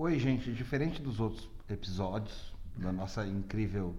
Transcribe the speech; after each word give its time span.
Oi, 0.00 0.16
gente. 0.16 0.52
Diferente 0.52 1.02
dos 1.02 1.18
outros 1.18 1.50
episódios 1.68 2.54
da 2.76 2.92
nossa 2.92 3.26
incrível 3.26 3.96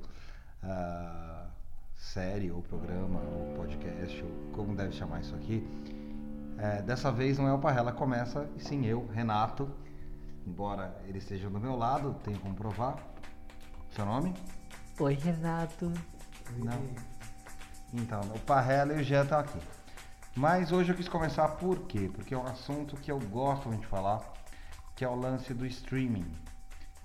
ah, 0.63 1.47
série, 1.93 2.49
ou 2.49 2.61
programa, 2.61 3.19
ou 3.19 3.53
podcast, 3.57 4.23
ou 4.23 4.31
como 4.53 4.77
deve 4.77 4.93
chamar 4.93 5.19
isso 5.19 5.35
aqui, 5.35 5.61
é, 6.57 6.81
dessa 6.83 7.11
vez 7.11 7.37
não 7.37 7.49
é 7.49 7.53
o 7.53 7.59
Parrela 7.59 7.91
que 7.91 7.97
começa, 7.97 8.49
e 8.55 8.61
sim 8.61 8.85
eu, 8.85 9.07
Renato. 9.07 9.69
Embora 10.47 10.95
ele 11.05 11.17
esteja 11.17 11.49
do 11.49 11.59
meu 11.59 11.75
lado, 11.75 12.15
tenho 12.23 12.39
como 12.39 12.55
provar. 12.55 12.95
Seu 13.91 14.05
nome? 14.05 14.33
Oi, 15.01 15.15
Renato. 15.15 15.91
Não. 16.63 16.81
Então, 17.93 18.21
o 18.33 18.39
Parrela 18.39 18.93
e 18.93 19.01
o 19.01 19.03
Jean 19.03 19.23
estão 19.23 19.39
aqui. 19.39 19.59
Mas 20.33 20.71
hoje 20.71 20.93
eu 20.93 20.95
quis 20.95 21.09
começar 21.09 21.49
por 21.57 21.79
quê? 21.87 22.09
Porque 22.13 22.33
é 22.33 22.37
um 22.37 22.45
assunto 22.45 22.95
que 22.95 23.11
eu 23.11 23.19
gosto 23.19 23.67
muito 23.67 23.81
de 23.81 23.87
falar, 23.87 24.38
que 24.99 25.05
é 25.05 25.07
o 25.07 25.15
lance 25.15 25.53
do 25.53 25.65
streaming, 25.65 26.29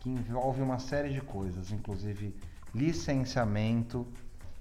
que 0.01 0.11
envolve 0.11 0.61
uma 0.61 0.81
série 0.81 1.11
de 1.11 1.21
coisas, 1.21 1.71
inclusive 1.71 2.35
licenciamento 2.75 4.05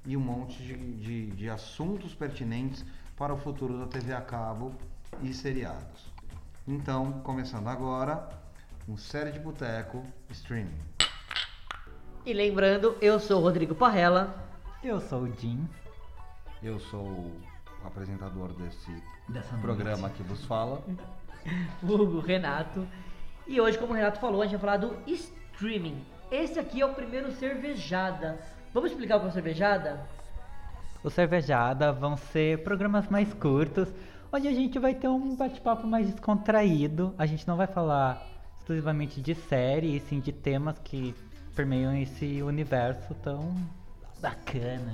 e 0.06 0.16
um 0.16 0.20
monte 0.20 0.62
de, 0.62 0.76
de, 0.98 1.32
de 1.32 1.50
assuntos 1.50 2.14
pertinentes 2.14 2.86
para 3.18 3.34
o 3.34 3.38
futuro 3.38 3.80
da 3.80 3.88
TV 3.88 4.14
a 4.14 4.22
cabo 4.22 4.76
e 5.24 5.34
seriados. 5.34 6.14
Então, 6.68 7.12
começando 7.24 7.70
agora, 7.70 8.30
um 8.88 8.96
série 8.98 9.32
de 9.32 9.40
boteco 9.40 10.06
streaming. 10.30 10.78
E 12.24 12.34
lembrando, 12.34 12.96
eu 13.02 13.20
sou 13.20 13.40
o 13.40 13.44
Rodrigo 13.44 13.74
Parrella. 13.74 14.48
Eu 14.84 15.02
sou 15.02 15.24
o 15.24 15.36
Jim. 15.40 15.68
Eu 16.62 16.80
sou 16.80 17.02
o 17.02 17.42
apresentador 17.84 18.54
desse 18.54 18.92
Dessa 19.28 19.58
programa 19.58 20.02
noite. 20.02 20.18
que 20.18 20.22
vos 20.22 20.46
fala. 20.46 20.84
Hugo, 21.82 22.20
Renato. 22.20 22.88
E 23.46 23.60
hoje, 23.60 23.78
como 23.78 23.92
o 23.92 23.96
Renato 23.96 24.20
falou, 24.20 24.42
a 24.42 24.46
gente 24.46 24.54
vai 24.54 24.62
falar 24.62 24.78
do 24.78 24.98
streaming. 25.06 26.02
Esse 26.32 26.58
aqui 26.58 26.82
é 26.82 26.86
o 26.86 26.94
primeiro 26.94 27.32
cervejada. 27.34 28.40
Vamos 28.74 28.92
explicar 28.92 29.18
o 29.18 29.20
que 29.20 29.26
é 29.26 29.30
o 29.30 29.34
cervejada? 29.34 30.08
O 31.04 31.10
Cervejada 31.10 31.92
vão 31.92 32.16
ser 32.16 32.64
programas 32.64 33.10
mais 33.10 33.34
curtos, 33.34 33.90
onde 34.32 34.48
a 34.48 34.54
gente 34.54 34.80
vai 34.80 34.96
ter 34.96 35.10
um 35.10 35.36
bate-papo 35.36 35.86
mais 35.86 36.10
descontraído. 36.10 37.14
A 37.18 37.26
gente 37.26 37.46
não 37.46 37.58
vai 37.58 37.68
falar 37.68 38.26
exclusivamente 38.58 39.20
de 39.22 39.36
série, 39.36 39.98
e 39.98 40.00
sim 40.00 40.22
de 40.22 40.32
temas 40.32 40.80
que 40.80 41.14
permeiam 41.54 41.94
esse 41.98 42.42
universo 42.42 43.14
tão 43.16 43.54
bacana. 44.22 44.94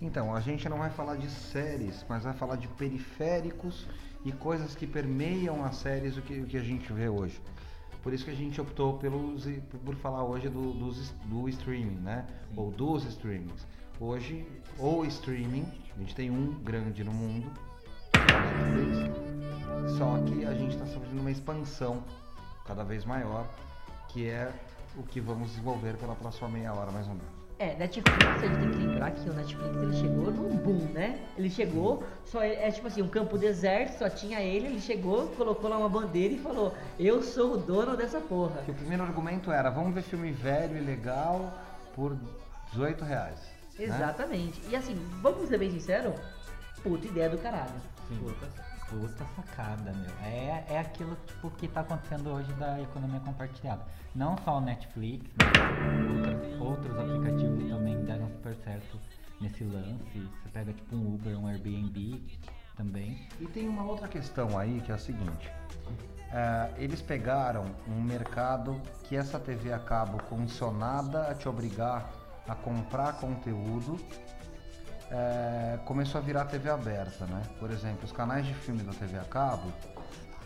Então, 0.00 0.34
a 0.34 0.40
gente 0.40 0.66
não 0.66 0.78
vai 0.78 0.88
falar 0.88 1.16
de 1.16 1.28
séries, 1.28 2.04
mas 2.08 2.24
vai 2.24 2.32
falar 2.32 2.56
de 2.56 2.66
periféricos 2.68 3.86
e 4.24 4.32
coisas 4.32 4.74
que 4.74 4.86
permeiam 4.86 5.62
as 5.62 5.76
séries, 5.76 6.16
o 6.16 6.22
que, 6.22 6.40
o 6.40 6.46
que 6.46 6.56
a 6.56 6.62
gente 6.62 6.90
vê 6.90 7.08
hoje. 7.08 7.38
Por 8.04 8.12
isso 8.12 8.26
que 8.26 8.30
a 8.30 8.34
gente 8.34 8.60
optou 8.60 8.98
pelos, 8.98 9.46
por 9.82 9.96
falar 9.96 10.22
hoje 10.24 10.50
do, 10.50 10.74
dos, 10.74 11.10
do 11.24 11.48
streaming, 11.48 12.00
né? 12.02 12.26
Ou 12.54 12.70
dos 12.70 13.02
streamings. 13.06 13.66
Hoje, 13.98 14.46
o 14.78 15.06
streaming, 15.06 15.66
a 15.96 15.98
gente 16.00 16.14
tem 16.14 16.30
um 16.30 16.52
grande 16.62 17.02
no 17.02 17.12
mundo, 17.12 17.50
Netflix, 18.12 19.96
só 19.96 20.18
que 20.18 20.44
a 20.44 20.52
gente 20.52 20.74
está 20.74 20.84
sofrendo 20.84 21.22
uma 21.22 21.30
expansão 21.30 22.04
cada 22.66 22.84
vez 22.84 23.06
maior, 23.06 23.48
que 24.10 24.28
é 24.28 24.52
o 24.96 25.02
que 25.02 25.18
vamos 25.18 25.48
desenvolver 25.50 25.96
pela 25.96 26.14
próxima 26.14 26.48
meia 26.50 26.74
hora, 26.74 26.90
mais 26.92 27.08
ou 27.08 27.14
menos. 27.14 27.33
É, 27.58 27.76
Netflix, 27.76 28.24
a 28.26 28.46
gente 28.46 28.58
tem 28.58 28.70
que 28.72 28.78
lembrar 28.78 29.10
que 29.12 29.30
o 29.30 29.32
Netflix 29.32 29.76
ele 29.76 29.92
chegou 29.94 30.30
num 30.32 30.56
boom, 30.56 30.92
né? 30.92 31.20
Ele 31.38 31.48
chegou, 31.48 32.02
só 32.24 32.42
é, 32.42 32.68
é 32.68 32.70
tipo 32.70 32.88
assim, 32.88 33.00
um 33.00 33.08
campo 33.08 33.38
deserto, 33.38 33.98
só 33.98 34.10
tinha 34.10 34.40
ele, 34.40 34.66
ele 34.66 34.80
chegou, 34.80 35.28
colocou 35.28 35.70
lá 35.70 35.78
uma 35.78 35.88
bandeira 35.88 36.34
e 36.34 36.38
falou, 36.38 36.74
eu 36.98 37.22
sou 37.22 37.54
o 37.54 37.56
dono 37.56 37.96
dessa 37.96 38.20
porra. 38.20 38.62
Que 38.64 38.72
o 38.72 38.74
primeiro 38.74 39.04
argumento 39.04 39.52
era, 39.52 39.70
vamos 39.70 39.94
ver 39.94 40.02
filme 40.02 40.32
velho 40.32 40.76
e 40.76 40.80
legal 40.80 41.52
por 41.94 42.16
18 42.72 43.04
reais. 43.04 43.38
né? 43.78 43.84
Exatamente. 43.84 44.60
E 44.68 44.74
assim, 44.74 44.96
vamos 45.22 45.48
ser 45.48 45.58
bem 45.58 45.70
sinceros, 45.70 46.14
puta 46.82 47.06
ideia 47.06 47.30
do 47.30 47.38
caralho. 47.38 47.72
Puta, 48.18 48.48
puta 48.94 49.24
sacada, 49.34 49.92
meu. 49.92 50.10
É, 50.22 50.64
é 50.68 50.78
aquilo 50.78 51.16
tipo, 51.26 51.50
que 51.50 51.66
tá 51.68 51.80
acontecendo 51.80 52.30
hoje 52.30 52.52
da 52.54 52.80
economia 52.80 53.20
compartilhada. 53.20 53.84
Não 54.14 54.36
só 54.38 54.58
o 54.58 54.60
Netflix, 54.60 55.30
mas 55.38 56.60
outros 56.60 56.96
aplicativos 56.98 57.68
também 57.68 58.00
deram 58.04 58.28
super 58.28 58.54
certo 58.56 59.00
nesse 59.40 59.64
lance. 59.64 60.30
Você 60.42 60.48
pega 60.52 60.72
tipo 60.72 60.94
um 60.94 61.14
Uber, 61.14 61.38
um 61.38 61.46
Airbnb 61.48 62.22
também. 62.76 63.28
E 63.40 63.46
tem 63.46 63.68
uma 63.68 63.84
outra 63.84 64.06
questão 64.06 64.56
aí 64.56 64.80
que 64.80 64.92
é 64.92 64.94
a 64.94 64.98
seguinte. 64.98 65.50
é, 66.30 66.70
eles 66.76 67.02
pegaram 67.02 67.64
um 67.88 68.00
mercado 68.00 68.80
que 69.04 69.16
essa 69.16 69.40
TV 69.40 69.72
a 69.72 69.78
cabo 69.78 70.22
condicionada 70.24 71.28
a 71.28 71.34
te 71.34 71.48
obrigar 71.48 72.10
a 72.46 72.54
comprar 72.54 73.14
conteúdo 73.14 73.98
é, 75.14 75.78
começou 75.84 76.20
a 76.20 76.24
virar 76.24 76.44
TV 76.46 76.68
aberta, 76.68 77.24
né? 77.26 77.42
Por 77.60 77.70
exemplo, 77.70 78.04
os 78.04 78.10
canais 78.10 78.44
de 78.44 78.52
filme 78.52 78.82
da 78.82 78.92
TV 78.92 79.16
a 79.16 79.24
cabo, 79.24 79.72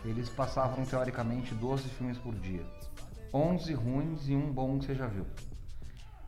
eles 0.05 0.29
passavam 0.29 0.85
teoricamente 0.85 1.55
12 1.55 1.89
filmes 1.89 2.17
por 2.19 2.35
dia. 2.35 2.63
11 3.33 3.73
ruins 3.73 4.27
e 4.27 4.35
um 4.35 4.51
bom 4.51 4.77
que 4.77 4.85
você 4.85 4.95
já 4.95 5.07
viu. 5.07 5.25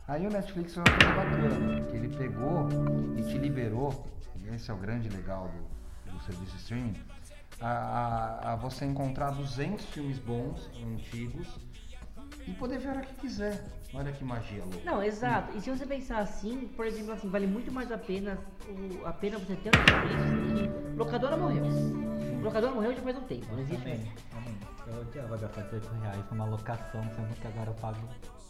Aí 0.08 0.26
o 0.26 0.30
Netflix 0.30 0.74
fez 0.74 0.84
uma 0.86 0.96
coisa 0.98 1.14
bacana, 1.14 1.80
que 1.86 1.96
ele 1.96 2.08
pegou 2.16 2.68
e 3.16 3.22
te 3.22 3.38
liberou, 3.38 4.06
esse 4.52 4.70
é 4.70 4.74
o 4.74 4.76
grande 4.76 5.08
legal 5.08 5.48
do, 5.48 6.12
do 6.12 6.20
serviço 6.24 6.56
streaming, 6.56 6.96
a, 7.60 7.68
a- 7.70 8.52
a 8.52 8.56
você 8.56 8.84
encontrar 8.84 9.30
200 9.30 9.84
filmes 9.86 10.18
bons, 10.18 10.68
antigos, 10.84 11.46
e 12.46 12.52
poder 12.52 12.78
ver 12.78 12.88
a 12.88 12.90
hora 12.92 13.00
que 13.02 13.14
quiser. 13.14 13.64
Olha 13.94 14.10
que 14.12 14.24
magia 14.24 14.62
louca. 14.64 14.78
Não, 14.84 15.02
exato. 15.02 15.56
E 15.56 15.60
se 15.60 15.70
você 15.70 15.84
pensar 15.86 16.18
assim, 16.20 16.68
por 16.76 16.86
exemplo, 16.86 17.12
assim, 17.12 17.28
vale 17.28 17.46
muito 17.46 17.70
mais 17.70 17.92
a 17.92 17.98
pena, 17.98 18.38
o- 18.68 19.06
a 19.06 19.12
pena 19.12 19.38
você 19.38 19.54
ter 19.56 19.70
um 19.70 19.76
Netflix 19.76 20.22
que 20.54 20.96
locadora 20.96 21.36
morreu. 21.36 21.64
Locadora 22.42 22.74
morreu 22.74 22.94
já 22.94 23.02
faz 23.02 23.16
um 23.18 23.20
tempo, 23.22 23.46
não 23.52 23.60
existe 23.60 23.86
mais. 23.88 24.00
Eu 24.86 25.00
odiava 25.00 25.36
gastar 25.36 25.62
18 25.62 25.88
reais 26.00 26.24
numa 26.30 26.44
locação, 26.46 27.02
sendo 27.14 27.40
que 27.40 27.46
agora 27.46 27.70
eu 27.70 27.74
pago 27.74 27.98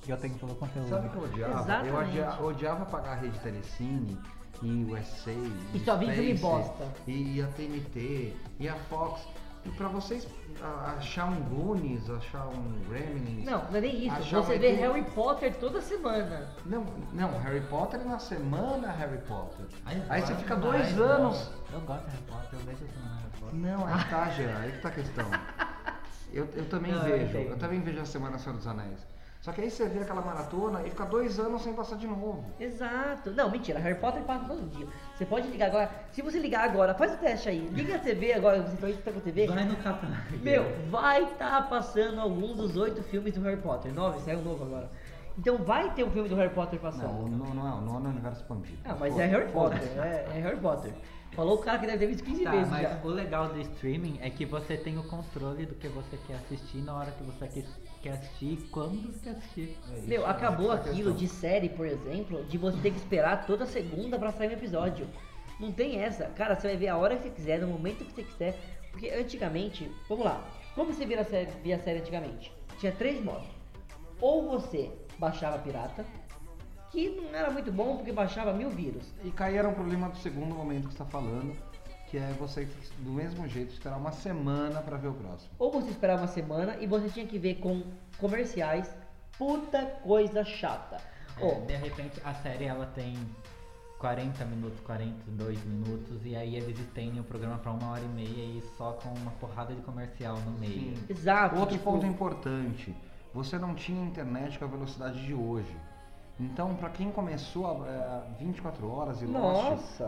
e 0.07 0.11
eu 0.11 0.17
tenho 0.17 0.35
todo 0.39 0.53
o 0.53 0.57
conteúdo. 0.57 0.89
Sabe 0.89 1.07
o 1.09 1.11
que 1.11 1.17
eu 1.17 1.23
odiava? 1.25 1.53
Eu 1.53 1.61
Exatamente. 1.61 2.09
odia- 2.11 2.43
odiava 2.43 2.87
pagar 2.87 3.13
a 3.13 3.15
rede 3.17 3.39
Telecine 3.41 4.19
e 4.63 4.71
o 4.85 4.93
USA 4.95 5.33
E 5.75 5.79
só 5.85 5.97
vinha 5.97 6.15
filme 6.15 6.35
bosta. 6.35 6.85
E 7.07 7.43
a 7.43 7.47
TNT 7.49 8.35
e 8.59 8.69
a 8.69 8.75
Fox. 8.75 9.27
E 9.65 9.71
pra 9.71 9.87
vocês 9.89 10.27
a- 10.61 10.95
achar 10.99 11.27
um 11.27 11.41
Goonies, 11.43 12.09
achar 12.11 12.47
um 12.49 12.73
Gremlins. 12.89 13.45
Não, 13.45 13.63
não 13.71 13.77
é 13.77 13.81
nem 13.81 14.07
isso. 14.07 14.17
achar 14.17 14.41
Você 14.41 14.59
vê. 14.59 14.73
Harry 14.73 15.03
Potter 15.05 15.55
toda 15.57 15.81
semana. 15.81 16.49
Não, 16.67 16.85
não, 17.13 17.39
Harry 17.41 17.61
Potter 17.63 18.05
na 18.05 18.19
semana 18.19 18.91
Harry 18.91 19.19
Potter. 19.19 19.67
Ai, 19.87 20.03
Aí 20.09 20.21
você 20.23 20.35
fica 20.35 20.57
demais, 20.57 20.93
dois 20.95 20.97
não. 20.97 21.05
anos. 21.27 21.51
Eu 21.73 21.81
gosto 21.83 22.05
de 22.07 22.11
Harry 22.11 22.23
Potter, 22.25 22.49
eu 22.59 22.59
vejo 22.67 22.85
isso 22.85 22.99
no 22.99 23.15
Harry 23.15 23.31
Potter. 23.41 23.55
Não, 23.59 23.87
aí 23.87 24.05
tá, 24.11 24.31
Jean, 24.31 24.59
aí 24.59 24.73
que 24.73 24.79
tá 24.81 24.89
a 24.89 24.93
questão. 24.93 25.27
Eu, 26.33 26.49
eu 26.55 26.67
também 26.71 26.93
Não, 26.93 27.07
eu 27.07 27.19
vejo, 27.19 27.25
entendo. 27.39 27.51
eu 27.51 27.59
também 27.59 27.81
vejo 27.83 28.01
a 28.01 28.07
Semana 28.07 28.39
Senhor 28.39 28.57
dos 28.57 28.67
Anéis. 28.67 29.07
Só 29.43 29.51
que 29.51 29.61
aí 29.61 29.69
você 29.71 29.89
vê 29.89 29.99
aquela 29.99 30.21
maratona 30.23 30.83
e 30.87 30.91
fica 30.91 31.05
dois 31.05 31.39
anos 31.41 31.63
sem 31.63 31.75
passar 31.75 31.97
de 31.97 32.07
novo. 32.07 32.45
Exato. 32.61 33.33
Não, 33.33 33.51
mentira, 33.51 33.81
Harry 33.81 33.99
Potter 33.99 34.23
passa 34.23 34.45
todo 34.45 34.71
dia. 34.71 34.87
Você 35.17 35.27
pode 35.27 35.49
ligar 35.49 35.67
agora. 35.67 35.91
Se 36.13 36.23
você 36.23 36.39
ligar 36.39 36.63
agora, 36.71 36.95
faz 36.95 37.13
o 37.13 37.17
teste 37.17 37.49
aí. 37.49 37.59
Liga 37.73 37.97
a 37.97 37.99
TV 37.99 38.33
agora, 38.35 38.63
você 38.63 38.91
estar 38.91 39.11
com 39.11 39.19
a 39.19 39.23
TV. 39.23 39.49
Vai 39.49 39.65
no 39.65 39.77
catálogo. 39.77 40.17
Meu, 40.41 40.65
vai 40.89 41.25
estar 41.25 41.69
passando 41.69 42.21
algum 42.21 42.55
dos 42.55 42.77
oito 42.77 43.03
filmes 43.03 43.35
do 43.35 43.41
Harry 43.43 43.61
Potter. 43.61 43.93
Nove, 43.93 44.21
saiu 44.21 44.39
um 44.39 44.43
novo 44.43 44.63
agora. 44.65 44.89
Então 45.37 45.57
vai 45.59 45.93
ter 45.93 46.05
um 46.05 46.11
filme 46.13 46.29
do 46.29 46.37
Harry 46.37 46.55
Potter 46.55 46.79
Não, 46.81 46.91
passando. 46.91 47.29
não, 47.29 47.53
não 47.55 47.67
é, 47.79 47.81
não 47.85 47.97
é 47.97 48.01
no 48.01 48.09
universo 48.11 48.43
expandido. 48.43 48.79
Ah, 48.85 48.95
mas 49.01 49.13
Foda- 49.13 49.25
é 49.25 49.27
Harry. 49.27 49.51
Potter, 49.51 49.83
é, 49.99 50.27
é 50.37 50.41
Harry 50.41 50.61
Potter. 50.61 50.93
Falou 51.33 51.55
o 51.55 51.59
cara 51.59 51.79
que 51.79 51.87
deve 51.87 51.99
ter 51.99 52.07
visto 52.09 52.23
15 52.25 52.45
Tá, 52.45 52.51
vezes 52.51 52.69
mas 52.69 52.83
já. 52.83 52.99
o 53.03 53.09
legal 53.09 53.49
do 53.49 53.59
streaming 53.61 54.19
é 54.21 54.29
que 54.29 54.45
você 54.45 54.77
tem 54.77 54.99
o 54.99 55.03
controle 55.05 55.65
do 55.65 55.75
que 55.75 55.89
você 55.89 56.19
quer 56.29 56.35
assistir 56.35 56.77
na 56.83 56.95
hora 56.95 57.11
que 57.11 57.25
você 57.25 57.49
quer, 58.03 58.11
quer 58.11 58.19
assistir 58.19 58.59
quando 58.71 59.21
quer 59.21 59.31
assistir. 59.31 59.79
É 59.91 59.99
isso, 59.99 60.09
Meu, 60.09 60.27
acabou 60.27 60.73
essa 60.73 60.89
é 60.89 60.93
aquilo 60.93 61.13
questão. 61.13 61.17
de 61.17 61.29
série, 61.29 61.69
por 61.69 61.87
exemplo, 61.87 62.45
de 62.45 62.59
você 62.59 62.79
ter 62.81 62.91
que 62.91 62.99
esperar 62.99 63.47
toda 63.47 63.65
segunda 63.67 64.19
pra 64.19 64.33
sair 64.33 64.49
um 64.49 64.53
episódio. 64.53 65.09
Não 65.61 65.71
tem 65.73 66.01
essa. 66.01 66.25
Cara, 66.27 66.55
você 66.59 66.69
vai 66.69 66.77
ver 66.77 66.89
a 66.89 66.97
hora 66.97 67.17
que 67.17 67.23
você 67.23 67.31
quiser, 67.31 67.61
no 67.61 67.69
momento 67.69 68.05
que 68.05 68.13
você 68.13 68.25
quiser. 68.25 68.59
Porque 68.91 69.09
antigamente, 69.11 69.91
vamos 70.09 70.25
lá, 70.25 70.45
como 70.75 70.93
você 70.93 71.07
via 71.07 71.21
a 71.21 71.25
série, 71.25 71.51
via 71.63 71.77
a 71.77 71.79
série 71.79 72.01
antigamente? 72.01 72.53
Tinha 72.79 72.93
três 72.93 73.23
modos. 73.23 73.47
Ou 74.21 74.49
você 74.51 74.91
baixava 75.19 75.59
pirata, 75.59 76.05
que 76.91 77.09
não 77.11 77.35
era 77.35 77.51
muito 77.51 77.73
bom 77.73 77.97
porque 77.97 78.13
baixava 78.13 78.53
mil 78.53 78.69
vírus. 78.71 79.05
E 79.25 79.31
caíram 79.31 79.71
um 79.71 79.75
problema 79.75 80.09
do 80.11 80.19
segundo 80.19 80.55
momento 80.55 80.89
que 80.89 80.95
você 80.95 81.03
está 81.03 81.07
falando, 81.07 81.57
que 82.13 82.19
é 82.19 82.31
você, 82.39 82.69
do 82.99 83.11
mesmo 83.11 83.49
jeito, 83.49 83.73
esperar 83.73 83.97
uma 83.97 84.13
semana 84.13 84.83
para 84.83 84.99
ver 84.99 85.09
o 85.09 85.15
próximo. 85.15 85.51
Ou 85.59 85.73
você 85.73 85.89
esperava 85.89 86.21
uma 86.21 86.29
semana 86.29 86.77
e 86.79 86.87
você 86.87 87.09
tinha 87.09 87.27
que 87.27 87.39
ver 87.39 87.55
com 87.55 87.83
comerciais. 88.19 88.95
Puta 89.39 89.87
coisa 89.87 90.45
chata. 90.45 90.99
É, 91.39 91.43
Ó, 91.43 91.65
de 91.65 91.75
repente 91.75 92.21
a 92.23 92.35
série 92.35 92.67
ela 92.67 92.85
tem 92.85 93.17
40 93.99 94.45
minutos, 94.45 94.79
42 94.81 95.65
minutos 95.65 96.27
e 96.27 96.37
aí 96.37 96.55
eles 96.55 96.79
estendem 96.79 97.19
o 97.19 97.25
programa 97.25 97.57
pra 97.57 97.73
uma 97.73 97.93
hora 97.93 98.03
e 98.03 98.09
meia 98.09 98.59
e 98.59 98.63
só 98.77 98.93
com 98.93 99.09
uma 99.15 99.31
porrada 99.33 99.75
de 99.75 99.81
comercial 99.81 100.37
no 100.37 100.51
meio. 100.59 100.93
exato. 101.09 101.57
Outro 101.57 101.79
tipo, 101.79 101.91
ponto 101.91 102.05
importante. 102.05 102.95
você 103.33 103.59
não 103.59 103.75
tinha 103.75 104.05
internet 104.05 104.59
com 104.59 104.67
a 104.67 104.69
velocidade 104.69 105.25
de 105.25 105.33
hoje. 105.33 105.75
Então, 106.43 106.75
para 106.75 106.89
quem 106.91 107.11
começou 107.13 107.67
a, 107.85 107.87
é, 107.89 108.23
24 108.39 108.91
horas 108.91 109.23
e 109.23 109.27
Lost, 109.27 109.63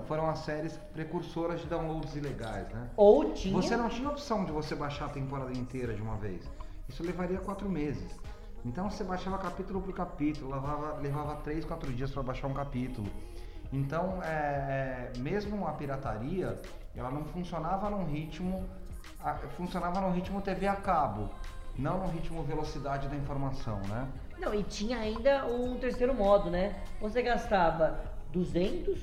foram 0.06 0.28
as 0.28 0.40
séries 0.40 0.76
precursoras 0.92 1.60
de 1.60 1.66
downloads 1.66 2.16
ilegais, 2.16 2.68
né? 2.70 2.88
Ou 2.96 3.32
tinha. 3.32 3.54
Você 3.54 3.76
não 3.76 3.88
tinha 3.88 4.08
opção 4.08 4.44
de 4.44 4.50
você 4.52 4.74
baixar 4.74 5.06
a 5.06 5.08
temporada 5.10 5.52
inteira 5.52 5.94
de 5.94 6.02
uma 6.02 6.16
vez. 6.16 6.42
Isso 6.88 7.02
levaria 7.02 7.38
quatro 7.38 7.68
meses. 7.68 8.18
Então 8.64 8.90
você 8.90 9.04
baixava 9.04 9.38
capítulo 9.38 9.80
por 9.80 9.94
capítulo, 9.94 10.52
levava, 10.54 10.94
levava 10.94 11.36
três, 11.36 11.64
quatro 11.64 11.92
dias 11.92 12.10
para 12.10 12.22
baixar 12.22 12.46
um 12.48 12.54
capítulo. 12.54 13.06
Então, 13.72 14.22
é, 14.22 15.10
é, 15.14 15.18
mesmo 15.18 15.66
a 15.66 15.72
pirataria, 15.72 16.60
ela 16.96 17.10
não 17.10 17.24
funcionava 17.26 17.90
num 17.90 18.04
ritmo, 18.06 18.64
a- 19.22 19.34
funcionava 19.56 20.00
num 20.00 20.12
ritmo 20.12 20.40
TV 20.40 20.66
a 20.66 20.76
cabo, 20.76 21.28
não 21.76 21.98
no 21.98 22.06
ritmo 22.06 22.42
velocidade 22.42 23.08
da 23.08 23.16
informação, 23.16 23.78
né? 23.88 24.08
Não, 24.44 24.54
e 24.54 24.62
tinha 24.62 24.98
ainda 24.98 25.46
um 25.46 25.76
terceiro 25.78 26.14
modo, 26.14 26.50
né? 26.50 26.74
Você 27.00 27.22
gastava 27.22 27.98
200, 28.32 29.00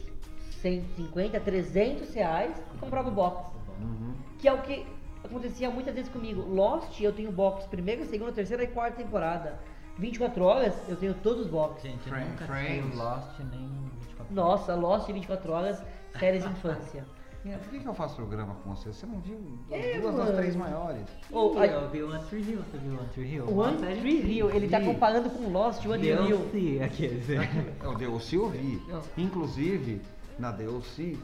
150, 0.62 1.40
300 1.40 2.14
reais 2.14 2.64
e 2.76 2.78
comprava 2.78 3.10
o 3.10 3.12
box. 3.12 3.52
Uhum. 3.80 4.14
Que 4.38 4.48
é 4.48 4.54
o 4.54 4.62
que 4.62 4.86
acontecia 5.24 5.70
muitas 5.70 5.96
vezes 5.96 6.12
comigo. 6.12 6.42
Lost, 6.42 7.00
eu 7.02 7.12
tenho 7.12 7.32
box 7.32 7.66
primeira, 7.66 8.06
segunda, 8.06 8.32
terceira 8.32 8.64
e 8.64 8.68
quarta 8.68 8.98
temporada. 8.98 9.60
24 9.98 10.44
horas, 10.44 10.74
eu 10.88 10.96
tenho 10.96 11.14
todos 11.16 11.46
os 11.46 11.48
box. 11.48 11.82
Gente, 11.82 12.10
Friends, 12.10 12.30
nunca 12.30 12.46
Friends. 12.46 12.96
Lost 12.96 13.40
nem 13.40 13.68
24 14.00 14.36
Nossa, 14.36 14.76
Lost 14.76 15.08
24 15.08 15.52
horas, 15.52 15.84
séries 16.18 16.46
infância. 16.46 17.06
E 17.44 17.50
Por 17.50 17.70
que, 17.70 17.80
que 17.80 17.88
eu 17.88 17.94
faço 17.94 18.16
programa 18.16 18.54
com 18.64 18.76
você? 18.76 18.90
Você 18.94 19.06
não 19.08 19.20
viu 19.20 19.38
as 19.72 19.78
É, 19.80 20.00
duas 20.00 20.16
das 20.16 20.26
mano. 20.26 20.38
três 20.38 20.56
maiores? 20.56 21.04
Ou, 21.32 21.58
a- 21.58 21.66
eu 21.66 21.90
vi 21.90 22.04
o 22.04 22.12
One 22.12 22.24
Tree 22.26 22.42
Hill, 22.44 22.60
você 22.60 22.78
viu 22.78 22.92
o 22.94 22.98
One 23.00 23.10
Tree 23.10 23.34
Hill? 23.34 23.58
One 23.58 23.78
Tree 23.78 24.22
Hill, 24.38 24.50
ele 24.52 24.70
tá 24.70 24.80
comparando 24.80 25.30
com 25.32 25.50
Lost, 25.50 25.84
o 25.86 25.90
One 25.92 26.00
Tree 26.04 26.12
Hill. 26.12 26.38
DLC, 26.52 26.84
aqueles. 26.84 27.30
É 27.30 27.88
o 27.88 27.96
DLC 27.96 28.36
eu 28.38 28.48
vi. 28.50 28.80
Inclusive, 29.18 30.02
na 30.38 30.52
DLC 30.52 31.18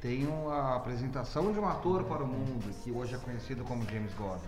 tem 0.00 0.26
uma 0.28 0.76
apresentação 0.76 1.52
de 1.52 1.58
um 1.58 1.66
ator 1.66 2.04
para 2.04 2.22
o 2.22 2.26
mundo, 2.28 2.72
que 2.84 2.92
hoje 2.92 3.16
é 3.16 3.18
conhecido 3.18 3.64
como 3.64 3.82
James 3.90 4.14
Gordon. 4.14 4.46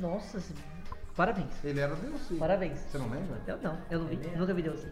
Nossa, 0.00 0.42
parabéns. 1.14 1.52
Ele 1.62 1.78
era 1.78 1.94
DLC. 1.94 2.34
Parabéns. 2.34 2.80
Você 2.80 2.98
não 2.98 3.08
lembra? 3.08 3.40
Eu 3.46 3.58
não, 3.58 3.78
eu 3.90 3.98
não 4.00 4.06
vi, 4.08 4.18
é. 4.26 4.36
nunca 4.36 4.52
vi 4.54 4.62
Deus. 4.62 4.84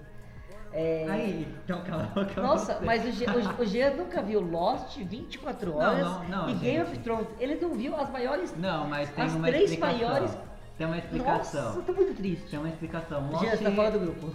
É... 0.74 1.06
Aí, 1.08 1.54
então 1.64 1.82
cala 1.82 2.04
a 2.04 2.06
boca. 2.06 2.40
Nossa, 2.40 2.78
mas 2.82 3.04
o, 3.04 3.12
G, 3.12 3.26
o, 3.26 3.62
o 3.62 3.66
Jean 3.66 3.90
nunca 3.90 4.22
viu 4.22 4.40
Lost 4.40 4.96
24 4.96 5.76
horas 5.76 6.06
não, 6.06 6.24
não, 6.28 6.48
e 6.50 6.54
Game 6.54 6.78
gente. 6.78 6.82
of 6.92 6.98
Thrones. 7.00 7.28
Ele 7.38 7.54
não 7.56 7.74
viu 7.74 7.94
as 7.96 8.10
maiores. 8.10 8.54
Não, 8.56 8.86
mas 8.88 9.10
tem 9.10 9.24
As 9.24 9.34
uma 9.34 9.48
três 9.48 9.70
explicação. 9.70 10.08
maiores- 10.08 10.38
Tem 10.78 10.86
uma 10.86 10.98
explicação. 10.98 11.64
Nossa, 11.64 11.78
eu 11.78 11.82
tô 11.82 11.92
muito 11.92 12.16
triste. 12.16 12.48
Tem 12.50 12.58
uma 12.58 12.68
explicação. 12.68 13.28
Jean, 13.38 13.50
você 13.56 13.64
tá 13.64 13.70
fora 13.72 13.90
do 13.90 14.00
grupo. 14.00 14.32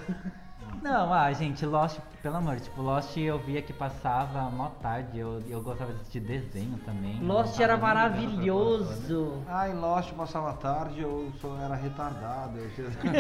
Não, 0.81 1.13
ah, 1.13 1.31
gente, 1.33 1.65
Lost, 1.65 2.00
pelo 2.21 2.35
amor, 2.35 2.59
tipo, 2.59 2.81
Lost 2.81 3.15
eu 3.18 3.39
via 3.39 3.62
que 3.62 3.74
passava 3.74 4.41
mó 4.50 4.69
tarde, 4.81 5.19
eu, 5.19 5.41
eu 5.47 5.62
gostava 5.62 5.94
de 5.94 6.01
assistir 6.01 6.19
desenho 6.19 6.77
também. 6.85 7.19
Lost 7.21 7.59
era 7.59 7.77
maravilhoso. 7.77 9.44
Ai, 9.47 9.74
Lost 9.74 10.13
passava 10.13 10.53
tarde, 10.53 11.01
eu 11.01 11.31
só 11.41 11.57
era 11.57 11.75
retardado. 11.75 12.57
eu 12.57 12.65
é, 12.65 13.18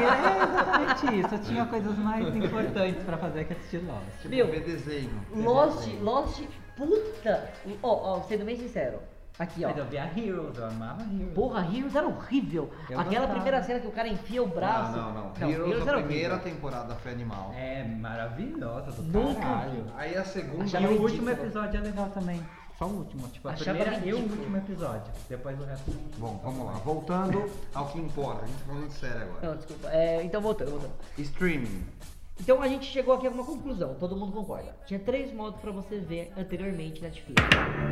é 0.00 0.42
exatamente 0.42 1.20
isso, 1.20 1.34
eu 1.34 1.42
tinha 1.42 1.66
coisas 1.66 1.96
mais 1.98 2.34
importantes 2.34 3.02
pra 3.04 3.16
fazer 3.16 3.44
que 3.44 3.52
assistir 3.52 3.84
Lost. 3.84 4.24
Meu, 4.26 4.50
ver 4.50 4.64
desenho. 4.64 5.10
ver 5.32 5.42
Lost, 5.42 5.78
desenho. 5.78 6.04
Lost, 6.04 6.42
puta. 6.76 7.50
Ó, 7.82 8.16
ó, 8.16 8.22
sendo 8.22 8.44
bem 8.44 8.56
sincero. 8.56 9.00
Aqui, 9.40 9.64
ó. 9.64 9.68
Mas 9.68 9.78
eu 9.78 9.86
via 9.86 10.04
Heroes, 10.16 10.56
eu 10.58 10.66
amava 10.66 11.02
Heroes. 11.02 11.34
Porra, 11.34 11.60
Heroes 11.74 11.94
era 11.96 12.06
horrível. 12.06 12.70
Eu 12.90 13.00
Aquela 13.00 13.26
gostava. 13.26 13.32
primeira 13.32 13.62
cena 13.62 13.80
que 13.80 13.86
o 13.86 13.90
cara 13.90 14.06
enfia 14.08 14.42
o 14.42 14.46
braço. 14.46 14.96
Não, 14.96 15.12
não, 15.14 15.32
não. 15.32 15.50
Heroes, 15.50 15.80
era 15.86 15.98
a 15.98 16.02
primeira 16.02 16.34
horrível. 16.34 16.52
temporada 16.54 16.94
foi 16.96 17.12
animal. 17.12 17.52
É 17.56 17.82
maravilhosa 17.84 18.92
do 18.92 19.02
Nunca 19.02 19.40
caralho. 19.40 19.84
Aí 19.96 20.16
a 20.16 20.24
segunda. 20.24 20.64
Achava 20.64 20.84
E 20.84 20.86
o 20.86 20.90
ridículo. 20.90 21.10
último 21.10 21.30
episódio 21.30 21.78
é 21.78 21.82
legal 21.82 22.10
também. 22.10 22.40
Só 22.78 22.86
o 22.86 22.96
último, 22.96 23.28
tipo, 23.28 23.46
a 23.48 23.52
Achava 23.52 23.78
primeira 23.78 24.06
e 24.06 24.12
o 24.14 24.18
último 24.18 24.56
episódio. 24.56 25.12
Depois 25.28 25.60
o 25.60 25.64
resto. 25.64 25.90
Bom, 26.18 26.40
vamos 26.42 26.64
lá. 26.66 26.72
Voltando 26.84 27.50
ao 27.74 27.88
que 27.88 27.98
importa. 27.98 28.44
A 28.44 28.46
gente 28.46 28.58
tá 28.58 28.64
falando 28.66 28.90
sério 28.90 29.22
agora. 29.22 29.46
Não, 29.48 29.56
desculpa. 29.56 29.88
É, 29.90 30.22
então, 30.22 30.40
voltando, 30.40 30.70
voltando. 30.70 30.92
Streaming. 31.18 31.84
Então 32.40 32.62
a 32.62 32.66
gente 32.66 32.86
chegou 32.86 33.12
aqui 33.12 33.26
a 33.26 33.30
uma 33.30 33.44
conclusão, 33.44 33.94
todo 33.96 34.16
mundo 34.16 34.32
concorda. 34.32 34.74
Tinha 34.86 34.98
três 34.98 35.30
modos 35.32 35.60
pra 35.60 35.70
você 35.70 35.98
ver 35.98 36.32
anteriormente 36.38 37.02
Netflix. 37.02 37.42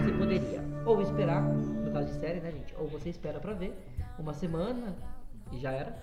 Você 0.02 0.12
poderia 0.12 0.64
ou 0.86 1.02
esperar, 1.02 1.42
no 1.42 1.92
caso 1.92 2.06
de 2.06 2.14
série, 2.18 2.40
né, 2.40 2.50
gente? 2.50 2.74
Ou 2.78 2.88
você 2.88 3.10
espera 3.10 3.38
pra 3.38 3.52
ver 3.52 3.78
uma 4.18 4.32
semana 4.32 4.96
e 5.52 5.58
já 5.58 5.70
era. 5.70 5.98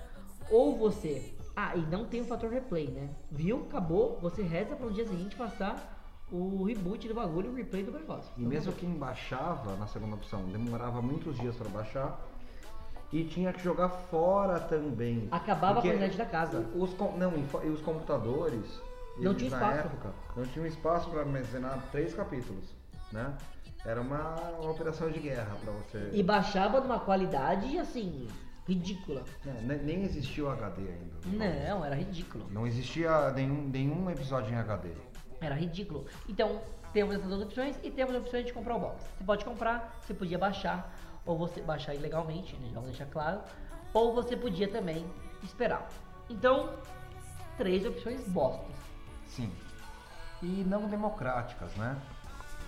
Ou 0.51 0.77
você. 0.77 1.33
Ah, 1.56 1.75
e 1.75 1.81
não 1.88 2.06
tem 2.06 2.21
o 2.21 2.25
fator 2.25 2.51
replay, 2.51 2.88
né? 2.88 3.09
Viu? 3.31 3.65
Acabou, 3.68 4.19
você 4.21 4.44
reza 4.44 4.75
para 4.75 4.86
no 4.86 4.94
dia 4.94 5.07
seguinte 5.07 5.36
passar 5.36 5.94
o 6.31 6.63
reboot 6.63 7.07
do 7.07 7.15
bagulho, 7.15 7.51
o 7.51 7.56
replay 7.56 7.81
do 7.81 7.91
negócio. 7.91 8.31
E 8.38 8.41
mesmo 8.41 8.71
quem 8.74 8.91
baixava 8.91 9.75
na 9.77 9.88
segunda 9.88 10.15
opção 10.15 10.44
demorava 10.45 11.01
muitos 11.01 11.36
dias 11.39 11.56
para 11.56 11.69
baixar 11.69 12.19
e 13.12 13.24
tinha 13.24 13.54
que 13.54 13.62
jogar 13.63 13.90
fora 13.90 14.60
também. 14.60 15.28
Acabava 15.31 15.75
Porque 15.75 15.90
a 15.90 15.92
qualidade 15.94 16.18
da 16.18 16.25
casa. 16.25 16.60
Os, 16.75 16.94
com- 16.94 17.18
não, 17.18 17.34
e 17.63 17.68
os 17.69 17.81
computadores 17.81 18.81
Não 19.18 19.31
eles, 19.31 19.38
tinha 19.44 19.50
na 19.52 19.57
espaço. 19.57 19.80
época 19.88 20.13
não 20.36 20.46
tinham 20.46 20.66
espaço 20.66 21.10
para 21.10 21.22
armazenar 21.22 21.80
três 21.92 22.13
capítulos, 22.13 22.66
né? 23.12 23.34
Era 23.86 24.02
uma, 24.02 24.36
uma 24.60 24.72
operação 24.72 25.10
de 25.12 25.19
guerra 25.19 25.56
para 25.63 25.72
você. 25.74 26.10
E 26.12 26.24
baixava 26.24 26.81
numa 26.81 27.00
qualidade 27.00 27.78
assim, 27.78 28.28
ridícula. 28.68 29.24
Não, 29.46 29.54
ne- 29.62 29.78
nem 29.78 30.04
existia 30.04 30.44
o 30.44 30.50
HD 30.50 30.81
ainda. 30.81 31.16
Não, 31.69 31.86
era 31.86 31.96
ridículo. 31.96 32.48
Não 32.50 32.66
existia 32.66 33.30
nenhum, 33.31 33.69
nenhum 33.69 34.10
episódio 34.10 34.51
em 34.51 34.58
HD. 34.58 34.90
Era 35.40 35.54
ridículo. 35.54 36.06
Então, 36.28 36.60
temos 36.94 37.13
essas 37.16 37.28
duas 37.28 37.42
opções 37.44 37.78
e 37.84 37.92
temos 37.92 38.16
a 38.16 38.18
opção 38.18 38.42
de 38.42 38.51
comprar 38.51 38.75
o 38.75 38.80
box. 38.80 39.04
Você 39.18 39.24
pode 39.24 39.46
comprar, 39.46 40.00
você 40.01 40.13
podia 40.16 40.40
baixar, 40.40 40.92
ou 41.25 41.38
você 41.38 41.62
baixar 41.62 41.94
ilegalmente, 41.95 42.56
né, 42.57 42.69
vamos 42.74 42.89
deixar 42.89 43.06
claro, 43.07 43.42
ou 43.94 44.13
você 44.13 44.36
podia 44.38 44.68
também 44.68 45.06
esperar. 45.44 45.88
Então, 46.30 46.74
três 47.57 47.86
opções 47.86 48.22
bostas. 48.27 48.75
Sim. 49.27 49.51
E 50.42 50.63
não 50.68 50.88
democráticas, 50.88 51.74
né? 51.75 51.98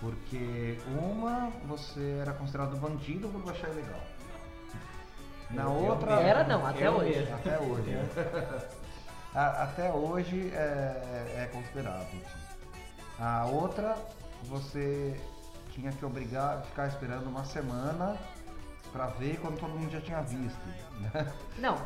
Porque 0.00 0.78
uma 0.98 1.50
você 1.66 2.18
era 2.20 2.32
considerado 2.32 2.76
bandido 2.76 3.28
por 3.28 3.42
baixar 3.42 3.68
ilegal. 3.70 4.00
Na 5.50 5.62
Eu- 5.64 5.68
eu 5.70 5.90
outra. 5.92 6.10
mesmo. 6.16 6.28
Era 6.28 6.44
não, 6.44 6.66
até 6.66 6.86
Eu 6.86 6.92
hoje. 6.92 7.18
mesmo. 7.18 7.34
Até 7.34 7.58
hoje. 7.58 7.90
A- 9.34 9.62
até 9.64 9.92
hoje 9.92 10.50
é, 10.54 11.34
é 11.44 11.50
considerado. 11.52 12.06
A 13.20 13.46
outra, 13.46 13.96
você 14.44 15.20
tinha 15.70 15.90
que 15.92 16.04
obrigar, 16.04 16.62
ficar 16.62 16.86
esperando 16.88 17.26
uma 17.28 17.44
semana 17.44 18.16
pra 18.92 19.06
ver 19.06 19.38
quando 19.40 19.58
todo 19.58 19.70
mundo 19.70 19.90
já 19.90 20.00
tinha 20.00 20.20
visto. 20.22 20.58
né? 21.00 21.32
Não, 21.58 21.76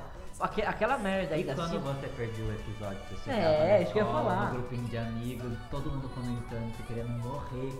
aque- 0.40 0.62
aquela 0.62 0.96
merda 0.98 1.34
aí 1.34 1.42
E 1.42 1.44
quando 1.54 1.80
você 1.80 2.08
perdia 2.08 2.44
o 2.44 2.52
episódio, 2.52 2.98
você 3.10 3.30
É, 3.30 3.34
chegava 3.34 3.58
na 3.68 3.80
isso 3.80 3.92
que 3.92 3.98
eu 3.98 4.02
ia 4.04 4.08
escola, 4.08 4.30
falar. 4.30 4.46
No 4.46 4.58
grupinho 4.58 4.84
de 4.88 4.98
amigos, 4.98 5.52
todo 5.70 5.90
mundo 5.90 6.08
comentando, 6.10 6.76
você 6.76 6.82
querendo 6.84 7.08
morrer. 7.22 7.72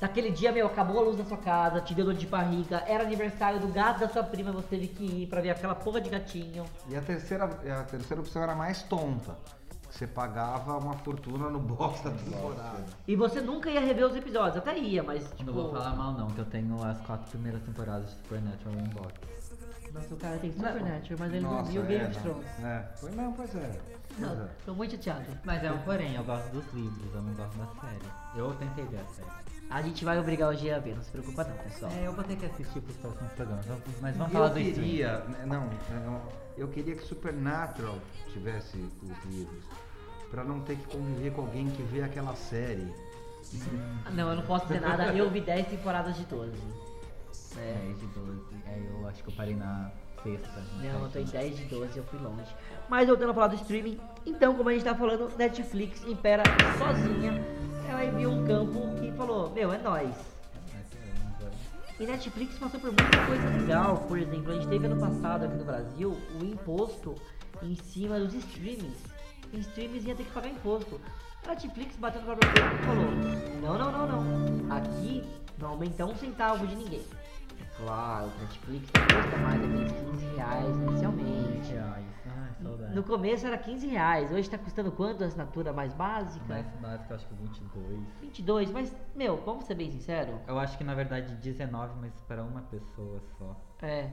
Naquele 0.00 0.30
dia, 0.32 0.50
meu, 0.50 0.66
acabou 0.66 0.98
a 0.98 1.02
luz 1.02 1.16
da 1.16 1.24
sua 1.24 1.36
casa, 1.36 1.80
te 1.80 1.94
deu 1.94 2.04
dor 2.04 2.14
de 2.14 2.26
barriga, 2.26 2.82
era 2.88 3.04
aniversário 3.04 3.60
do 3.60 3.68
gato 3.68 4.00
da 4.00 4.08
sua 4.08 4.24
prima, 4.24 4.50
você 4.50 4.66
teve 4.66 4.88
que 4.88 5.04
ir 5.22 5.26
pra 5.28 5.40
ver 5.40 5.50
aquela 5.50 5.76
porra 5.76 6.00
de 6.00 6.10
gatinho. 6.10 6.64
E 6.88 6.96
a 6.96 7.00
terceira, 7.00 7.44
a 7.44 7.84
terceira 7.84 8.20
opção 8.20 8.42
era 8.42 8.52
mais 8.56 8.82
tonta. 8.82 9.36
Você 9.92 10.06
pagava 10.06 10.78
uma 10.78 10.94
fortuna 10.94 11.50
no 11.50 11.58
box 11.60 12.02
da 12.02 12.10
temporada. 12.10 12.82
E 13.06 13.14
você 13.14 13.42
nunca 13.42 13.68
ia 13.70 13.78
rever 13.80 14.06
os 14.06 14.16
episódios, 14.16 14.56
até 14.56 14.78
ia, 14.78 15.02
mas 15.02 15.30
tipo. 15.32 15.44
Não 15.44 15.52
vou 15.52 15.70
falar 15.70 15.94
mal 15.94 16.12
não, 16.14 16.28
que 16.28 16.38
eu 16.38 16.46
tenho 16.46 16.82
as 16.82 16.98
quatro 17.02 17.28
primeiras 17.30 17.62
temporadas 17.62 18.06
de 18.06 18.12
Supernatural 18.16 18.74
em 18.74 18.88
box. 18.88 19.12
Nossa, 19.92 20.14
o 20.14 20.16
cara 20.16 20.38
tem 20.38 20.50
Supernatural, 20.50 21.18
mas 21.18 21.32
ele 21.34 21.40
não 21.40 21.50
Nossa, 21.52 21.70
viu 21.70 21.82
é, 21.82 21.86
Game 21.86 22.04
of 22.06 22.14
não. 22.14 22.22
Thrones. 22.22 22.64
É, 22.64 22.88
foi 22.96 23.10
não, 23.10 23.32
pois 23.34 23.54
é. 23.54 23.80
Pois 24.08 24.18
Não, 24.18 24.44
é. 24.44 24.48
tô 24.64 24.74
muito 24.74 24.90
chateado. 24.92 25.26
Mas 25.44 25.62
é 25.62 25.70
um 25.70 25.78
porém, 25.82 26.14
eu 26.14 26.24
gosto 26.24 26.48
dos 26.52 26.72
livros, 26.72 27.14
eu 27.14 27.22
não 27.22 27.34
gosto 27.34 27.58
da 27.58 27.66
série. 27.66 28.12
Eu 28.34 28.54
tentei 28.54 28.84
ver 28.86 29.00
a 29.00 29.04
série. 29.04 29.51
A 29.70 29.80
gente 29.80 30.04
vai 30.04 30.18
obrigar 30.18 30.50
o 30.50 30.54
Gia 30.54 30.76
a 30.76 30.78
ver, 30.78 30.94
não 30.94 31.02
se 31.02 31.10
preocupa 31.10 31.44
não, 31.44 31.56
pessoal. 31.56 31.90
É, 31.92 32.06
eu 32.06 32.12
vou 32.12 32.22
ter 32.24 32.36
que 32.36 32.44
assistir 32.46 32.80
pros 32.82 32.96
próximos 32.98 33.32
programas, 33.32 33.66
mas 34.02 34.16
vamos 34.16 34.30
E 34.30 34.34
falar 34.34 34.46
eu 34.48 34.50
do 34.50 34.60
queria, 34.60 35.24
não, 35.46 35.64
eu- 35.64 36.32
eu 36.58 36.68
queria 36.68 36.94
que 36.94 37.02
Supernatural 37.04 37.98
tivesse 38.32 38.76
os 38.76 39.24
livros. 39.32 39.64
Pra 40.30 40.44
não 40.44 40.60
ter 40.60 40.76
que 40.76 40.84
conviver 40.86 41.32
com 41.32 41.42
alguém 41.42 41.70
que 41.70 41.82
vê 41.82 42.02
aquela 42.02 42.34
série. 42.36 42.92
Ah, 44.06 44.10
Não, 44.10 44.30
eu 44.30 44.36
não 44.36 44.42
posso 44.46 44.66
dizer 44.66 44.80
nada, 44.80 45.12
eu 45.14 45.30
vi 45.30 45.40
10 45.40 45.66
temporadas 45.68 46.16
de 46.16 46.24
12. 46.26 46.52
É, 47.58 47.92
de 47.98 48.06
12. 48.06 48.40
É, 48.66 48.78
eu 48.90 49.06
acho 49.08 49.22
que 49.22 49.28
eu 49.30 49.34
parei 49.34 49.54
na 49.54 49.90
sexta. 50.22 50.60
né? 50.60 50.92
Não, 50.92 51.04
eu 51.04 51.10
tô 51.10 51.18
em 51.18 51.24
10 51.24 51.56
de 51.56 51.64
12, 51.64 51.96
eu 51.96 52.04
fui 52.04 52.18
longe. 52.20 52.54
Mas 52.88 53.06
voltando 53.06 53.30
a 53.30 53.34
falar 53.34 53.48
do 53.48 53.56
streaming, 53.56 53.98
então, 54.26 54.54
como 54.54 54.68
a 54.68 54.72
gente 54.72 54.84
tá 54.84 54.94
falando, 54.94 55.30
Netflix 55.36 56.04
impera 56.06 56.42
sozinha. 56.78 57.32
Ela 57.88 58.10
viu 58.10 58.30
um 58.30 58.46
campo 58.46 58.94
que 59.00 59.12
falou, 59.12 59.50
meu, 59.50 59.72
é 59.72 59.78
nóis. 59.78 60.14
E 62.00 62.06
Netflix 62.06 62.58
passou 62.58 62.80
por 62.80 62.88
muita 62.88 63.26
coisa 63.26 63.48
legal. 63.48 63.98
Por 64.08 64.18
exemplo, 64.18 64.50
a 64.50 64.54
gente 64.54 64.68
teve 64.68 64.86
ano 64.86 64.98
passado 64.98 65.44
aqui 65.44 65.54
no 65.54 65.64
Brasil 65.64 66.16
o 66.40 66.44
imposto 66.44 67.14
em 67.62 67.76
cima 67.76 68.18
dos 68.18 68.34
streamings. 68.34 68.98
Em 69.52 69.58
streamings 69.60 70.04
ia 70.04 70.14
ter 70.14 70.24
que 70.24 70.32
pagar 70.32 70.48
imposto. 70.48 71.00
A 71.44 71.50
Netflix 71.50 71.94
bateu 71.96 72.20
no 72.22 72.26
próprio 72.26 72.52
peito 72.52 72.74
e 72.74 72.84
falou: 72.84 73.10
Não, 73.60 73.78
não, 73.78 73.92
não, 73.92 74.22
não. 74.22 74.74
Aqui 74.76 75.22
não 75.58 75.70
aumenta 75.70 76.06
um 76.06 76.16
centavo 76.16 76.66
de 76.66 76.74
ninguém. 76.74 77.02
Claro, 77.76 78.30
Netflix 78.38 78.90
custa 78.90 79.36
mais 79.38 79.62
aqueles 79.64 79.92
15 79.92 80.26
reais 80.36 80.76
inicialmente. 80.76 81.72
reais. 81.72 82.06
Ai, 82.26 82.54
saudade. 82.62 82.94
No 82.94 83.02
começo 83.02 83.46
era 83.46 83.58
15 83.58 83.86
reais, 83.86 84.30
hoje 84.30 84.48
tá 84.48 84.58
custando 84.58 84.92
quanto 84.92 85.24
a 85.24 85.26
assinatura 85.26 85.72
mais 85.72 85.92
básica? 85.94 86.44
Mais 86.46 86.66
básico, 86.76 87.12
eu 87.12 87.16
acho 87.16 87.26
que 87.26 87.34
22. 87.34 88.08
22, 88.20 88.70
mas, 88.70 88.96
meu, 89.14 89.36
vamos 89.44 89.64
ser 89.64 89.74
bem 89.74 89.90
sincero? 89.90 90.40
Eu 90.46 90.58
acho 90.58 90.76
que 90.78 90.84
na 90.84 90.94
verdade 90.94 91.34
19, 91.36 91.94
mas 92.00 92.12
para 92.22 92.44
uma 92.44 92.62
pessoa 92.62 93.20
só. 93.38 93.56
É. 93.80 94.12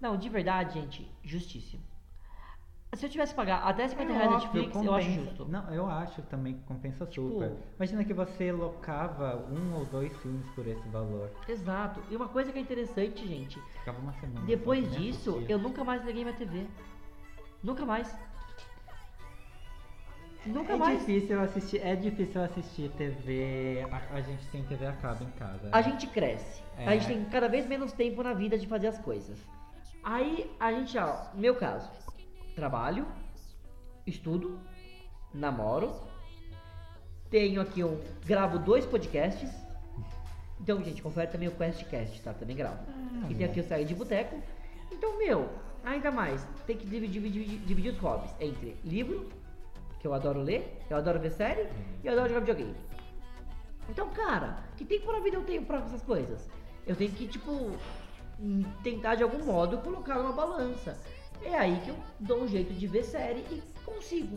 Não, 0.00 0.16
de 0.16 0.28
verdade, 0.28 0.80
gente, 0.80 1.10
justíssimo. 1.22 1.82
Se 2.92 3.06
eu 3.06 3.10
tivesse 3.10 3.32
que 3.32 3.36
pagar 3.36 3.58
até 3.62 3.86
50 3.86 4.12
É 4.12 4.16
reais 4.16 4.32
óbvio, 4.32 4.62
Netflix, 4.62 4.84
eu 4.84 4.94
acho 4.94 5.08
compensa. 5.08 5.30
justo. 5.30 5.48
Não, 5.48 5.72
eu 5.74 5.86
acho 5.88 6.22
também 6.22 6.54
que 6.54 6.62
compensa 6.64 7.06
Tipo- 7.06 7.28
super. 7.30 7.52
Imagina 7.76 8.04
que 8.04 8.12
você 8.12 8.50
locava 8.50 9.36
um 9.48 9.76
ou 9.78 9.84
dois 9.86 10.12
filmes 10.18 10.44
por 10.56 10.66
esse 10.66 10.88
valor. 10.88 11.30
Exato. 11.48 12.02
E 12.10 12.16
uma 12.16 12.26
coisa 12.28 12.50
que 12.50 12.58
é 12.58 12.62
interessante, 12.62 13.26
gente, 13.28 13.60
Ficava 13.78 13.98
uma 14.00 14.12
semana. 14.14 14.44
depois 14.44 14.90
disso, 14.92 15.40
eu 15.48 15.56
nunca 15.58 15.84
mais 15.84 16.04
liguei 16.04 16.24
minha 16.24 16.36
TV. 16.36 16.66
Nunca 17.62 17.86
mais. 17.86 18.12
Nunca 20.46 20.72
é 20.72 20.76
mais. 20.76 20.98
difícil 21.00 21.40
assistir, 21.40 21.78
é 21.86 21.94
difícil 21.94 22.42
assistir 22.42 22.90
TV. 22.92 23.86
A, 23.90 24.16
a 24.16 24.20
gente 24.22 24.44
tem 24.48 24.64
TV 24.64 24.86
a 24.86 24.92
cabo 24.94 25.22
em 25.22 25.30
casa. 25.32 25.68
A 25.70 25.82
gente 25.82 26.06
cresce. 26.06 26.62
A 26.78 26.94
É. 26.94 26.98
gente 26.98 27.06
tem 27.06 27.24
cada 27.26 27.48
vez 27.48 27.66
menos 27.66 27.92
tempo 27.92 28.22
na 28.22 28.32
vida 28.32 28.58
de 28.58 28.66
fazer 28.66 28.88
as 28.88 28.98
coisas. 28.98 29.38
Aí 30.02 30.50
a 30.58 30.72
gente, 30.72 30.96
ó, 30.98 31.26
meu 31.34 31.54
caso, 31.56 31.90
trabalho, 32.54 33.06
estudo, 34.06 34.58
namoro, 35.32 35.94
tenho 37.30 37.60
aqui 37.60 37.82
um. 37.84 38.00
gravo 38.26 38.58
dois 38.58 38.84
podcasts. 38.84 39.50
Então, 40.60 40.82
gente, 40.84 41.00
confere 41.00 41.28
também 41.28 41.48
o 41.48 41.52
QuestCast, 41.52 42.20
tá? 42.22 42.34
Também 42.34 42.56
gravo. 42.56 42.78
e 43.30 43.34
tem 43.34 43.46
aqui 43.46 43.60
o 43.60 43.64
Sair 43.64 43.84
de 43.84 43.94
Boteco. 43.94 44.36
Então, 44.90 45.16
meu, 45.16 45.48
ainda 45.84 46.10
mais, 46.10 46.46
tem 46.66 46.76
que 46.76 46.86
dividir, 46.86 47.20
dividir, 47.20 47.58
dividir 47.60 47.92
os 47.92 47.98
hobbies 47.98 48.34
entre 48.40 48.76
livro, 48.84 49.28
que 50.00 50.06
eu 50.06 50.12
adoro 50.12 50.40
ler, 50.42 50.82
eu 50.90 50.96
adoro 50.96 51.18
ver 51.20 51.30
série 51.30 51.68
e 52.02 52.06
eu 52.06 52.12
adoro 52.12 52.28
jogar 52.28 52.40
videogame. 52.40 52.74
Então, 53.88 54.08
cara, 54.10 54.58
que 54.76 54.84
tempo 54.84 55.10
na 55.12 55.20
vida 55.20 55.36
eu 55.36 55.44
tenho 55.44 55.64
pra 55.64 55.78
essas 55.78 56.02
coisas? 56.02 56.48
Eu 56.86 56.96
tenho 56.96 57.12
que, 57.12 57.26
tipo, 57.26 57.70
hum, 58.38 58.64
tentar 58.82 59.14
de 59.14 59.22
algum 59.22 59.44
modo 59.44 59.78
colocar 59.78 60.16
numa 60.16 60.32
balança. 60.32 60.98
É 61.42 61.56
aí 61.56 61.80
que 61.84 61.90
eu 61.90 61.96
dou 62.18 62.42
um 62.42 62.48
jeito 62.48 62.72
de 62.72 62.86
ver 62.86 63.04
série 63.04 63.40
e 63.50 63.62
consigo. 63.84 64.36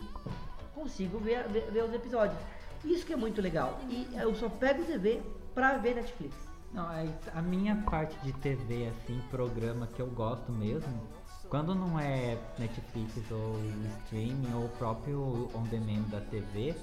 Consigo 0.74 1.20
ver, 1.20 1.48
ver, 1.50 1.70
ver 1.72 1.84
os 1.84 1.94
episódios. 1.94 2.38
Isso 2.84 3.06
que 3.06 3.14
é 3.14 3.18
muito 3.18 3.42
legal. 3.42 3.80
E 3.90 4.08
eu 4.14 4.34
só 4.36 4.50
pego 4.50 4.84
TV 4.84 5.22
pra 5.54 5.78
ver 5.78 5.96
Netflix. 5.96 6.36
Não, 6.74 6.92
é 6.92 7.08
a 7.36 7.42
minha 7.42 7.76
parte 7.76 8.18
de 8.24 8.34
TV, 8.34 8.88
assim, 8.88 9.22
programa 9.30 9.86
que 9.88 10.02
eu 10.02 10.08
gosto 10.08 10.52
mesmo, 10.52 11.08
quando 11.48 11.76
não 11.76 12.00
é 12.00 12.36
Netflix 12.58 13.30
ou 13.30 13.60
streaming 14.02 14.52
ou 14.56 14.66
o 14.66 14.70
próprio 14.70 15.52
on 15.54 15.62
demand 15.64 16.02
da 16.10 16.20
TV, 16.20 16.76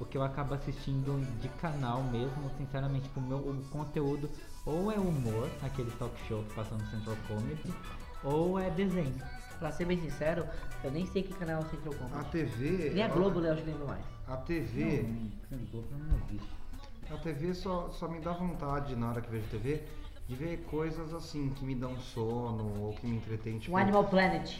o 0.00 0.06
que 0.06 0.16
eu 0.16 0.22
acabo 0.22 0.54
assistindo 0.54 1.20
de 1.40 1.48
canal 1.60 2.02
mesmo, 2.04 2.50
sinceramente, 2.56 3.10
o 3.14 3.20
meu 3.20 3.62
conteúdo 3.70 4.30
ou 4.64 4.90
é 4.90 4.96
humor, 4.96 5.50
aquele 5.62 5.90
talk 5.92 6.18
show 6.26 6.42
que 6.44 6.54
passa 6.54 6.74
no 6.74 6.86
Central 6.86 7.16
Comedy, 7.28 7.74
ou 8.24 8.58
é 8.58 8.70
desenho. 8.70 9.14
Pra 9.58 9.72
ser 9.72 9.84
bem 9.84 10.00
sincero, 10.00 10.46
eu 10.82 10.90
nem 10.90 11.06
sei 11.06 11.22
que 11.22 11.32
canal 11.34 11.62
é 11.62 11.64
o 11.64 11.70
Central 11.70 11.94
A. 12.14 12.24
TV. 12.24 12.90
Nem 12.90 13.02
a 13.02 13.08
Globo, 13.08 13.40
né? 13.40 13.48
Eu 13.48 13.52
acho 13.52 13.62
que 13.62 13.70
lembro 13.70 13.86
mais. 13.86 14.04
A 14.28 14.36
TV. 14.36 15.06
Não, 15.50 15.58
Globo 15.70 15.88
não 15.92 16.16
existe. 16.28 16.48
A 17.10 17.16
TV 17.18 17.54
só, 17.54 17.90
só 17.90 18.08
me 18.08 18.20
dá 18.20 18.32
vontade 18.32 18.96
na 18.96 19.10
hora 19.10 19.20
que 19.20 19.30
vejo 19.30 19.46
TV 19.50 19.82
de 20.26 20.34
ver 20.34 20.64
coisas 20.70 21.12
assim 21.12 21.50
que 21.50 21.64
me 21.64 21.74
dão 21.74 21.94
sono 21.98 22.82
ou 22.82 22.94
que 22.94 23.06
me 23.06 23.16
entretêm. 23.16 23.58
Tipo, 23.58 23.74
O 23.74 23.76
Animal 23.76 24.04
Planet. 24.04 24.58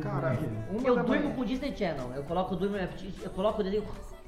Cara, 0.00 0.38
uma 0.70 0.86
Eu 0.86 0.94
durmo 0.94 1.08
manhã 1.08 1.34
com 1.34 1.40
o 1.40 1.44
Disney 1.44 1.76
Channel. 1.76 2.12
Eu 2.14 2.22
coloco, 2.22 2.54
eu 2.54 2.58
durmo, 2.58 2.76
eu 2.76 3.30
coloco 3.30 3.60
o 3.60 3.64
desenho. 3.64 3.84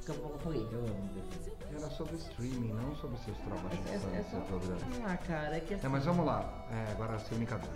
Eu 0.09 0.39
falei. 0.43 0.67
Eu 0.73 0.81
amo 0.81 1.43
era 1.77 1.91
sobre 1.91 2.17
streaming, 2.17 2.73
não 2.73 2.95
sobre 2.97 3.19
seus 3.19 3.37
trabalhos 3.39 3.79
É, 3.87 3.95
é, 3.95 4.21
é. 4.21 5.05
Ah, 5.07 5.17
cara, 5.17 5.57
é 5.57 5.61
que 5.61 5.75
assim... 5.75 5.87
É, 5.87 5.89
mas 5.89 6.05
vamos 6.05 6.27
lá, 6.27 6.67
é, 6.71 6.93
agora 6.93 7.19
sem 7.19 7.39
brincadeira. 7.39 7.75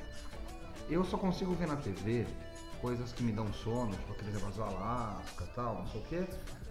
Eu 0.89 1.05
só 1.05 1.19
consigo 1.19 1.53
ver 1.55 1.67
na 1.67 1.77
TV 1.77 2.27
coisas 2.81 3.13
que 3.13 3.23
me 3.23 3.33
dão 3.33 3.53
sono, 3.53 3.93
tipo 3.93 4.13
aqueles 4.13 4.35
negócios 4.35 4.57
do 4.57 4.63
Alasca 4.63 5.45
e 5.45 5.55
tal, 5.55 5.75
não 5.77 5.87
sei 5.89 6.01
o 6.01 6.05
quê, 6.05 6.25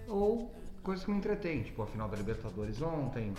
ou 0.08 0.52
coisas 0.84 1.04
que 1.04 1.12
me 1.12 1.18
entretêm, 1.18 1.64
tipo 1.64 1.82
a 1.82 1.88
final 1.88 2.08
da 2.08 2.16
Libertadores 2.16 2.82
ontem. 2.82 3.34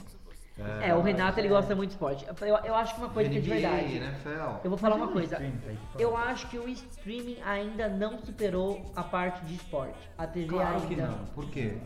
É, 0.83 0.95
o 0.95 1.03
Renato 1.03 1.39
ele 1.39 1.49
gosta 1.49 1.75
muito 1.75 1.91
de 1.91 1.97
esporte. 1.97 2.27
Eu, 2.41 2.57
eu 2.65 2.75
acho 2.75 2.95
que 2.95 3.01
uma 3.03 3.11
coisa 3.11 3.29
que 3.29 3.37
é 3.37 3.41
de 3.41 3.51
NBA, 3.51 3.61
verdade. 3.61 3.97
NFL. 3.97 4.65
Eu 4.65 4.71
vou 4.71 4.79
falar 4.79 4.97
uma 4.97 5.09
coisa. 5.09 5.39
Eu 5.99 6.17
acho 6.17 6.49
que 6.49 6.59
o 6.59 6.67
streaming 6.67 7.37
ainda 7.45 7.89
não 7.91 8.19
superou 8.19 8.91
a 8.97 9.03
parte 9.03 9.45
de 9.45 9.55
esporte. 9.55 9.99
A 10.17 10.27
TV 10.27 10.49
Claro 10.49 10.77
ainda. 10.77 10.87
que 10.87 10.97
não. 10.97 11.19
Por 11.35 11.51
quê? 11.51 11.77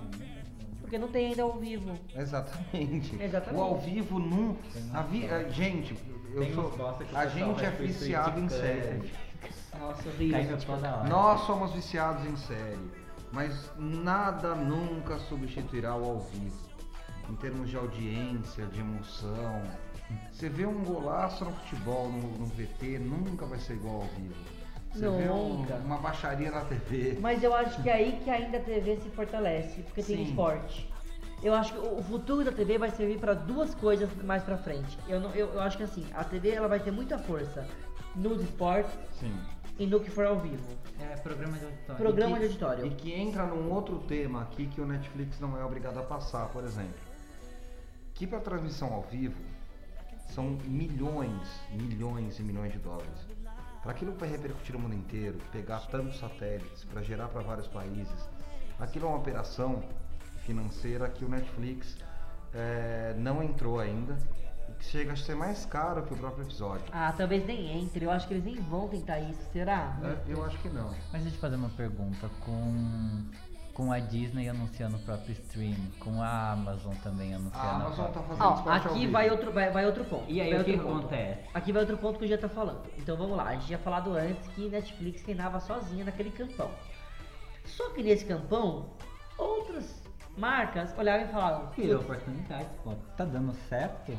Porque 0.81 0.99
não 0.99 1.09
tem 1.09 1.29
ainda 1.29 1.43
ao 1.43 1.59
vivo. 1.59 1.99
Exatamente. 2.15 3.21
Exatamente. 3.21 3.61
O 3.61 3.65
ao 3.65 3.79
vivo 3.79 4.21
não. 4.21 4.57
A 4.95 5.03
vi... 5.03 5.29
Gente, 5.51 5.97
eu 6.35 6.41
Tem 6.41 6.55
sou. 6.55 6.73
A 7.15 7.27
gente 7.27 7.51
é 7.51 7.55
vai 7.55 7.77
pro 7.77 7.87
viciado 7.87 8.41
em 8.41 8.49
série. 8.49 8.99
cut. 9.01 9.13
Nossa, 9.79 10.11
hora. 10.97 11.09
Nós 11.09 11.41
somos 11.47 11.73
viciados 11.73 12.25
em 12.27 12.37
série, 12.37 12.91
mas 13.33 13.71
nada 13.79 14.55
nunca 14.55 15.19
substituirá 15.21 15.95
o 15.97 16.05
ao 16.05 16.21
vivo. 16.21 16.71
Em 17.29 17.35
termos 17.37 17.71
de 17.71 17.77
audiência, 17.77 18.67
de 18.67 18.81
emoção. 18.81 19.63
Você 20.33 20.49
vê 20.49 20.67
um 20.67 20.83
golaço 20.83 21.45
no 21.45 21.53
futebol, 21.53 22.09
no, 22.09 22.39
no 22.39 22.47
VT, 22.47 22.99
nunca 22.99 23.47
vai 23.47 23.59
ser 23.61 23.75
igual 23.75 23.97
ao 24.03 24.09
vivo. 24.09 24.35
Você 24.93 25.09
vê 25.09 25.31
um- 25.31 25.65
uma 25.85 25.99
baixaria 25.99 26.51
na 26.51 26.63
TV. 26.63 27.17
Mas 27.21 27.45
eu 27.45 27.55
acho 27.55 27.81
que 27.81 27.89
é 27.89 27.93
aí 27.95 28.21
que 28.25 28.29
ainda 28.29 28.57
a 28.59 28.61
TV 28.61 28.97
se 28.97 29.09
fortalece, 29.11 29.83
porque 29.83 30.03
tem 30.03 30.17
Sim. 30.17 30.23
esporte. 30.25 30.91
Eu 31.43 31.55
acho 31.55 31.73
que 31.73 31.79
o 31.79 31.91
o 32.01 32.03
futuro 32.03 32.43
da 32.43 32.51
TV 32.51 32.79
vai 32.79 32.91
servir 32.91 33.19
para 33.19 33.35
duas 33.35 33.75
coisas 33.75 34.09
mais 34.25 34.43
pra 34.43 34.57
frente. 34.57 34.99
Eu, 35.07 35.21
não, 35.21 35.31
eu, 35.33 35.49
eu 35.53 35.61
acho 35.61 35.77
que 35.77 35.83
assim, 35.83 36.07
a 36.15 36.25
TV 36.25 36.51
ela 36.51 36.67
vai 36.67 36.81
ter 36.81 36.91
muita 36.91 37.19
força 37.19 37.67
nos 38.17 38.43
esportes 38.43 38.91
Sim. 39.21 39.33
e 39.79 39.87
no 39.87 40.01
que 40.01 40.11
for 40.11 40.25
ao 40.25 40.41
vivo. 40.41 40.65
É, 40.99 41.17
programa 41.17 41.59
de 41.59 41.65
auditório. 41.67 42.03
Programa 42.03 42.37
E 42.37 42.41
de 42.41 42.47
auditório. 42.47 42.87
E 42.87 42.91
que 42.91 43.13
entra 43.13 43.45
num 43.45 43.71
outro 43.71 43.99
tema 44.01 44.43
aqui 44.43 44.67
que 44.67 44.81
o 44.81 44.87
Netflix 44.87 45.39
não 45.39 45.59
é 45.59 45.65
obrigado 45.65 45.99
a 45.99 46.03
passar, 46.03 46.49
por 46.49 46.65
exemplo. 46.65 46.99
Que 48.15 48.27
para 48.27 48.41
transmissão 48.41 48.93
ao 48.93 49.03
vivo 49.03 49.41
são 50.31 50.59
milhões, 50.65 51.61
milhões 51.71 52.39
e 52.39 52.43
milhões 52.43 52.73
de 52.73 52.79
dólares. 52.79 53.27
Para 53.83 53.93
aquilo 53.93 54.13
vai 54.13 54.29
repercutir 54.29 54.75
no 54.75 54.81
mundo 54.81 54.95
inteiro, 54.95 55.39
pegar 55.53 55.81
tantos 55.89 56.19
satélites 56.19 56.85
para 56.85 57.03
gerar 57.03 57.29
para 57.29 57.43
vários 57.43 57.67
países, 57.67 58.29
aquilo 58.79 59.07
é 59.07 59.09
uma 59.09 59.19
operação 59.19 59.83
financeira 60.45 61.09
que 61.09 61.25
o 61.25 61.29
Netflix 61.29 61.97
eh, 62.55 63.15
não 63.19 63.43
entrou 63.43 63.79
ainda 63.79 64.17
e 64.69 64.73
que 64.73 64.85
chega 64.85 65.13
a 65.13 65.17
ser 65.17 65.35
mais 65.35 65.65
caro 65.67 66.03
que 66.05 66.15
o 66.15 66.17
próprio 66.17 66.45
episódio. 66.45 66.85
Ah, 66.93 67.13
talvez 67.17 67.47
nem 67.47 67.81
entre. 67.83 68.05
Eu 68.05 68.11
acho 68.11 68.27
que 68.27 68.35
eles 68.35 68.45
nem 68.45 68.57
vão 68.57 68.89
tentar 68.89 69.21
isso. 69.21 69.41
Será? 69.53 69.97
É, 70.03 70.33
eu 70.33 70.45
acho 70.45 70.59
que 70.59 70.69
não. 70.69 70.91
Mas 71.13 71.23
deixa 71.23 71.29
eu 71.29 71.33
te 71.33 71.39
fazer 71.39 71.57
uma 71.57 71.69
pergunta. 71.71 72.29
Com, 72.45 73.25
com 73.75 73.93
a 73.93 73.99
Disney 73.99 74.49
anunciando 74.49 74.97
o 74.97 75.01
próprio 75.01 75.33
stream, 75.33 75.77
com 76.01 76.21
a 76.23 76.53
Amazon 76.53 76.95
também 77.03 77.35
anunciando 77.35 77.67
A 77.67 77.77
Amazon 77.77 77.95
própria- 78.11 78.23
tá 78.23 78.29
fazendo 78.29 78.69
ao 78.69 78.75
aqui 78.93 79.07
vai 79.07 79.31
outro, 79.31 79.53
vai, 79.53 79.71
vai 79.71 79.87
outro 79.87 80.05
ponto. 80.05 80.25
E 80.31 80.41
aí, 80.41 80.51
vai 80.53 80.61
o 80.61 80.65
que 80.65 80.73
outro 80.73 80.87
ponto. 80.87 80.99
acontece? 81.07 81.41
Aqui 81.55 81.73
vai 81.73 81.83
outro 81.83 81.97
ponto 81.99 82.19
que 82.19 82.25
eu 82.25 82.29
já 82.29 82.39
tá 82.39 82.49
falando. 82.49 82.83
Então 82.99 83.17
vamos 83.17 83.37
lá, 83.37 83.45
a 83.45 83.53
gente 83.55 83.67
tinha 83.67 83.79
falado 83.79 84.13
antes 84.15 84.47
que 84.49 84.69
Netflix 84.69 85.23
reinava 85.23 85.61
sozinha 85.61 86.05
naquele 86.05 86.31
campão. 86.31 86.71
Só 87.65 87.91
que 87.91 88.03
nesse 88.03 88.25
campão, 88.25 88.91
outras 89.39 90.00
marcas 90.41 90.97
olhavam 90.99 91.27
e 91.27 91.29
falavam: 91.31 91.67
"Putz, 91.69 91.95
oportunidade, 91.95 92.67
pô. 92.83 92.95
Tá 93.17 93.25
dando 93.25 93.55
certo? 93.69 94.17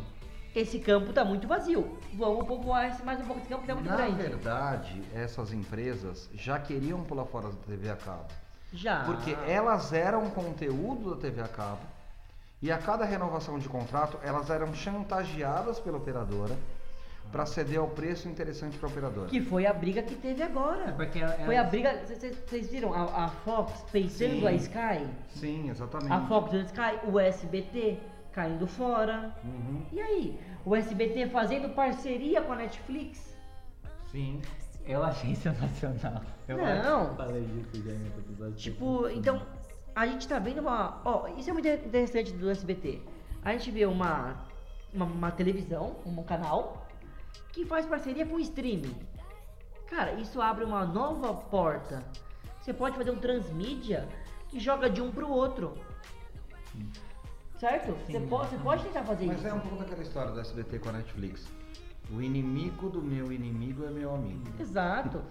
esse 0.54 0.80
campo 0.80 1.14
tá 1.14 1.24
muito 1.24 1.48
vazio. 1.48 1.98
Vamos 2.14 2.46
povoar 2.46 2.90
esse 2.90 3.02
mais 3.04 3.20
um 3.22 3.24
pouco 3.26 3.40
esse 3.40 3.50
campo 3.50 3.64
que 3.64 3.72
é 3.72 3.74
muito 3.74 3.90
Na 3.90 3.96
grande. 3.96 4.16
verdade, 4.22 5.02
essas 5.16 5.54
empresas 5.54 6.30
já 6.34 6.60
queriam 6.60 7.04
pular 7.04 7.26
fora 7.26 7.48
da 7.50 7.56
TV 7.66 7.90
a 7.90 7.96
cabo. 7.96 8.28
Já. 8.74 9.04
Porque 9.06 9.32
elas 9.48 9.92
eram 9.94 10.30
conteúdo 10.30 11.16
da 11.16 11.22
TV 11.22 11.42
a 11.42 11.48
cabo 11.48 11.80
e 12.62 12.72
a 12.72 12.78
cada 12.78 13.06
renovação 13.06 13.58
de 13.60 13.68
contrato 13.68 14.18
elas 14.24 14.50
eram 14.50 14.74
chantageadas 14.74 15.80
pela 15.80 15.98
operadora 15.98 16.56
para 17.32 17.46
ceder 17.46 17.80
ao 17.80 17.88
preço 17.88 18.28
interessante 18.28 18.78
para 18.78 18.88
a 18.90 18.92
operadora. 18.92 19.28
Que 19.30 19.42
foi 19.42 19.66
a 19.66 19.74
briga 19.74 20.02
que 20.04 20.16
teve 20.16 20.44
agora. 20.44 20.90
É 20.90 20.92
porque 20.92 21.20
ela- 21.20 21.34
Foi 21.46 21.56
a 21.56 21.62
ela- 21.62 21.70
briga. 21.70 22.02
Vocês 22.06 22.70
viram? 22.70 22.94
A, 22.94 23.26
a 23.26 23.28
Fox 23.30 23.84
pensando 23.92 24.40
Sim. 24.42 24.48
a 24.48 24.52
Sky. 24.54 25.08
Sim, 25.30 25.70
exatamente. 25.70 26.12
A 26.12 26.22
Fox 26.28 26.52
pensando 26.52 26.80
a 26.80 26.92
Sky, 26.94 27.08
o 27.10 27.20
SBT 27.20 27.98
caindo 28.32 28.68
fora. 28.68 29.36
Uhum. 29.44 29.82
E 29.92 30.00
aí? 30.02 30.40
O 30.66 30.76
SBT 30.76 31.28
fazendo 31.28 31.74
parceria 31.74 32.42
com 32.42 32.54
a 32.54 32.56
Netflix. 32.56 33.36
Sim. 34.12 34.42
Eu 34.86 35.04
achei 35.04 35.36
sensacional. 35.36 36.22
Eu 36.48 36.58
Não. 36.58 37.16
falei 37.16 37.44
disso 37.46 37.84
já 37.86 37.92
em 37.94 38.04
outro 38.06 38.20
episódio. 38.22 38.56
Tipo, 38.56 39.08
então, 39.10 39.42
a 39.96 40.06
gente 40.08 40.28
tá 40.28 40.38
vendo 40.40 40.60
uma. 40.60 41.02
Ó, 41.06 41.28
isso 41.38 41.50
é 41.50 41.54
muito 41.54 41.68
interessante 41.68 42.34
do 42.34 42.50
SBT. 42.50 43.00
A 43.44 43.52
gente 43.54 43.72
vê 43.72 43.86
uma, 43.86 44.36
uma, 44.94 45.06
uma 45.06 45.32
televisão, 45.32 45.96
um 46.06 46.22
canal, 46.24 46.81
que 47.52 47.66
faz 47.66 47.86
parceria 47.86 48.26
com 48.26 48.36
o 48.36 48.40
streaming. 48.40 48.96
Cara, 49.88 50.14
isso 50.14 50.42
abre 50.42 50.64
uma 50.64 50.86
nova 50.86 51.34
porta. 51.34 52.04
Você 52.62 52.74
pode 52.74 52.96
fazer 52.98 53.12
um 53.12 53.18
transmídia 53.18 54.08
que 54.48 54.60
joga 54.60 54.90
de 54.90 55.02
um 55.02 55.12
pro 55.12 55.30
outro. 55.30 55.74
Certo? 57.60 57.92
Você 58.06 58.20
Sim. 58.20 58.28
pode, 58.28 58.50
você 58.50 58.58
pode 58.58 58.84
tentar 58.84 59.04
fazer 59.04 59.26
Mas 59.26 59.38
isso. 59.38 59.48
é 59.48 59.54
um 59.54 59.60
pouco 59.60 59.78
daquela 59.78 60.02
história 60.02 60.32
do 60.32 60.40
SBT 60.40 60.80
com 60.80 60.90
a 60.90 60.94
Netflix. 60.94 61.46
O 62.12 62.22
inimigo 62.22 62.90
do 62.90 63.02
meu 63.02 63.32
inimigo 63.32 63.86
é 63.86 63.90
meu 63.90 64.16
amigo. 64.16 64.44
Exato. 64.60 65.22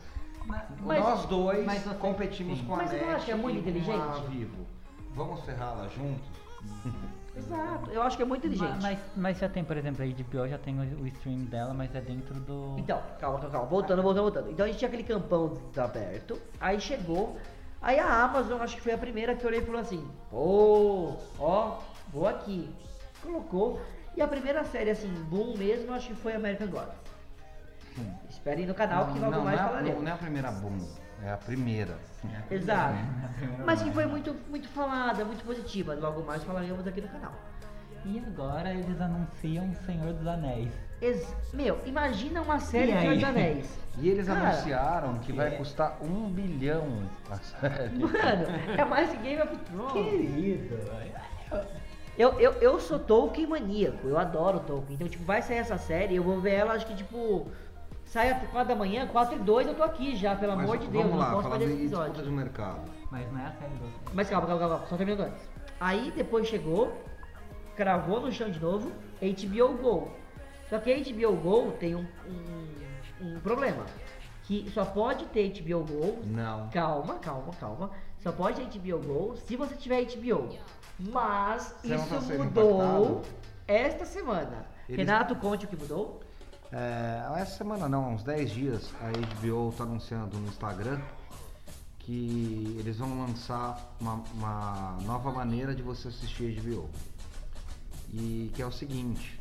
Mas, 0.47 0.63
Mas- 0.81 1.01
Nós 1.03 1.27
dois 1.27 1.65
mas 1.67 1.83
você- 1.83 1.95
competimos 1.97 2.59
sim. 2.59 2.65
com 2.67 2.75
a 2.75 2.77
Mas 2.79 2.91
você 2.91 3.01
não 3.01 3.11
acha 3.11 3.25
que 3.25 3.33
é 3.33 3.35
muito 3.35 3.59
inteligente? 3.59 4.21
Vivo. 4.29 4.67
Vamos 5.15 5.41
ferrá-la 5.45 5.89
juntos? 5.89 6.29
Exato. 7.37 7.91
Eu 7.91 8.03
acho 8.03 8.17
que 8.17 8.23
é 8.23 8.27
muito 8.27 8.47
inteligente. 8.47 8.83
mas, 8.83 8.99
mas 9.17 9.39
já 9.39 9.49
tem, 9.49 9.63
por 9.63 9.77
exemplo, 9.77 10.05
a 10.05 10.07
HBO 10.07 10.49
já 10.49 10.59
tem 10.59 10.79
o, 10.79 11.03
o 11.03 11.07
stream 11.07 11.45
dela, 11.45 11.73
mas 11.73 11.95
é 11.95 12.01
dentro 12.01 12.35
do. 12.41 12.77
Então, 12.79 13.01
calma, 13.21 13.39
calma, 13.39 13.51
calma. 13.51 13.67
Voltando, 13.67 14.03
voltando, 14.03 14.23
voltando. 14.23 14.51
Então 14.51 14.65
a 14.65 14.69
gente 14.69 14.79
tinha 14.79 14.89
aquele 14.89 15.05
campão 15.05 15.57
aberto. 15.77 16.41
Aí 16.61 16.81
chegou. 16.81 17.39
Aí 17.81 17.99
a 17.99 18.25
Amazon, 18.25 18.61
acho 18.61 18.77
que 18.77 18.83
foi 18.83 18.93
a 18.93 18.99
primeira 18.99 19.35
que 19.35 19.45
eu 19.45 19.49
olhei 19.49 19.61
e 19.61 19.65
falou 19.65 19.81
assim: 19.81 20.07
Pô, 20.31 21.17
ó, 21.39 21.79
vou 22.13 22.27
aqui. 22.27 22.69
Colocou. 23.23 23.81
E 24.17 24.21
a 24.21 24.27
primeira 24.27 24.65
série, 24.65 24.91
assim, 24.91 25.09
boom 25.31 25.57
mesmo, 25.57 25.93
acho 25.93 26.09
que 26.09 26.15
foi 26.15 26.35
American 26.35 26.69
Gods. 26.69 26.95
Esperem 28.29 28.67
no 28.67 28.75
canal 28.75 29.13
que 29.13 29.19
logo 29.19 29.33
não, 29.33 29.45
mais 29.45 29.59
não, 29.59 29.67
é, 29.67 29.69
falaremos. 29.69 30.03
não 30.03 30.11
é 30.11 30.15
a 30.15 30.17
primeira 30.17 30.51
boom, 30.51 30.79
é 31.25 31.33
a 31.33 31.37
primeira. 31.37 31.97
Exato. 32.51 32.95
primeira 33.37 33.65
Mas 33.65 33.79
que 33.81 33.87
mais. 33.87 33.95
foi 33.95 34.07
muito, 34.07 34.35
muito 34.49 34.69
falada, 34.69 35.25
muito 35.25 35.45
positiva. 35.45 35.95
Logo 35.95 36.23
mais 36.23 36.43
falaremos 36.45 36.87
aqui 36.87 37.01
no 37.01 37.09
canal. 37.09 37.33
E 38.05 38.19
agora 38.19 38.73
eles 38.73 38.99
anunciam 39.01 39.75
Senhor 39.85 40.13
dos 40.15 40.27
Anéis. 40.27 40.71
Ex- 41.03 41.35
Meu, 41.53 41.79
imagina 41.85 42.41
uma 42.43 42.59
série 42.59 42.93
de 42.93 43.01
Senhor 43.01 43.15
dos 43.15 43.25
Anéis. 43.25 43.79
E 43.99 44.09
eles 44.09 44.27
Cara, 44.27 44.41
anunciaram 44.51 45.19
que 45.19 45.33
vai 45.33 45.49
é. 45.49 45.51
custar 45.57 45.99
um 46.03 46.31
bilhão 46.31 47.03
a 47.31 47.37
série. 47.37 47.97
Mano, 47.99 48.47
é 48.79 48.85
mais 48.85 49.11
que 49.11 49.17
Game 49.19 49.43
of 49.43 49.57
Thrones. 49.57 49.93
Querido, 49.93 50.79
Eu, 52.19 52.39
eu, 52.41 52.53
eu 52.55 52.79
sou 52.81 52.99
Tolkien 52.99 53.47
maníaco, 53.47 54.07
eu 54.07 54.19
adoro 54.19 54.61
Tolkien. 54.61 54.95
Então, 54.95 55.09
tipo, 55.09 55.25
vai 55.25 55.41
sair 55.43 55.59
essa 55.59 55.79
série, 55.79 56.17
eu 56.17 56.23
vou 56.23 56.41
ver 56.41 56.55
ela, 56.55 56.75
acho 56.75 56.87
que, 56.87 56.95
tipo, 56.95 57.47
sai 58.11 58.31
às 58.31 58.43
4 58.51 58.69
da 58.69 58.75
manhã, 58.75 59.07
4 59.07 59.37
e 59.37 59.39
2 59.39 59.69
eu 59.69 59.75
tô 59.75 59.83
aqui 59.85 60.17
já, 60.17 60.35
pelo 60.35 60.57
Mas 60.57 60.65
amor 60.65 60.79
de 60.79 60.89
Deus, 60.89 61.11
lá, 61.15 61.31
não 61.31 61.43
posso 61.43 61.59
de 61.59 61.65
esse 61.65 61.75
episódio. 61.75 62.23
de 62.25 62.31
mercado. 62.31 62.91
Mas 63.11 63.33
não 63.33 63.41
é 63.41 63.47
a 63.47 63.53
série 63.53 63.75
do. 63.75 63.89
Mas 64.13 64.29
calma, 64.29 64.47
calma, 64.49 64.69
calma, 64.69 64.87
só 64.89 64.97
terminando 64.97 65.27
antes. 65.29 65.49
Aí 65.81 66.11
depois 66.17 66.47
chegou, 66.49 66.93
cravou 67.77 68.21
no 68.21 68.33
chão 68.33 68.51
de 68.51 68.59
novo, 68.61 68.91
HBO 69.21 69.75
Go. 69.81 70.11
Só 70.69 70.79
que 70.79 70.93
a 70.93 70.97
HBO 70.99 71.37
Go 71.37 71.73
tem 71.79 71.95
um, 71.95 72.07
um, 73.23 73.27
um 73.37 73.41
problema. 73.41 73.85
Que 74.43 74.69
só 74.71 74.85
pode 74.85 75.27
ter 75.27 75.49
HBO 75.61 75.85
Go 75.85 76.19
Não. 76.27 76.69
Calma, 76.71 77.15
calma, 77.21 77.53
calma. 77.61 77.91
Só 78.19 78.33
pode 78.33 78.61
ter 78.61 78.79
HBO 78.79 78.99
Go 78.99 79.37
se 79.37 79.55
você 79.57 79.75
tiver 79.77 80.03
HBO. 80.05 80.49
Mas 80.99 81.75
Você 81.83 81.89
não 81.97 82.07
tá 82.07 82.17
isso 82.17 82.27
sendo 82.27 82.45
mudou 82.45 82.75
impactado? 82.75 83.21
esta 83.67 84.05
semana. 84.05 84.67
Eles- 84.89 85.07
Renato, 85.07 85.35
conte 85.37 85.65
o 85.65 85.69
que 85.69 85.77
mudou. 85.77 86.20
É, 86.73 87.23
essa 87.37 87.59
semana 87.59 87.89
não, 87.89 88.05
há 88.05 88.09
uns 88.09 88.23
10 88.23 88.51
dias, 88.51 88.95
a 89.01 89.11
HBO 89.11 89.73
tá 89.77 89.85
anunciando 89.85 90.39
no 90.39 90.47
Instagram 90.49 91.01
que 91.99 92.77
eles 92.79 92.99
vão 92.99 93.21
lançar 93.21 93.95
uma, 94.01 94.23
uma 94.35 94.99
nova 95.03 95.31
maneira 95.31 95.75
de 95.75 95.83
você 95.83 96.09
assistir 96.09 96.61
HBO. 96.61 96.89
E 98.13 98.51
que 98.55 98.63
é 98.63 98.67
o 98.67 98.73
seguinte, 98.73 99.41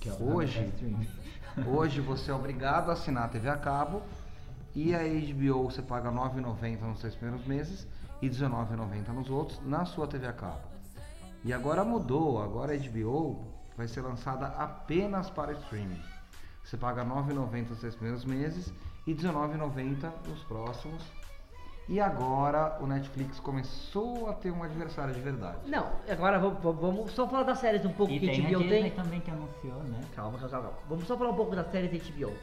Que 0.00 0.08
é 0.08 0.12
o 0.12 0.34
hoje, 0.34 0.72
hoje 1.66 2.00
você 2.00 2.30
é 2.30 2.34
obrigado 2.34 2.90
a 2.90 2.94
assinar 2.94 3.24
a 3.24 3.28
TV 3.28 3.48
a 3.48 3.56
cabo 3.56 4.02
e 4.74 4.94
a 4.94 5.00
HBO 5.00 5.64
você 5.64 5.82
paga 5.82 6.10
R$ 6.10 6.16
9,90 6.16 6.80
nos 6.80 7.00
seis 7.00 7.14
primeiros 7.14 7.46
meses 7.46 7.86
e 8.22 8.26
R$ 8.28 8.34
19,90 8.34 9.08
nos 9.08 9.30
outros 9.30 9.60
na 9.64 9.84
sua 9.84 10.06
TV 10.06 10.26
a 10.26 10.32
cabo. 10.32 10.62
E 11.44 11.52
agora 11.52 11.84
mudou, 11.84 12.42
agora 12.42 12.72
a 12.72 12.76
HBO 12.76 13.44
vai 13.76 13.86
ser 13.86 14.00
lançada 14.00 14.46
apenas 14.46 15.30
para 15.30 15.52
streaming. 15.52 16.02
Você 16.68 16.76
paga 16.76 17.02
R$ 17.02 17.08
9,90 17.08 17.70
nos 17.70 17.78
seis 17.78 17.94
primeiros 17.94 18.26
meses 18.26 18.70
e 19.06 19.12
R$ 19.14 19.18
19,90 19.22 20.12
nos 20.28 20.44
próximos. 20.44 21.02
E 21.88 21.98
agora 21.98 22.76
o 22.82 22.86
Netflix 22.86 23.40
começou 23.40 24.28
a 24.28 24.34
ter 24.34 24.50
um 24.50 24.62
adversário 24.62 25.14
de 25.14 25.20
verdade. 25.20 25.56
Não, 25.66 25.90
agora 26.06 26.38
vamos, 26.38 27.10
só 27.12 27.26
falar 27.26 27.44
das 27.44 27.58
séries 27.58 27.86
um 27.86 27.92
pouco 27.94 28.12
E 28.12 28.20
que 28.20 28.28
a 28.28 28.32
tem 28.34 28.44
a 28.44 28.48
HBO 28.50 28.58
Disney 28.58 28.82
tem. 28.82 28.90
também 28.90 29.20
que 29.20 29.30
anunciou, 29.30 29.82
né? 29.84 29.98
Calma, 30.14 30.38
calma, 30.38 30.50
calma. 30.50 30.72
Vamos 30.90 31.06
só 31.06 31.16
falar 31.16 31.30
um 31.30 31.36
pouco 31.36 31.56
das 31.56 31.70
séries 31.70 31.90
da 31.90 32.10
HBO. 32.10 32.34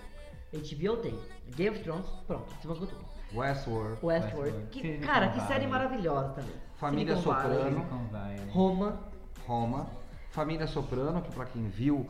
HBO 0.53 0.97
tem 0.97 1.19
Game 1.55 1.75
of 1.75 1.83
Thrones, 1.83 2.07
pronto, 2.25 2.51
você 2.55 2.67
falou 2.67 2.87
tudo. 2.87 3.05
Westworld, 3.35 3.99
Westworld, 4.01 4.05
Westworld. 4.05 4.67
que, 4.71 4.81
Silicon 4.81 5.05
cara, 5.05 5.27
que 5.29 5.41
série 5.41 5.67
maravilhosa 5.67 6.29
também. 6.29 6.55
Família 6.77 7.15
Silicon 7.15 7.33
Soprano. 7.41 7.85
Valley. 8.11 8.49
Roma, 8.49 8.99
Roma, 9.45 9.87
Família 10.31 10.65
Soprano, 10.65 11.21
que 11.21 11.31
pra 11.31 11.45
quem 11.45 11.67
viu, 11.67 12.09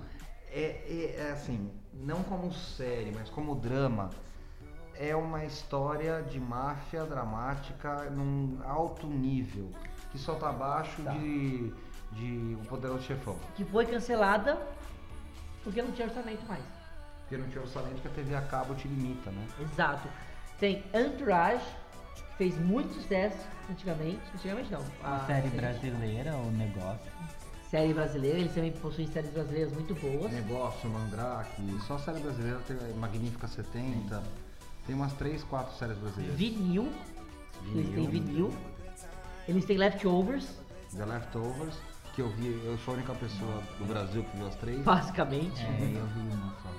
é, 0.53 0.61
é- 0.61 1.15
é 1.27 1.31
assim, 1.33 1.69
não 1.95 2.23
como 2.23 2.53
série, 2.53 3.11
mas 3.13 3.29
como 3.29 3.55
drama, 3.55 4.09
é 4.97 5.15
uma 5.15 5.43
história 5.45 6.21
de 6.23 6.39
máfia 6.39 7.03
dramática 7.05 8.09
num 8.09 8.59
alto 8.63 9.07
nível, 9.07 9.69
que 10.11 10.17
só 10.17 10.35
tá 10.35 10.49
abaixo 10.49 11.01
Tá. 11.03 11.11
de, 11.11 11.73
de 12.13 12.55
O 12.61 12.65
Poderoso 12.67 13.03
Chefão. 13.03 13.37
que 13.55 13.65
foi 13.65 13.85
cancelada 13.85 14.57
porque 15.63 15.81
não 15.81 15.91
tinha 15.91 16.07
orçamento 16.07 16.45
mais. 16.47 16.63
Porque 17.21 17.37
não 17.37 17.49
tinha 17.49 17.61
orçamento 17.61 18.01
que 18.01 18.07
a 18.07 18.11
TV 18.11 18.35
a 18.35 18.41
cabo 18.41 18.75
te 18.75 18.87
limita, 18.87 19.31
né? 19.31 19.47
Exato. 19.59 20.07
Tem 20.59 20.83
Entourage, 20.93 21.65
que 22.29 22.35
fez 22.37 22.57
muito 22.59 22.93
sucesso 22.93 23.37
antigamente. 23.69 24.21
Antigamente 24.33 24.71
não. 24.71 24.85
A 25.03 25.15
a 25.15 25.25
série 25.25 25.49
brasileira, 25.49 26.35
o 26.37 26.51
negócio. 26.51 27.11
Série 27.69 27.93
brasileira, 27.93 28.37
eles 28.39 28.53
também 28.53 28.71
possuem 28.71 29.07
séries 29.07 29.29
brasileiras 29.31 29.71
muito 29.73 29.95
boas. 29.95 30.31
Negócio, 30.31 30.89
Mandrake, 30.89 31.61
só 31.87 31.97
série 31.97 32.19
brasileira 32.19 32.59
tem 32.67 32.77
Magnífica 32.93 33.47
70, 33.47 34.23
tem 34.85 34.95
umas 34.95 35.13
3, 35.13 35.43
4 35.43 35.75
séries 35.77 35.97
brasileiras. 35.97 36.37
Vinil, 36.37 36.91
eles 37.73 37.89
têm 37.89 38.07
Vinil. 38.07 38.49
vinil. 38.49 38.53
Eles 39.47 39.65
têm 39.65 39.77
Leftovers, 39.77 40.47
The 40.95 41.05
Leftovers, 41.05 41.75
que 42.13 42.21
eu 42.21 42.29
vi, 42.29 42.47
eu 42.65 42.77
sou 42.79 42.93
a 42.93 42.97
única 42.97 43.13
pessoa 43.15 43.61
do 43.79 43.85
Brasil 43.85 44.23
que 44.23 44.37
viu 44.37 44.47
as 44.47 44.55
três. 44.55 44.79
basicamente. 44.81 45.61
É, 45.61 45.97
eu 45.99 46.05
vi 46.07 46.19
uma 46.33 46.53
só. 46.61 46.69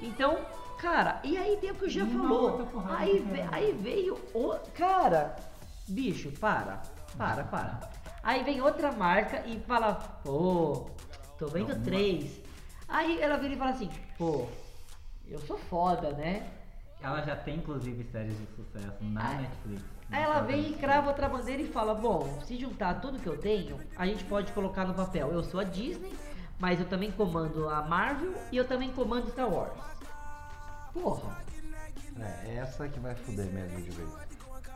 Então, 0.00 0.38
cara, 0.78 1.20
e 1.22 1.36
aí 1.36 1.56
tem 1.58 1.70
o 1.70 1.74
que 1.74 1.84
o 1.84 1.88
Jean 1.90 2.06
falou. 2.08 2.66
Aí, 2.88 3.20
de 3.22 3.30
ve- 3.30 3.48
aí 3.52 3.72
veio 3.72 4.14
o. 4.34 4.54
Cara, 4.74 5.36
bicho, 5.86 6.32
para. 6.40 6.82
Para, 7.16 7.44
para. 7.44 7.90
Aí 8.22 8.44
vem 8.44 8.60
outra 8.60 8.92
marca 8.92 9.42
e 9.46 9.58
fala, 9.60 9.94
pô, 10.22 10.90
tô 11.38 11.46
vendo 11.46 11.72
Toma. 11.72 11.84
três. 11.84 12.40
Aí 12.88 13.20
ela 13.20 13.36
vira 13.38 13.54
e 13.54 13.56
fala 13.56 13.70
assim, 13.70 13.90
pô, 14.18 14.46
eu 15.26 15.38
sou 15.40 15.56
foda, 15.58 16.10
né? 16.12 16.46
Ela 17.02 17.22
já 17.22 17.34
tem 17.34 17.56
inclusive 17.56 18.04
séries 18.12 18.36
de 18.38 18.46
sucesso 18.54 19.02
na 19.02 19.22
Ah, 19.30 19.34
Netflix. 19.34 19.82
Aí 20.10 20.22
ela 20.22 20.40
vem 20.40 20.70
e 20.70 20.74
crava 20.74 21.08
outra 21.08 21.28
bandeira 21.28 21.62
e 21.62 21.68
fala, 21.68 21.94
bom, 21.94 22.40
se 22.44 22.56
juntar 22.58 23.00
tudo 23.00 23.18
que 23.18 23.26
eu 23.28 23.38
tenho, 23.38 23.78
a 23.96 24.06
gente 24.06 24.24
pode 24.24 24.52
colocar 24.52 24.84
no 24.84 24.92
papel. 24.92 25.32
Eu 25.32 25.42
sou 25.42 25.60
a 25.60 25.64
Disney, 25.64 26.12
mas 26.58 26.78
eu 26.78 26.86
também 26.86 27.10
comando 27.10 27.68
a 27.70 27.80
Marvel 27.82 28.34
e 28.52 28.56
eu 28.56 28.66
também 28.66 28.92
comando 28.92 29.30
Star 29.30 29.48
Wars. 29.48 29.72
Porra. 30.92 31.38
É, 32.18 32.56
essa 32.56 32.86
que 32.88 33.00
vai 33.00 33.14
fuder 33.14 33.46
mesmo 33.46 33.80
de 33.80 33.90
vez. 33.92 34.10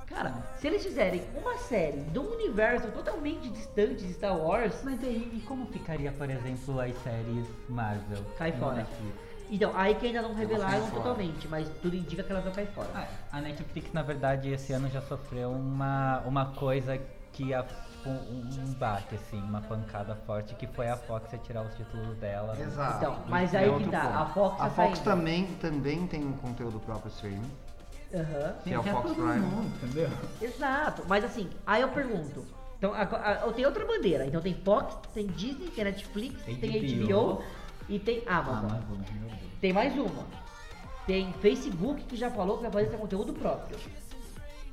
Cara, 0.06 0.32
se 0.56 0.66
eles 0.66 0.82
fizerem 0.84 1.22
uma 1.34 1.56
série 1.56 2.00
de 2.02 2.18
um 2.18 2.30
universo 2.34 2.88
totalmente 2.88 3.48
distante 3.50 4.04
de 4.04 4.12
Star 4.12 4.36
Wars, 4.36 4.74
Mas 4.84 5.02
aí, 5.02 5.30
e 5.34 5.40
como 5.40 5.66
ficaria, 5.66 6.12
por 6.12 6.28
exemplo, 6.28 6.80
as 6.80 6.94
séries 7.02 7.46
Marvel? 7.68 8.22
Cai 8.38 8.50
no 8.52 8.58
fora. 8.58 8.76
Netflix? 8.76 9.14
então, 9.50 9.72
aí 9.76 9.94
que 9.94 10.06
ainda 10.06 10.22
não 10.22 10.34
revelaram 10.34 10.90
totalmente, 10.90 11.46
mas 11.48 11.68
tudo 11.82 11.94
indica 11.96 12.22
que 12.22 12.30
elas 12.32 12.44
vão 12.44 12.52
cair 12.52 12.68
fora. 12.68 12.88
Ah, 12.94 13.06
a 13.32 13.40
Netflix, 13.40 13.92
na 13.92 14.02
verdade, 14.02 14.50
esse 14.50 14.72
ano 14.72 14.88
já 14.90 15.00
sofreu 15.02 15.50
uma, 15.50 16.20
uma 16.26 16.46
coisa 16.54 16.98
que 17.32 17.52
a, 17.52 17.64
um, 18.06 18.10
um 18.10 18.74
bate, 18.74 19.14
assim, 19.14 19.40
uma 19.42 19.60
pancada 19.60 20.14
forte, 20.26 20.54
que 20.54 20.66
foi 20.66 20.88
a 20.88 20.96
Fox 20.96 21.30
retirar 21.30 21.62
os 21.62 21.74
títulos 21.74 22.16
dela. 22.18 22.56
Exato. 22.60 22.96
Então, 22.98 23.18
mas 23.28 23.52
Esse 23.52 23.56
é 23.56 23.60
aí 23.60 23.78
que 23.84 23.90
tá, 23.90 24.00
ponto. 24.02 24.16
a 24.16 24.26
Fox 24.26 24.56
tá 24.58 24.64
A 24.64 24.70
Fox 24.70 24.76
saindo. 24.98 25.04
também, 25.04 25.46
também 25.56 26.06
tem 26.06 26.24
um 26.24 26.32
conteúdo 26.34 26.78
próprio 26.80 27.08
streaming, 27.10 27.50
Aham. 28.14 28.54
que 28.62 28.72
é 28.74 28.78
o 28.78 28.82
Fox 28.84 29.12
Prime. 29.12 29.38
mundo, 29.40 29.72
entendeu? 29.82 30.08
Exato, 30.40 31.02
mas 31.08 31.24
assim, 31.24 31.48
aí 31.66 31.82
eu 31.82 31.88
pergunto. 31.88 32.44
Então, 32.78 32.92
a- 32.94 33.02
a- 33.02 33.46
eu 33.46 33.52
tenho 33.52 33.68
outra 33.68 33.84
bandeira. 33.84 34.26
Então 34.26 34.40
tem 34.40 34.54
Fox, 34.54 34.94
tem 35.14 35.26
Disney, 35.26 35.68
tem 35.70 35.84
Netflix, 35.84 36.42
tem 36.44 36.56
HBO. 36.56 37.36
HBO. 37.38 37.44
E 37.88 37.98
tem 37.98 38.22
Amazon. 38.26 38.70
Amazon, 38.70 38.96
meu 39.20 39.28
Deus. 39.28 39.40
Tem 39.60 39.72
mais 39.72 39.94
uma. 39.94 40.24
Tem 41.06 41.32
Facebook 41.40 42.02
que 42.04 42.16
já 42.16 42.30
falou 42.30 42.56
que 42.58 42.62
vai 42.64 42.72
fazer 42.72 42.88
seu 42.90 42.98
conteúdo 42.98 43.32
próprio. 43.32 43.76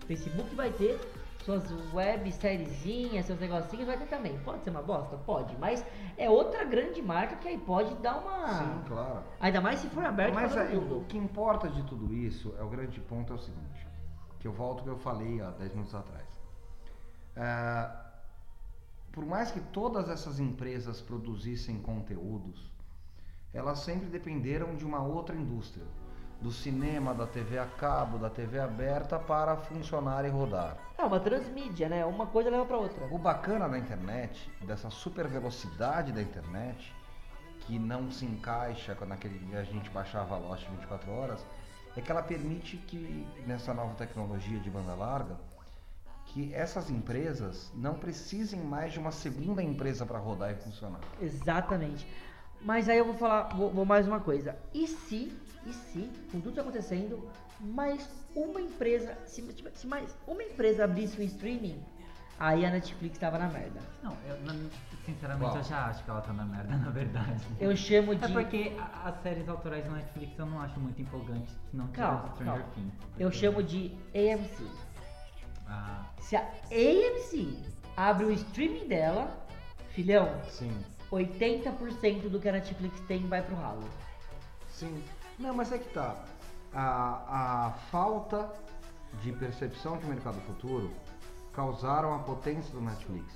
Facebook 0.08 0.54
vai 0.56 0.70
ter 0.72 1.00
suas 1.44 1.72
web 1.94 2.32
sériezinhas, 2.32 3.26
seus 3.26 3.40
negocinhos, 3.40 3.88
vai 3.88 3.98
ter 3.98 4.06
também. 4.08 4.38
Pode 4.40 4.64
ser 4.64 4.70
uma 4.70 4.82
bosta? 4.82 5.18
Pode. 5.18 5.56
Mas 5.58 5.84
é 6.18 6.30
outra 6.30 6.64
grande 6.64 7.02
marca 7.02 7.36
que 7.36 7.48
aí 7.48 7.58
pode 7.58 7.94
dar 7.96 8.18
uma. 8.20 8.48
Sim, 8.48 8.84
claro. 8.88 9.24
Ainda 9.40 9.62
mais 9.62 9.80
se 9.80 9.88
for 9.90 10.06
aberto 10.06 10.34
Mas 10.34 10.52
para 10.52 10.64
aí, 10.64 10.74
todo 10.76 10.84
o 10.86 10.96
mundo. 10.96 11.06
que 11.08 11.18
importa 11.18 11.70
de 11.70 11.84
tudo 11.84 12.14
isso, 12.14 12.54
é 12.60 12.64
o 12.64 12.70
grande 12.70 13.00
ponto 13.02 13.34
é 13.34 13.36
o 13.36 13.40
seguinte, 13.40 13.88
que 14.40 14.48
eu 14.48 14.52
volto 14.54 14.80
ao 14.80 14.84
que 14.86 14.90
eu 14.92 14.98
falei 14.98 15.42
há 15.42 15.50
10 15.52 15.72
minutos 15.72 15.96
atrás. 15.96 16.26
É, 17.36 17.90
por 19.12 19.26
mais 19.26 19.52
que 19.52 19.60
todas 19.60 20.10
essas 20.10 20.40
empresas 20.40 21.02
produzissem 21.02 21.80
conteúdos, 21.82 22.72
elas 23.54 23.80
sempre 23.80 24.08
dependeram 24.08 24.76
de 24.76 24.86
uma 24.86 25.02
outra 25.02 25.36
indústria, 25.36 25.86
do 26.42 26.52
cinema, 26.52 27.14
da 27.14 27.28
TV 27.28 27.60
a 27.60 27.66
cabo, 27.66 28.18
da 28.18 28.30
TV 28.30 28.60
aberta 28.60 29.20
para 29.20 29.56
funcionar 29.56 30.26
e 30.26 30.30
rodar. 30.30 30.76
É 30.98 31.04
uma 31.04 31.20
transmídia, 31.20 31.88
né? 31.88 32.04
Uma 32.04 32.26
coisa 32.26 32.50
leva 32.50 32.66
pra 32.66 32.78
outra. 32.78 33.06
O 33.12 33.18
bacana 33.18 33.70
da 33.70 33.78
internet, 33.78 34.52
dessa 34.62 34.90
super 34.90 35.28
velocidade 35.28 36.12
da 36.12 36.22
internet, 36.22 36.94
que 37.60 37.78
não 37.78 38.12
se 38.12 38.26
encaixa 38.26 38.98
naquele 39.08 39.38
que 39.38 39.56
a 39.56 39.64
gente 39.64 39.90
baixava 39.92 40.36
Lost 40.38 40.68
24 40.68 41.12
horas, 41.12 41.46
é 41.96 42.02
que 42.02 42.12
ela 42.12 42.24
permite 42.24 42.78
que, 42.78 43.28
nessa 43.46 43.74
nova 43.74 43.94
tecnologia 43.94 44.60
de 44.60 44.70
banda 44.70 44.96
larga, 44.96 45.38
que 46.26 46.54
essas 46.54 46.90
empresas 46.90 47.72
não 47.76 47.96
precisem 47.96 48.62
mais 48.62 48.94
de 48.94 49.00
uma 49.00 49.12
segunda 49.12 49.62
empresa 49.62 50.06
para 50.06 50.18
rodar 50.18 50.52
e 50.52 50.56
funcionar. 50.56 51.02
Exatamente. 51.20 52.08
Mas 52.64 52.88
aí 52.88 52.98
eu 52.98 53.06
vou 53.06 53.16
falar, 53.16 53.44
vou, 53.56 53.72
vou 53.72 53.86
mais 53.86 54.08
uma 54.08 54.20
coisa. 54.20 54.56
E 54.74 54.88
se, 54.88 55.32
e 55.66 55.74
se, 55.74 56.10
com 56.32 56.40
tudo 56.40 56.52
isso 56.52 56.62
acontecendo, 56.62 57.28
mais 57.60 58.08
uma 58.36 58.62
empresa, 58.62 59.18
se, 59.26 59.42
se 59.74 59.88
mais 59.88 60.16
uma 60.28 60.44
empresa 60.44 60.84
abrisse 60.84 61.20
um 61.20 61.24
streaming, 61.24 61.84
aí 62.40 62.66
a 62.66 62.70
Netflix 62.70 63.18
tava 63.18 63.40
na 63.40 63.48
merda. 63.48 63.80
Não, 64.04 64.16
eu, 64.28 64.38
sinceramente 65.06 65.52
Qual? 65.52 65.58
eu 65.58 65.64
já 65.64 65.86
acho 65.88 66.04
que 66.04 66.10
ela 66.10 66.22
tá 66.22 66.34
na 66.34 66.46
merda, 66.46 66.70
na 66.78 66.90
verdade. 66.92 67.42
Eu 67.60 67.76
chamo 67.76 68.16
de. 68.16 68.26
É 68.26 68.28
porque 68.28 68.78
as 69.04 69.22
séries 69.24 69.50
autorais 69.50 69.84
da 69.84 69.92
Netflix 69.92 70.38
eu 70.38 70.46
não 70.46 70.62
acho 70.62 70.80
muito 70.80 71.02
empolgante, 71.02 71.52
se 71.52 71.76
não 71.76 71.88
tiver 71.88 71.98
Calma, 71.98 72.30
Stranger 72.34 72.54
calma. 72.54 72.74
Things. 72.76 72.94
Eu 73.18 73.32
chamo 73.32 73.64
de 73.64 73.98
AMC. 74.14 74.68
Ah, 75.68 76.06
Se 76.20 76.36
a 76.36 76.42
AMC 76.72 77.58
abre 77.98 78.26
o 78.26 78.32
streaming 78.32 78.88
dela, 78.88 79.46
filhão, 79.90 80.30
Sim. 80.44 80.72
80% 81.12 82.30
do 82.30 82.40
que 82.40 82.48
a 82.48 82.54
Netflix 82.54 83.00
tem 83.02 83.28
vai 83.28 83.42
pro 83.42 83.56
ralo. 83.56 83.84
Sim. 84.70 85.04
Não, 85.38 85.54
mas 85.54 85.72
é 85.72 85.78
que 85.78 85.90
tá. 85.94 86.24
A, 86.74 87.68
a 87.68 87.72
falta 87.92 88.50
de 89.22 89.32
percepção 89.34 89.98
de 89.98 90.06
mercado 90.06 90.40
futuro 90.42 90.92
causaram 91.52 92.16
a 92.16 92.20
potência 92.20 92.72
do 92.72 92.82
Netflix. 92.82 93.34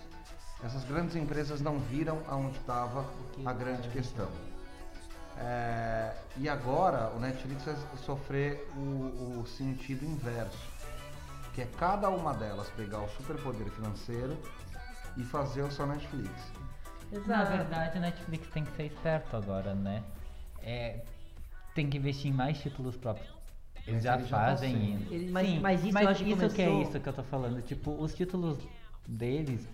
Essas 0.64 0.86
grandes 0.86 1.16
empresas 1.16 1.62
não 1.62 1.80
viram 1.80 2.22
aonde 2.28 2.58
estava 2.58 3.06
a 3.46 3.54
grande 3.54 3.90
questão. 3.90 4.30
É, 5.38 6.16
e 6.38 6.48
agora 6.48 7.12
o 7.14 7.20
Netflix 7.20 7.64
vai 7.66 7.76
sofrer 7.98 8.72
o, 8.78 9.42
o 9.42 9.46
sentido 9.46 10.06
inverso, 10.06 10.72
que 11.54 11.62
é 11.62 11.66
cada 11.78 12.10
uma 12.10 12.34
delas 12.34 12.70
pegar 12.70 13.02
o 13.02 13.10
superpoder 13.10 13.70
financeiro 13.72 14.38
e 15.18 15.24
fazer 15.24 15.64
o 15.64 15.72
seu 15.72 15.86
Netflix. 15.86 16.32
Na 17.28 17.44
verdade, 17.44 17.98
a 17.98 18.02
Netflix 18.02 18.48
tem 18.50 18.64
que 18.64 18.72
ser 18.76 18.84
esperto 18.86 19.36
agora, 19.38 19.74
né? 19.74 20.04
É, 20.62 21.00
tem 21.74 21.90
que 21.90 21.98
investir 21.98 22.32
em 22.32 22.34
mais 22.34 22.60
títulos 22.60 22.96
próprios. 22.98 23.30
Eles 23.88 23.96
Mas 23.96 24.04
já 24.04 24.16
ele 24.16 24.24
já 24.26 24.38
tá 24.38 24.46
fazem 24.48 24.74
sendo. 24.74 25.02
isso. 25.04 25.14
Ele- 25.14 25.32
mas- 25.32 25.48
Sim, 25.48 25.60
mas 25.60 25.86
isso 25.86 25.98
eu 26.00 26.10
acho 26.10 26.24
que 26.24 26.32
isso 26.32 26.50
que 26.50 26.62
é 26.62 26.82
isso 26.82 27.00
que 27.00 27.08
eu 27.10 27.14
tô 27.14 27.24
falando. 27.24 27.62
Tipo, 27.62 27.92
os 27.92 28.14
títulos 28.16 28.58
deles, 29.08 29.68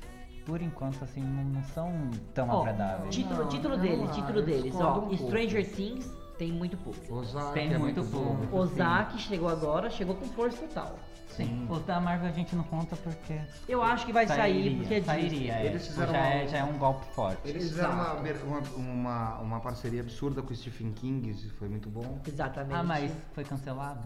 por 0.45 0.61
enquanto, 0.61 1.01
assim, 1.03 1.21
não, 1.21 1.43
não 1.45 1.63
são 1.63 2.11
tão 2.33 2.49
Ó, 2.49 2.61
agradáveis. 2.61 3.15
título, 3.15 3.39
Não, 3.43 3.47
título 3.49 3.73
eu 3.75 3.79
deles, 3.79 3.99
não 3.99 4.11
título 4.11 4.41
deles, 4.41 4.75
ó. 4.75 4.97
um 4.97 4.99
pouco. 5.01 5.15
Stranger 5.27 5.71
Things 5.71 6.11
tem 6.37 6.51
muito 6.51 6.75
público. 6.77 7.13
Ozark 7.15 7.53
Tem 7.53 7.73
é 7.73 7.77
muito 7.77 8.03
muito 8.03 8.11
bom. 8.49 8.57
Ozark 8.57 9.17
chegou 9.19 9.47
agora, 9.47 9.89
chegou 9.89 10.15
com 10.15 10.25
força 10.27 10.67
total. 10.67 10.99
Sim. 11.35 11.67
Os 11.69 11.83
da 11.85 11.99
Marvel 11.99 12.29
a 12.29 12.31
gente 12.31 12.55
não 12.55 12.63
conta 12.63 12.95
porque. 12.97 13.39
Eu 13.67 13.81
acho 13.81 14.05
que 14.05 14.11
vai 14.13 14.27
sair 14.27 14.37
sairia, 14.37 14.77
porque 14.77 14.93
é 14.95 15.01
sairia, 15.03 15.53
é. 15.53 15.65
Eles 15.67 15.87
fizeram 15.87 16.13
já, 16.13 16.19
uma- 16.19 16.27
é, 16.27 16.47
já 16.47 16.57
é 16.57 16.63
um 16.63 16.77
golpe 16.77 17.05
forte. 17.13 17.47
Eles 17.47 17.69
fizeram 17.69 17.93
uma, 17.93 18.13
uma, 18.13 18.59
uma, 18.77 19.37
uma 19.39 19.59
parceria 19.59 20.01
absurda 20.01 20.41
com 20.41 20.51
o 20.51 20.55
Stephen 20.55 20.91
King, 20.91 21.33
foi 21.57 21.69
muito 21.69 21.89
bom. 21.89 22.19
Exatamente. 22.27 22.73
Ah, 22.75 22.83
mas 22.83 23.11
foi 23.33 23.43
cancelado? 23.43 24.01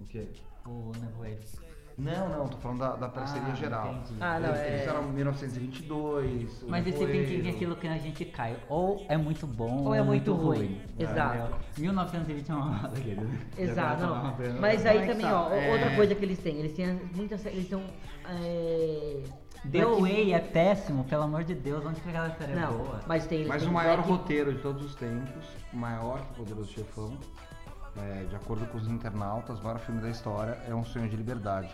O 0.00 0.04
quê? 0.06 0.28
O 0.66 0.92
Nevoeiro. 1.00 1.40
Não, 2.02 2.28
não, 2.28 2.48
tô 2.48 2.56
falando 2.58 2.78
da, 2.78 2.96
da 2.96 3.08
parceria 3.08 3.48
Ah, 3.52 3.54
geral. 3.54 3.88
entendi. 3.94 4.14
Ah, 4.20 4.38
não, 4.40 4.48
eles, 4.48 4.60
é- 4.60 4.68
eles 4.68 4.80
fizeram 4.80 5.02
1922. 5.04 6.62
o 6.62 6.70
Mas 6.70 6.86
esse 6.86 6.98
King 7.06 7.46
é 7.48 7.50
aquilo 7.50 7.76
que 7.76 7.86
a 7.88 7.98
gente 7.98 8.24
cai. 8.24 8.56
Ou 8.68 9.04
é 9.08 9.16
muito 9.16 9.46
bom 9.46 9.84
Ou 9.86 9.94
é 9.94 10.02
muito 10.02 10.32
ruim. 10.32 10.58
ruim. 10.58 10.80
Exato. 10.98 11.36
Entendeu? 11.36 11.58
1920 11.78 12.50
é. 13.58 13.62
Exato, 13.62 14.02
não. 14.02 14.14
tava 14.14 14.32
falando. 14.36 14.60
Mas 14.60 14.86
aí 14.86 14.98
é 14.98 15.06
também, 15.06 15.26
tá? 15.26 15.42
ó, 15.42 15.52
É. 15.52 15.72
outra 15.72 15.94
coisa 15.96 16.14
que 16.14 16.24
eles 16.24 16.38
têm, 16.38 16.56
eles 16.56 16.72
têm 16.72 17.00
muitas, 17.14 17.44
eles 17.46 17.68
são 17.68 17.82
é... 18.28 19.22
The 19.70 19.84
Black- 19.84 20.00
Way 20.00 20.32
é 20.32 20.38
péssimo, 20.38 21.04
pelo 21.04 21.24
amor 21.24 21.44
de 21.44 21.54
Deus, 21.54 21.84
onde 21.84 22.00
que 22.00 22.08
aquela 22.08 22.30
série 22.30 22.52
é 22.52 22.56
Não, 22.56 22.78
boa? 22.78 23.00
mas 23.06 23.26
tem 23.26 23.38
eles 23.40 23.48
Mas 23.48 23.62
o 23.66 23.70
maior 23.70 23.96
Black- 23.96 24.10
roteiro 24.10 24.54
de 24.54 24.60
todos 24.62 24.82
os 24.84 24.94
tempos, 24.94 25.44
maior 25.70 26.18
que 26.20 26.32
o 26.32 26.44
Poderoso 26.44 26.72
Chefão, 26.72 27.12
é, 27.98 28.24
de 28.24 28.34
acordo 28.34 28.64
com 28.68 28.78
os 28.78 28.88
internautas, 28.88 29.60
o 29.60 29.62
maior 29.64 29.78
filme 29.78 30.00
da 30.00 30.08
história 30.08 30.56
é 30.66 30.74
Um 30.74 30.82
Sonho 30.82 31.08
de 31.10 31.16
Liberdade. 31.16 31.68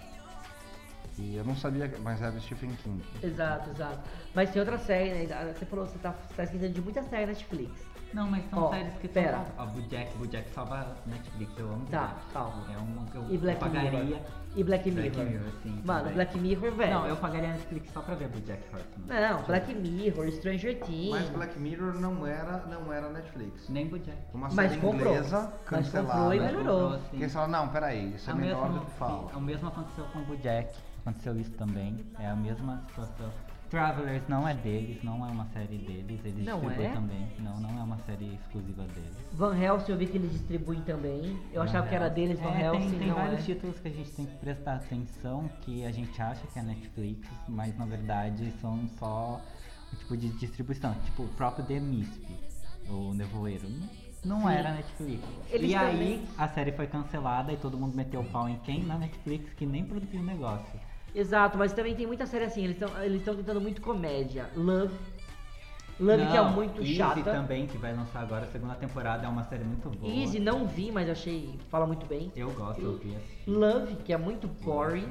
E 1.19 1.37
eu 1.37 1.45
não 1.45 1.57
sabia, 1.57 1.91
mas 2.03 2.21
é 2.21 2.31
do 2.31 2.41
Stephen 2.41 2.71
King. 2.83 3.03
Exato, 3.23 3.71
exato. 3.71 4.01
Mas 4.35 4.51
tem 4.51 4.61
outra 4.61 4.79
série, 4.79 5.27
né? 5.27 5.53
Você 5.57 5.65
falou, 5.65 5.87
você 5.87 5.99
tá, 5.99 6.13
você 6.13 6.35
tá 6.35 6.45
esquecendo 6.45 6.73
de 6.75 6.81
muita 6.83 7.03
série 7.05 7.27
Netflix. 7.27 7.73
Não, 8.13 8.31
mas 8.31 8.49
são 8.51 8.63
Ó, 8.65 8.71
séries 8.71 8.95
que 8.99 9.09
pera. 9.09 9.45
são. 9.57 9.65
Ó, 9.65 9.67
Bojack, 9.67 10.17
Bojack 10.17 10.49
salva 10.51 10.97
Netflix, 11.07 11.53
eu 11.59 11.67
amo. 11.69 11.87
Tá, 11.87 12.01
Bojack. 12.07 12.33
calma. 12.33 12.65
É 12.73 12.79
um 12.79 13.05
que 13.07 13.17
eu, 13.17 13.27
E 13.31 13.39
Black 13.39 13.61
eu 13.63 13.69
pagaria. 13.69 14.01
Mirror. 14.05 14.21
E 14.55 14.65
Black 14.65 14.91
Mirror. 14.91 15.11
Black 15.13 15.31
Mirror, 15.31 15.53
sim. 15.63 15.83
Mano, 15.85 15.99
também. 16.01 16.15
Black 16.15 16.39
Mirror, 16.39 16.73
velho. 16.73 16.93
Não, 16.95 17.07
eu 17.07 17.17
pagaria 17.17 17.49
Netflix 17.49 17.93
só 17.93 18.01
pra 18.01 18.15
ver 18.15 18.29
Bojack 18.29 18.63
Horseman. 18.73 19.21
Não, 19.31 19.43
Black 19.43 19.75
Mirror, 19.75 20.33
Stranger 20.33 20.81
Things. 20.81 21.11
Mas 21.11 21.29
Black 21.31 21.59
Mirror 21.59 21.95
não 22.01 22.27
era, 22.27 22.59
não 22.67 22.93
era 22.93 23.11
Netflix. 23.11 23.69
Nem 23.69 23.87
Bojack. 23.89 24.17
Uma 24.33 24.49
Mas 24.51 24.71
série 24.71 24.81
comprou. 24.81 25.13
inglesa, 25.15 25.41
Mas 25.41 25.63
cancelada. 25.65 26.13
comprou 26.13 26.35
e 26.35 26.41
melhorou. 26.41 26.99
Porque 26.99 27.17
eles 27.17 27.33
falaram, 27.33 27.53
não, 27.53 27.69
peraí, 27.69 28.15
isso 28.15 28.31
é 28.31 28.35
melhor 28.35 28.63
mesmo, 28.71 28.79
do 28.81 28.87
que 28.87 28.93
fala. 28.93 29.37
o 29.37 29.41
mesmo 29.41 29.69
aconteceu 29.69 30.05
com 30.07 30.21
o 30.21 30.25
Bojack. 30.25 30.75
Aconteceu 31.07 31.39
isso 31.39 31.53
também. 31.53 32.05
É 32.19 32.27
a 32.29 32.35
mesma 32.35 32.83
situação. 32.89 33.31
Travelers 33.71 34.23
não 34.29 34.47
é 34.47 34.55
deles, 34.55 35.03
não 35.05 35.25
é 35.25 35.31
uma 35.31 35.47
série 35.47 35.79
deles. 35.79 36.21
Eles 36.25 36.45
Não 36.45 36.59
distribuem 36.61 36.89
é? 36.89 36.93
também. 36.93 37.29
Não, 37.39 37.61
não 37.61 37.79
é 37.81 37.83
uma 37.83 37.99
série 37.99 38.35
exclusiva 38.35 38.83
deles. 38.89 39.17
Van 39.33 39.57
Helsing 39.57 39.93
eu 39.93 39.99
vi 39.99 40.07
que 40.09 40.17
eles 40.19 40.33
distribuem 40.33 40.81
também. 40.83 41.39
Eu 41.53 41.63
achava 41.63 41.87
que 41.87 41.95
era 41.95 42.09
deles, 42.09 42.41
Van 42.41 42.51
é, 42.51 42.65
Helsing 42.67 42.91
tem, 42.91 42.99
tem 42.99 43.13
vários 43.13 43.41
é. 43.41 43.43
títulos 43.45 43.79
que 43.79 43.87
a 43.89 43.91
gente 43.93 44.11
tem 44.11 44.27
que 44.27 44.37
prestar 44.37 44.75
atenção 44.77 45.49
que 45.63 45.85
a 45.85 45.93
gente 45.93 46.21
acha 46.21 46.45
que 46.47 46.59
é 46.59 46.63
Netflix, 46.63 47.29
mas 47.49 47.77
na 47.79 47.87
verdade 47.87 48.53
são 48.61 48.89
só 48.99 49.41
um 49.93 49.97
tipo 49.97 50.17
de 50.17 50.29
distribuição. 50.31 50.93
Tipo 51.05 51.23
o 51.25 51.29
próprio 51.29 51.65
The 51.67 51.79
Misp, 51.79 52.25
o 52.89 53.15
Nevoeiro. 53.15 53.69
Não 54.25 54.43
Sim. 54.43 54.49
era 54.55 54.73
Netflix. 54.75 55.23
Eles 55.51 55.71
e 55.71 55.75
aí 55.77 55.93
também- 55.93 56.29
a 56.37 56.49
série 56.49 56.73
foi 56.73 56.87
cancelada 56.89 57.53
e 57.53 57.57
todo 57.57 57.77
mundo 57.79 57.95
meteu 57.95 58.21
o 58.23 58.25
pau 58.25 58.49
em 58.49 58.59
quem? 58.61 58.83
Na 58.85 58.99
Netflix, 58.99 59.53
que 59.55 59.65
nem 59.65 59.85
produziu 59.85 60.21
o 60.21 60.25
negócio. 60.25 60.81
Exato, 61.17 61.57
mas 61.57 61.73
também 61.73 61.95
tem 61.97 62.07
muita 62.07 62.27
série 62.27 62.45
assim, 62.45 62.63
eles 62.65 62.77
estão 62.81 63.03
eles 63.03 63.25
tão 63.25 63.35
tentando 63.35 63.61
muito 63.61 63.81
comédia. 63.81 64.51
Love. 64.55 64.95
Love 65.99 66.27
que 66.27 66.37
é 66.37 66.43
Não, 66.43 66.53
muito 66.53 66.83
Easy 66.83 66.97
chata. 66.97 67.23
também, 67.23 67.67
que 67.67 67.79
vai 67.79 67.95
lançar 67.97 68.21
agora 68.21 68.45
a 68.45 68.49
segunda 68.49 68.75
temporada, 68.75 69.25
é 69.25 69.29
uma 69.29 69.45
série 69.45 69.65
muito 69.65 69.89
boa. 69.89 70.13
Easy 70.13 70.39
não 70.39 70.67
vi, 70.67 70.93
mas 70.93 71.09
achei. 71.09 71.59
Fala 71.71 71.87
muito 71.87 72.05
bem. 72.05 72.31
Eu 72.37 72.51
gosto, 72.51 72.83
eu 72.83 72.99
vi. 72.99 73.17
Love, 73.47 73.97
que 74.05 74.13
é 74.13 74.19
muito 74.19 74.47
boring. 74.47 75.11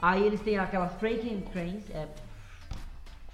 Aí 0.00 0.24
eles 0.24 0.40
têm 0.40 0.58
aquela 0.58 0.88
Frank 0.88 1.28
and 1.28 1.40
Grace, 1.52 1.92
é, 1.92 2.08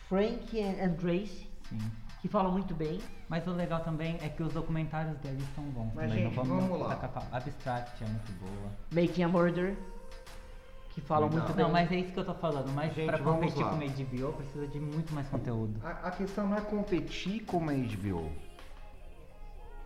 Frank 0.08 0.58
and, 0.58 0.94
Grace, 0.94 1.46
Sim. 1.68 1.78
que 2.22 2.28
falam 2.28 2.52
muito 2.52 2.74
bem. 2.74 3.00
Mas 3.28 3.46
o 3.46 3.50
legal 3.52 3.80
também 3.80 4.16
é 4.22 4.28
que 4.30 4.42
os 4.42 4.54
documentários 4.54 5.16
deles 5.18 5.44
são 5.54 5.64
bons 5.64 5.92
Mas, 5.94 6.08
também. 6.08 6.24
gente, 6.24 6.36
não 6.36 6.44
vamos, 6.44 6.64
vamos 6.64 6.80
lá. 6.86 7.28
Abstract 7.32 8.02
é 8.02 8.06
muito 8.06 8.32
boa. 8.40 8.70
Making 9.02 9.24
a 9.24 9.28
Murder, 9.28 9.76
que 11.00 11.06
falam 11.06 11.28
muito 11.28 11.52
bem. 11.52 11.64
Não, 11.64 11.72
mas 11.72 11.90
é 11.92 11.96
isso 11.96 12.12
que 12.12 12.18
eu 12.18 12.24
tô 12.24 12.34
falando. 12.34 12.70
Mas 12.74 12.92
Gente, 12.94 13.06
pra 13.06 13.18
competir 13.18 13.62
lá. 13.62 13.70
com 13.70 13.76
a 13.76 13.78
HBO 14.26 14.32
precisa 14.34 14.66
de 14.66 14.80
muito 14.80 15.14
mais 15.14 15.28
conteúdo. 15.28 15.80
A, 15.84 15.90
a 16.08 16.10
questão 16.10 16.46
não 16.48 16.56
é 16.56 16.60
competir 16.60 17.44
com 17.44 17.58
a 17.68 17.72
HBO. 17.72 18.32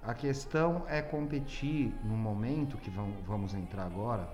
A 0.05 0.15
questão 0.15 0.85
é 0.89 1.01
competir 1.01 1.95
no 2.05 2.17
momento 2.17 2.77
que 2.79 2.91
vão- 2.91 3.13
vamos 3.27 3.55
entrar 3.55 3.85
agora, 3.87 4.29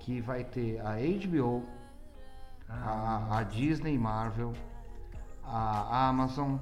que 0.00 0.20
vai 0.20 0.42
ter 0.42 0.80
a 0.80 0.94
HBO, 0.96 1.64
a, 2.68 3.38
a 3.38 3.42
Disney 3.44 3.96
Marvel, 3.96 4.52
a 5.44 6.08
Amazon, 6.08 6.56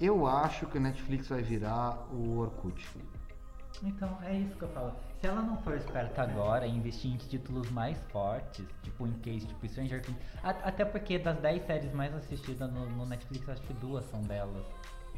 Eu 0.00 0.28
acho 0.28 0.64
que 0.66 0.78
o 0.78 0.80
Netflix 0.80 1.28
vai 1.28 1.42
virar 1.42 2.06
o 2.12 2.38
Orkut. 2.38 2.86
Então, 3.82 4.16
é 4.22 4.32
isso 4.38 4.54
que 4.56 4.62
eu 4.62 4.68
falo. 4.68 4.92
Se 5.20 5.26
ela 5.26 5.42
não 5.42 5.56
for 5.58 5.76
esperta 5.76 6.22
agora 6.22 6.64
e 6.66 6.70
investir 6.70 7.12
em 7.12 7.16
títulos 7.16 7.68
mais 7.70 7.98
fortes, 8.12 8.64
tipo 8.84 9.04
em 9.06 9.12
case, 9.14 9.46
tipo 9.46 9.66
Stranger 9.68 10.00
Things, 10.00 10.18
a- 10.44 10.50
até 10.50 10.84
porque 10.84 11.18
das 11.18 11.36
10 11.38 11.66
séries 11.66 11.92
mais 11.92 12.14
assistidas 12.14 12.70
no, 12.72 12.88
no 12.90 13.04
Netflix, 13.04 13.48
acho 13.48 13.62
que 13.62 13.72
duas 13.74 14.04
são 14.04 14.22
delas. 14.22 14.64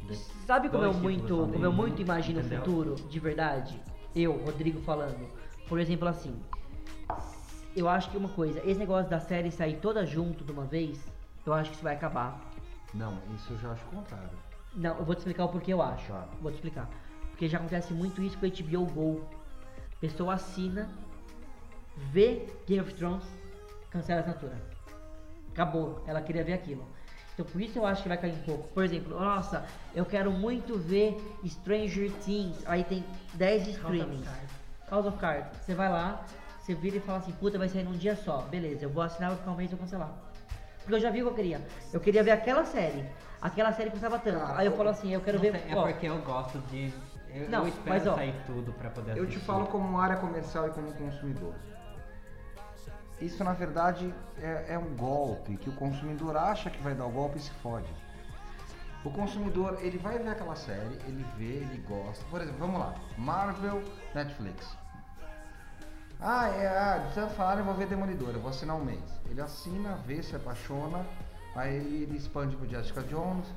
De- 0.07 0.15
Sabe 0.47 0.69
como 0.69 0.83
eu 0.85 0.93
muito, 0.93 1.27
como 1.37 1.65
eu 1.65 1.71
muito 1.71 2.01
imagino 2.01 2.39
o 2.39 2.43
futuro, 2.43 2.95
de 2.95 3.19
verdade? 3.19 3.79
Eu, 4.15 4.33
Rodrigo, 4.43 4.81
falando. 4.81 5.27
Por 5.69 5.79
exemplo, 5.79 6.07
assim. 6.07 6.35
Eu 7.75 7.87
acho 7.87 8.09
que 8.09 8.17
uma 8.17 8.27
coisa, 8.29 8.59
esse 8.65 8.79
negócio 8.79 9.09
da 9.09 9.19
série 9.19 9.51
sair 9.51 9.77
toda 9.77 10.05
junto 10.05 10.43
de 10.43 10.51
uma 10.51 10.65
vez, 10.65 10.99
eu 11.45 11.53
acho 11.53 11.69
que 11.69 11.75
isso 11.75 11.83
vai 11.83 11.93
acabar. 11.95 12.41
Não, 12.93 13.19
isso 13.35 13.53
eu 13.53 13.57
já 13.59 13.71
acho 13.71 13.85
o 13.85 13.89
contrário. 13.89 14.29
Não, 14.75 14.97
eu 14.97 15.05
vou 15.05 15.13
te 15.15 15.19
explicar 15.19 15.45
o 15.45 15.49
porquê 15.49 15.71
eu 15.71 15.81
acho. 15.81 16.11
Tá. 16.11 16.27
Vou 16.41 16.51
te 16.51 16.55
explicar. 16.55 16.89
Porque 17.29 17.47
já 17.47 17.59
acontece 17.59 17.93
muito 17.93 18.21
isso 18.21 18.37
com 18.39 18.45
o 18.47 18.49
HBO 18.49 18.85
Go. 18.91 19.21
Pessoa 20.01 20.33
assina, 20.33 20.89
vê 21.95 22.47
Game 22.67 22.81
of 22.81 22.93
Thrones, 22.95 23.23
cancela 23.89 24.19
a 24.19 24.23
assinatura. 24.23 24.55
Acabou, 25.51 26.03
ela 26.07 26.21
queria 26.21 26.43
ver 26.43 26.53
aquilo. 26.53 26.85
Então 27.33 27.45
por 27.45 27.61
isso 27.61 27.77
eu 27.79 27.85
acho 27.85 28.03
que 28.03 28.09
vai 28.09 28.17
cair 28.17 28.33
um 28.33 28.41
pouco. 28.41 28.67
Por 28.69 28.83
exemplo, 28.83 29.17
nossa, 29.17 29.65
eu 29.95 30.03
quero 30.03 30.31
muito 30.31 30.77
ver 30.77 31.17
Stranger 31.45 32.11
Things. 32.25 32.63
Aí 32.65 32.83
tem 32.83 33.05
10 33.35 33.67
streamings. 33.67 34.27
House 34.89 35.05
of 35.05 35.17
Cards. 35.19 35.57
Você 35.61 35.73
vai 35.73 35.89
lá, 35.89 36.25
você 36.59 36.73
vira 36.73 36.97
e 36.97 36.99
fala 36.99 37.19
assim, 37.19 37.31
puta, 37.33 37.57
vai 37.57 37.69
sair 37.69 37.83
num 37.83 37.93
dia 37.93 38.15
só. 38.15 38.41
Beleza, 38.41 38.85
eu 38.85 38.89
vou 38.89 39.03
assinar, 39.03 39.29
vou 39.29 39.39
ficar 39.39 39.51
um 39.51 39.55
mês 39.55 39.71
e 39.71 39.75
vou 39.75 39.83
cancelar. 39.83 40.11
Porque 40.79 40.95
eu 40.95 40.99
já 40.99 41.11
vi 41.11 41.21
o 41.21 41.25
que 41.25 41.31
eu 41.31 41.35
queria. 41.35 41.61
Eu 41.93 41.99
queria 41.99 42.23
ver 42.23 42.31
aquela 42.31 42.65
série. 42.65 43.05
Aquela 43.41 43.71
série 43.71 43.89
custava 43.89 44.19
tanto. 44.19 44.51
Aí 44.53 44.65
eu 44.65 44.75
falo 44.75 44.89
assim, 44.89 45.13
eu 45.13 45.21
quero 45.21 45.39
ver. 45.39 45.51
sei, 45.53 45.71
é 45.71 45.75
ó, 45.75 45.83
porque 45.83 46.07
eu 46.07 46.19
gosto 46.21 46.59
de. 46.69 46.91
Eu, 47.33 47.49
Não, 47.49 47.59
eu 47.59 47.67
espero 47.69 47.89
mas, 47.89 48.07
ó, 48.07 48.15
sair 48.15 48.35
tudo 48.45 48.73
pra 48.73 48.89
poder 48.89 49.11
Eu 49.11 49.25
te 49.25 49.29
assistir. 49.31 49.45
falo 49.45 49.67
como 49.67 49.97
área 49.99 50.17
comercial 50.17 50.67
e 50.67 50.71
como 50.71 50.91
consumidor. 50.93 51.53
Isso 53.21 53.43
na 53.43 53.53
verdade 53.53 54.13
é, 54.41 54.73
é 54.73 54.77
um 54.79 54.95
golpe 54.95 55.55
que 55.57 55.69
o 55.69 55.73
consumidor 55.73 56.35
acha 56.35 56.69
que 56.69 56.81
vai 56.81 56.95
dar 56.95 57.05
o 57.05 57.11
golpe 57.11 57.37
e 57.37 57.41
se 57.41 57.51
fode. 57.51 57.93
O 59.05 59.09
consumidor 59.11 59.77
ele 59.81 59.97
vai 59.97 60.17
ver 60.19 60.29
aquela 60.29 60.55
série, 60.55 60.95
ele 61.07 61.25
vê, 61.37 61.45
ele 61.63 61.83
gosta. 61.87 62.23
Por 62.29 62.41
exemplo, 62.41 62.59
vamos 62.59 62.79
lá, 62.79 62.95
Marvel, 63.17 63.81
Netflix. 64.13 64.75
Ah, 66.19 66.49
é, 66.49 66.67
ah, 66.67 67.09
já 67.15 67.27
falaram, 67.29 67.59
eu 67.59 67.65
vou 67.65 67.73
ver 67.73 67.87
Demolidor, 67.87 68.29
eu 68.33 68.39
vou 68.39 68.49
assinar 68.51 68.75
um 68.75 68.83
mês. 68.85 69.01
Ele 69.27 69.41
assina, 69.41 69.95
vê, 70.05 70.21
se 70.21 70.35
apaixona, 70.35 71.03
aí 71.55 72.03
ele 72.03 72.15
expande 72.15 72.55
pro 72.55 72.67
Jessica 72.69 73.01
Jones, 73.03 73.47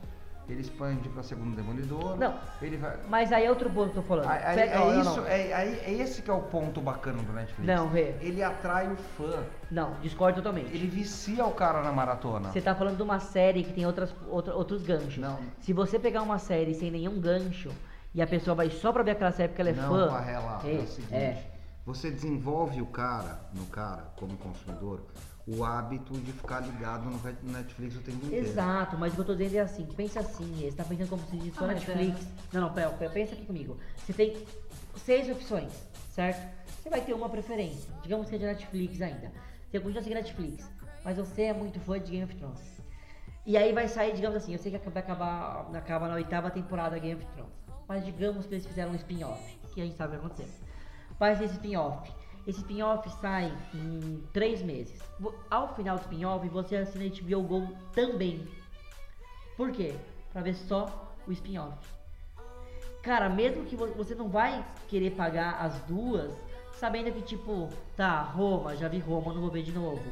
ele 0.48 0.61
expande 0.61 1.09
pra 1.09 1.22
segundo 1.22 1.57
Demolidor. 1.57 2.16
Não. 2.16 2.35
Ele 2.61 2.76
vai. 2.76 2.98
Mas 3.09 3.33
aí 3.33 3.44
é 3.46 3.50
outro 3.50 3.70
ponto 3.70 3.92
que 3.92 3.98
eu 3.98 4.02
tô 4.02 4.09
falando. 4.09 4.28
Aí- 4.28 4.54
Pega- 4.57 4.72
é, 4.72 4.78
não, 4.78 5.00
isso, 5.00 5.16
não. 5.20 5.26
É, 5.26 5.52
aí- 5.54 5.78
é 5.80 5.92
esse 5.94 6.22
que 6.22 6.30
é 6.30 6.33
o 6.35 6.42
ponto 6.42 6.80
bacana 6.80 7.22
do 7.22 7.33
Netflix. 7.33 7.66
Não, 7.66 7.88
Rê. 7.88 8.14
Ele 8.20 8.42
atrai 8.42 8.92
o 8.92 8.96
fã. 8.96 9.42
Não, 9.70 9.94
discordo 10.02 10.37
totalmente. 10.42 10.74
Ele 10.74 10.87
vicia 10.87 11.44
o 11.46 11.52
cara 11.52 11.83
na 11.83 11.92
maratona. 11.92 12.50
Você 12.50 12.61
tá 12.61 12.74
falando 12.74 12.96
de 12.96 13.02
uma 13.02 13.20
série 13.20 13.64
que 13.64 13.72
tem 13.72 13.87
outras, 13.87 14.14
outra- 14.28 14.54
outros 14.54 14.83
ganchos. 14.83 15.16
Não. 15.18 15.38
Se 15.61 15.72
você 15.72 15.98
pegar 15.98 16.22
uma 16.22 16.38
série 16.38 16.74
sem 16.74 16.90
nenhum 16.90 17.18
gancho 17.20 17.70
e 18.14 18.20
a 18.20 18.26
pessoa 18.26 18.54
vai 18.54 18.70
só 18.70 18.92
pra 18.92 19.02
ver 19.02 19.12
aquela 19.12 19.33
série 19.33 19.48
porque 19.48 19.62
ela 19.62 19.70
é 19.70 19.74
não, 19.74 19.88
fã. 19.88 20.09
Parrela, 20.09 20.61
é, 20.64 20.74
é, 20.74 20.78
o 20.78 20.87
seguinte. 20.87 21.14
é. 21.14 21.50
Você 21.87 22.11
desenvolve 22.11 22.80
o 22.80 22.87
cara, 22.87 23.40
no 23.52 23.66
cara, 23.66 24.04
como 24.16 24.35
consumidor, 24.38 25.00
o 25.46 25.62
hábito 25.62 26.14
de 26.14 26.33
ficar 26.33 26.61
ligado 26.61 27.04
no 27.04 27.22
Net- 27.22 27.38
Netflix 27.44 27.96
o 27.96 28.00
tempo 28.00 28.24
inteiro. 28.26 28.46
Exato, 28.46 28.96
mas 28.96 29.12
o 29.12 29.16
que 29.16 29.20
eu 29.22 29.26
tô 29.26 29.35
dizendo 29.35 29.57
é 29.57 29.61
assim, 29.61 29.85
pensa 29.94 30.20
assim, 30.20 30.54
você 30.57 30.72
tá 30.72 30.85
pensando 30.85 31.09
como 31.11 31.22
se 31.26 31.37
diz 31.37 31.54
só 31.54 31.64
Ah, 31.64 31.68
Netflix. 31.68 32.26
Não, 32.52 32.62
não, 32.62 32.72
pera, 32.72 32.90
pera, 32.90 33.11
pensa 33.11 33.35
aqui 33.35 33.44
comigo. 33.44 33.76
Você 33.98 34.12
tem 34.14 34.37
seis 34.96 35.28
opções, 35.28 35.70
certo? 36.11 36.40
Você 36.83 36.88
vai 36.88 37.00
ter 37.02 37.12
uma 37.12 37.28
preferência, 37.28 37.90
digamos 38.02 38.28
que 38.28 38.37
é 38.37 38.38
de 38.38 38.44
Netflix 38.46 39.00
ainda. 39.02 39.33
Você 39.70 39.80
continua 39.80 40.02
seguindo 40.02 40.18
Netflix, 40.18 40.70
mas 41.04 41.16
você 41.18 41.42
é 41.42 41.52
muito 41.52 41.78
fã 41.80 41.98
de 42.00 42.11
Game 42.11 42.24
of 42.24 42.35
Thrones. 42.37 42.61
E 43.46 43.59
aí 43.59 43.72
vai 43.74 43.87
sair, 43.88 44.14
digamos 44.14 44.38
assim, 44.38 44.52
eu 44.54 44.59
sei 44.59 44.72
que 44.72 44.88
vai 44.88 45.02
acabar, 45.02 45.68
acaba 45.74 46.09
na 46.09 46.14
oitava 46.14 46.50
temporada 46.50 46.98
Game 46.98 47.20
of 47.22 47.26
Thrones. 47.35 47.52
Mas 47.87 48.02
digamos 48.04 48.46
que 48.46 48.54
eles 48.54 48.66
fizeram 48.66 48.92
um 48.92 48.94
spin-off, 48.94 49.59
que 49.74 49.83
a 49.83 49.85
gente 49.85 49.96
sabe 49.98 50.16
o 50.16 50.20
que 50.20 50.22
vai 50.22 50.30
acontecer. 50.33 50.64
Faz 51.18 51.40
esse 51.42 51.52
spin-off. 51.54 52.11
Esse 52.46 52.59
spin-off 52.61 53.09
sai 53.20 53.52
em 53.72 54.22
três 54.33 54.62
meses. 54.62 55.00
Ao 55.50 55.74
final 55.74 55.96
do 55.96 56.02
spin-off, 56.02 56.46
você 56.48 56.76
assina 56.76 57.04
HBO 57.07 57.42
Go 57.42 57.68
também. 57.92 58.46
Por 59.57 59.70
quê? 59.72 59.94
Pra 60.33 60.42
ver 60.42 60.54
só 60.54 61.14
o 61.26 61.33
spin-off. 61.33 61.78
Cara, 63.02 63.28
mesmo 63.28 63.64
que 63.64 63.76
vo- 63.76 63.88
você 63.94 64.14
não 64.14 64.28
vai 64.28 64.64
querer 64.88 65.11
pagar 65.12 65.59
as 65.61 65.78
duas, 65.83 66.33
sabendo 66.72 67.12
que 67.12 67.22
tipo, 67.22 67.68
tá, 67.96 68.20
Roma, 68.20 68.76
já 68.76 68.88
vi 68.88 68.98
Roma, 68.98 69.33
não 69.33 69.40
vou 69.40 69.50
ver 69.50 69.62
de 69.62 69.72
novo. 69.72 70.02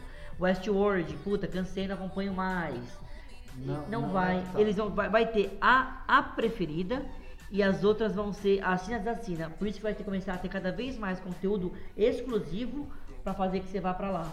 Westworld, 0.41 1.15
puta, 1.19 1.47
cansei, 1.47 1.87
não 1.87 1.95
acompanho 1.97 2.33
mais. 2.33 2.79
Não, 3.57 3.83
Não, 3.89 4.01
não 4.03 4.11
vai. 4.11 4.41
vai, 4.41 4.53
tá. 4.53 4.61
Eles 4.61 4.77
vão 4.77 4.89
vai, 4.91 5.09
vai 5.11 5.27
ter 5.27 5.57
a, 5.61 6.03
a 6.09 6.23
preferida 6.23 7.05
e 7.53 7.63
as 7.63 7.85
outras 7.85 8.15
vão 8.15 8.33
ser 8.33 8.65
assina 8.65 8.99
desassina. 8.99 9.51
Por 9.51 9.69
isso 9.69 9.77
que 9.77 9.83
vai 9.83 9.93
ter 9.93 9.99
que 9.99 10.05
começar 10.05 10.33
a 10.35 10.39
ter 10.39 10.49
cada 10.49 10.73
vez 10.73 10.97
mais 10.99 11.21
conteúdo 11.21 11.73
exclusivo 11.97 12.89
pra 13.23 13.35
fazer 13.35 13.61
que 13.61 13.69
você 13.69 13.79
vá 13.79 13.93
pra 13.95 14.11
lá, 14.11 14.27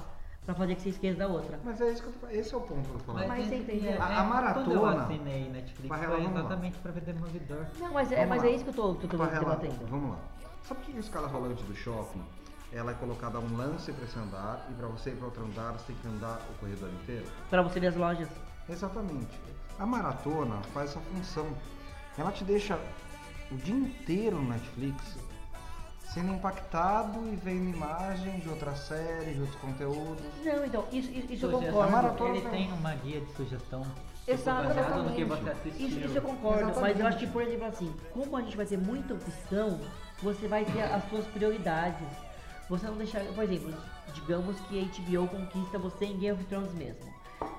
Pra 0.46 0.56
fazer 0.56 0.74
que 0.76 0.82
você 0.82 0.90
esqueça 0.90 1.20
da 1.20 1.28
outra. 1.28 1.60
Mas 1.64 1.80
é 1.80 1.92
isso 1.92 2.02
que 2.02 2.08
eu 2.08 2.14
tô 2.14 2.20
falando. 2.22 2.36
Esse 2.36 2.54
é 2.56 2.58
o 2.58 2.62
ponto 2.62 2.82
que 2.82 2.90
eu 2.90 3.00
tô 3.00 3.04
falando. 3.06 3.28
Mas 3.28 3.48
que 3.50 3.56
entendeu? 3.56 3.92
é- 3.92 3.98
A- 3.98 4.06
a 4.08 4.12
é, 4.50 4.54
Quando 4.54 4.72
eu 4.72 4.82
maratona- 4.82 5.04
assinei 5.04 5.50
Netflix 5.50 5.88
Parrela, 5.90 6.16
foi 6.16 6.26
exatamente 6.26 6.78
pra 6.80 6.92
ver 6.92 7.02
Demolidor. 7.02 7.66
Não, 7.80 7.94
mas 7.94 8.12
é, 8.12 8.26
mas 8.26 8.44
é 8.44 8.50
isso 8.50 8.64
que 8.64 8.70
eu 8.72 8.74
tô, 8.74 8.96
que 8.96 9.06
eu 9.06 9.10
tô 9.12 9.18
Parrela, 9.18 9.40
debatendo. 9.58 9.86
Vamos 9.88 10.10
lá. 10.12 10.20
Sabe 10.64 10.82
que 10.86 10.98
a 10.98 11.00
escada 11.00 11.28
rolante 11.28 11.62
do 11.64 11.76
shopping, 11.76 12.24
ela 12.74 12.92
é 12.92 12.94
colocada 12.96 13.38
um 13.38 13.58
lance 13.58 13.92
pra 13.92 14.06
esse 14.06 14.18
andar 14.18 14.66
e 14.72 14.74
pra 14.74 14.88
você 14.88 15.12
ir 15.12 15.18
pra 15.18 15.26
outro 15.26 15.44
andar, 15.44 15.74
você 15.74 15.88
tem 15.88 15.96
que 15.98 16.08
andar 16.08 16.40
o 16.50 16.60
corredor 16.60 16.90
inteiro? 17.04 17.26
Pra 17.50 17.62
você 17.62 17.80
ver 17.80 17.88
as 17.88 17.96
lojas. 17.96 18.30
Exatamente. 18.68 19.40
A 19.78 19.86
maratona 19.86 20.56
faz 20.74 20.90
essa 20.92 21.00
função. 21.02 21.48
Ela 22.18 22.32
te 22.32 22.44
deixa 22.44 22.80
o 23.52 23.56
dia 23.58 23.76
inteiro 23.76 24.38
no 24.38 24.50
Netflix 24.50 25.18
sendo 26.14 26.34
impactado 26.34 27.20
e 27.32 27.36
vendo 27.36 27.70
imagens 27.70 28.42
de 28.42 28.50
outras 28.50 28.80
séries, 28.80 29.36
de 29.36 29.42
outros 29.42 29.60
conteúdos. 29.60 30.26
Não, 30.44 30.66
então, 30.66 30.86
isso, 30.92 31.12
isso, 31.12 31.46
eu 31.46 31.52
concordo. 31.52 31.92
maratona 31.92 32.36
Ele 32.36 32.50
tem 32.50 32.72
uma 32.74 32.96
guia 32.96 33.22
de 33.22 33.32
sugestão 33.34 33.86
Exato, 34.28 34.68
baseado 34.68 35.04
no 35.04 35.16
que 35.16 35.22
exatamente. 35.22 35.44
você 35.44 35.70
assistiu. 35.70 35.88
Isso, 35.88 36.00
isso 36.00 36.18
eu 36.18 36.22
concordo, 36.22 36.66
mas 36.66 36.76
eu 36.76 36.82
Exatamente. 36.82 37.08
acho 37.08 37.18
que, 37.20 37.28
por 37.28 37.42
exemplo, 37.42 37.66
assim, 37.66 37.96
como 38.12 38.38
a 38.38 38.42
gente 38.42 38.58
vai 38.58 38.66
ter 38.66 38.78
muita 38.78 39.14
opção, 39.14 39.80
você 40.22 40.48
vai 40.48 40.66
ter 40.66 40.82
as 40.82 41.08
suas 41.10 41.26
prioridades. 41.28 42.08
Você 42.70 42.86
não 42.86 42.98
deixar, 42.98 43.24
por 43.26 43.44
exemplo, 43.44 43.74
digamos 44.14 44.60
que 44.62 44.80
a 44.80 44.84
HBO 44.84 45.28
conquista 45.28 45.80
você 45.80 46.06
em 46.06 46.18
Game 46.18 46.38
of 46.38 46.44
Thrones 46.46 46.74
mesmo, 46.74 47.12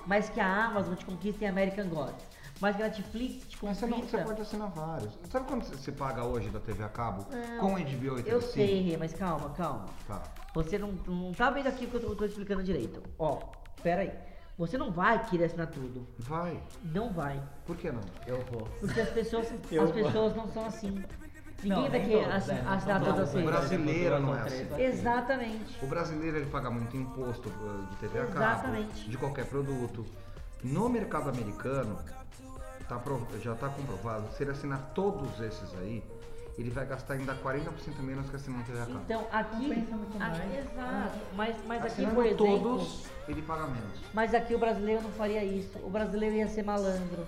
mas 0.06 0.28
que 0.28 0.38
a 0.38 0.66
Amazon 0.66 0.94
te 0.94 1.04
conquista 1.04 1.44
em 1.44 1.48
American 1.48 1.88
Gods, 1.88 2.24
mas 2.60 2.76
que 2.76 2.82
a 2.82 2.86
Netflix 2.86 3.46
te 3.48 3.58
Mas 3.62 3.78
você, 3.78 3.86
não, 3.86 3.98
você 3.98 4.18
pode 4.18 4.42
assinar 4.42 4.70
vários. 4.70 5.18
Sabe 5.30 5.46
quando 5.46 5.64
você- 5.64 5.92
paga 5.92 6.24
hoje 6.24 6.50
da 6.50 6.60
TV 6.60 6.82
a 6.84 6.88
cabo 6.88 7.26
Não, 7.30 7.58
com 7.58 7.74
HBO 7.78 8.20
e 8.20 8.28
Eu 8.28 8.40
sei, 8.40 8.82
Rê, 8.82 8.96
mas 8.96 9.12
calma, 9.14 9.50
calma. 9.50 9.86
Tá. 10.06 10.22
Você 10.54 10.78
não, 10.78 10.92
não 11.06 11.32
tá 11.32 11.50
vendo 11.50 11.66
aqui 11.68 11.84
o 11.86 11.88
que 11.88 11.94
eu 11.96 12.00
tô, 12.00 12.14
tô 12.16 12.24
explicando 12.24 12.62
direito. 12.62 13.02
Ó, 13.18 13.38
pera 13.82 14.02
aí. 14.02 14.12
Você 14.58 14.76
não 14.76 14.90
vai 14.92 15.24
querer 15.24 15.44
assinar 15.44 15.68
tudo. 15.68 16.06
Vai. 16.18 16.62
Não 16.82 17.10
vai. 17.12 17.42
Por 17.66 17.76
que 17.76 17.90
não? 17.90 18.02
Eu 18.26 18.44
vou. 18.50 18.62
Porque 18.80 19.00
as 19.00 19.08
pessoas, 19.10 19.50
Eu 19.72 19.84
as 19.84 19.90
vou. 19.90 20.04
pessoas 20.04 20.36
não 20.36 20.48
são 20.52 20.66
assim. 20.66 21.02
Ninguém 21.62 21.82
Não, 21.82 21.90
vai 21.90 22.00
querer 22.00 22.24
todos, 22.26 22.48
é, 22.48 22.62
não 22.62 22.72
assinar 22.72 23.04
todas 23.04 23.28
as 23.28 23.34
O 23.34 23.44
brasileiro 23.44 24.20
não 24.20 24.34
é 24.34 24.40
assim. 24.40 24.66
Exatamente. 24.82 25.84
O 25.84 25.86
brasileiro 25.86 26.36
ele 26.38 26.46
paga 26.46 26.70
muito 26.70 26.96
imposto 26.96 27.48
uh, 27.50 27.86
de 27.90 27.96
TV 27.96 28.18
a 28.18 28.26
cabo, 28.26 28.38
Exatamente. 28.38 29.10
de 29.10 29.18
qualquer 29.18 29.44
produto. 29.46 30.04
No 30.62 30.88
mercado 30.88 31.28
americano, 31.28 31.98
tá 32.98 33.38
já 33.40 33.52
está 33.52 33.68
comprovado, 33.68 34.32
se 34.32 34.42
ele 34.42 34.50
assinar 34.50 34.90
todos 34.94 35.40
esses 35.40 35.72
aí, 35.78 36.02
ele 36.58 36.70
vai 36.70 36.84
gastar 36.84 37.14
ainda 37.14 37.34
40% 37.36 38.00
menos 38.00 38.28
que 38.28 38.36
assinando 38.36 38.64
TV 38.64 38.80
a 38.80 38.86
cabo. 38.86 39.00
Então 39.04 39.26
aqui. 39.30 39.72
Aqui- 39.72 40.18
mais. 40.18 40.58
exato. 40.58 41.18
Mas, 41.36 41.56
mas 41.66 41.84
aqui, 41.84 42.06
por 42.06 42.26
exemplo. 42.26 42.46
todos, 42.46 43.06
ele 43.28 43.42
paga 43.42 43.66
menos. 43.66 44.00
Mas 44.12 44.34
aqui 44.34 44.54
o 44.54 44.58
brasileiro 44.58 45.02
não 45.02 45.12
faria 45.12 45.44
isso. 45.44 45.78
O 45.78 45.88
brasileiro 45.88 46.34
ia 46.36 46.48
ser 46.48 46.64
malandro. 46.64 47.26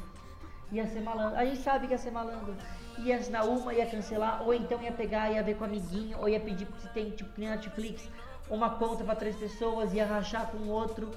Ia 0.73 0.87
ser 0.89 1.01
malandro. 1.01 1.39
A 1.39 1.45
gente 1.45 1.63
sabe 1.63 1.87
que 1.87 1.93
ia 1.93 1.99
ser 1.99 2.11
malandro. 2.11 2.55
Ia 2.99 3.17
assinar 3.17 3.47
uma, 3.47 3.73
ia 3.73 3.87
cancelar, 3.87 4.43
ou 4.43 4.53
então 4.53 4.83
ia 4.83 4.93
pegar, 4.93 5.31
ia 5.31 5.43
ver 5.43 5.57
com 5.57 5.65
o 5.65 5.67
amiguinho, 5.67 6.19
ou 6.19 6.29
ia 6.29 6.39
pedir 6.39 6.69
se 6.79 6.89
tem, 6.89 7.11
tipo, 7.11 7.41
Netflix, 7.41 8.07
uma 8.51 8.71
conta 8.71 9.03
pra 9.03 9.15
três 9.15 9.35
pessoas, 9.37 9.95
ia 9.95 10.05
rachar 10.05 10.47
com 10.49 10.59
o 10.59 10.69
outro. 10.69 11.11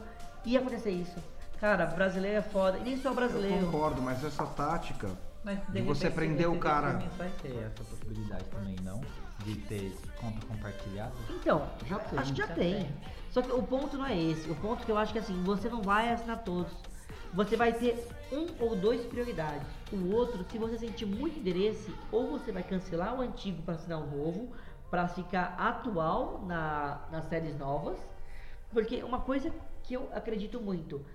Ia 0.45 0.59
acontecer 0.59 0.91
isso. 0.91 1.19
Cara, 1.59 1.85
brasileiro 1.85 2.37
é 2.37 2.41
foda. 2.41 2.77
E 2.77 2.83
nem 2.83 2.97
só 2.97 3.09
Eu 3.09 3.15
brasileiro. 3.15 3.65
concordo, 3.65 4.01
mas 4.01 4.23
essa 4.23 4.45
tática 4.45 5.09
Mas 5.43 5.59
de 5.69 5.81
você 5.81 6.05
repente, 6.09 6.15
prender 6.15 6.49
o 6.49 6.59
cara. 6.59 7.01
vai 7.17 7.29
ter 7.41 7.55
essa 7.63 7.83
possibilidade 7.83 8.43
também, 8.45 8.75
não? 8.83 9.01
De 9.39 9.55
ter 9.55 9.95
conta 10.19 10.45
compartilhada. 10.47 11.13
Então, 11.29 11.67
Já 11.85 11.99
tem, 11.99 12.19
acho 12.19 12.33
que 12.33 12.39
já, 12.39 12.47
já 12.47 12.53
tem. 12.53 12.83
tem. 12.83 12.91
Só 13.31 13.41
que 13.41 13.51
o 13.51 13.61
ponto 13.63 13.97
não 13.97 14.05
é 14.05 14.17
esse. 14.17 14.49
O 14.49 14.55
ponto 14.55 14.85
que 14.85 14.91
eu 14.91 14.97
acho 14.97 15.13
que 15.13 15.19
assim, 15.19 15.41
você 15.43 15.69
não 15.69 15.81
vai 15.81 16.11
assinar 16.11 16.43
todos. 16.43 16.71
você 17.33 17.55
vai 17.57 17.73
ter 17.73 18.07
um 18.31 18.47
ou 18.59 18.75
dois 18.75 19.05
prioridades. 19.05 19.67
O 19.91 20.11
outro, 20.13 20.45
se 20.49 20.57
você 20.57 20.77
sentir 20.77 21.05
muito 21.05 21.37
interesse, 21.39 21.93
ou 22.11 22.27
você 22.31 22.51
vai 22.51 22.63
cancelar 22.63 23.13
o 23.15 23.21
antigo 23.21 23.61
para 23.61 23.75
assinar 23.75 23.99
o 23.99 24.05
novo, 24.07 24.51
para 24.89 25.07
ficar 25.09 25.55
atual 25.59 26.43
na, 26.45 27.01
nas 27.11 27.25
séries 27.25 27.57
novas. 27.57 27.97
Porque 28.71 29.03
uma 29.03 29.19
coisa 29.19 29.51
que 29.83 29.93
eu 29.93 30.09
acredito 30.13 30.59
muito, 30.59 31.05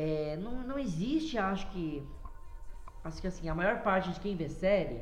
é, 0.00 0.36
não, 0.36 0.52
não 0.62 0.78
existe, 0.78 1.36
acho 1.36 1.68
que, 1.70 2.02
acho 3.04 3.20
que 3.20 3.26
assim, 3.26 3.48
a 3.48 3.54
maior 3.54 3.82
parte 3.82 4.10
de 4.12 4.20
quem 4.20 4.36
vê 4.36 4.48
série, 4.48 5.00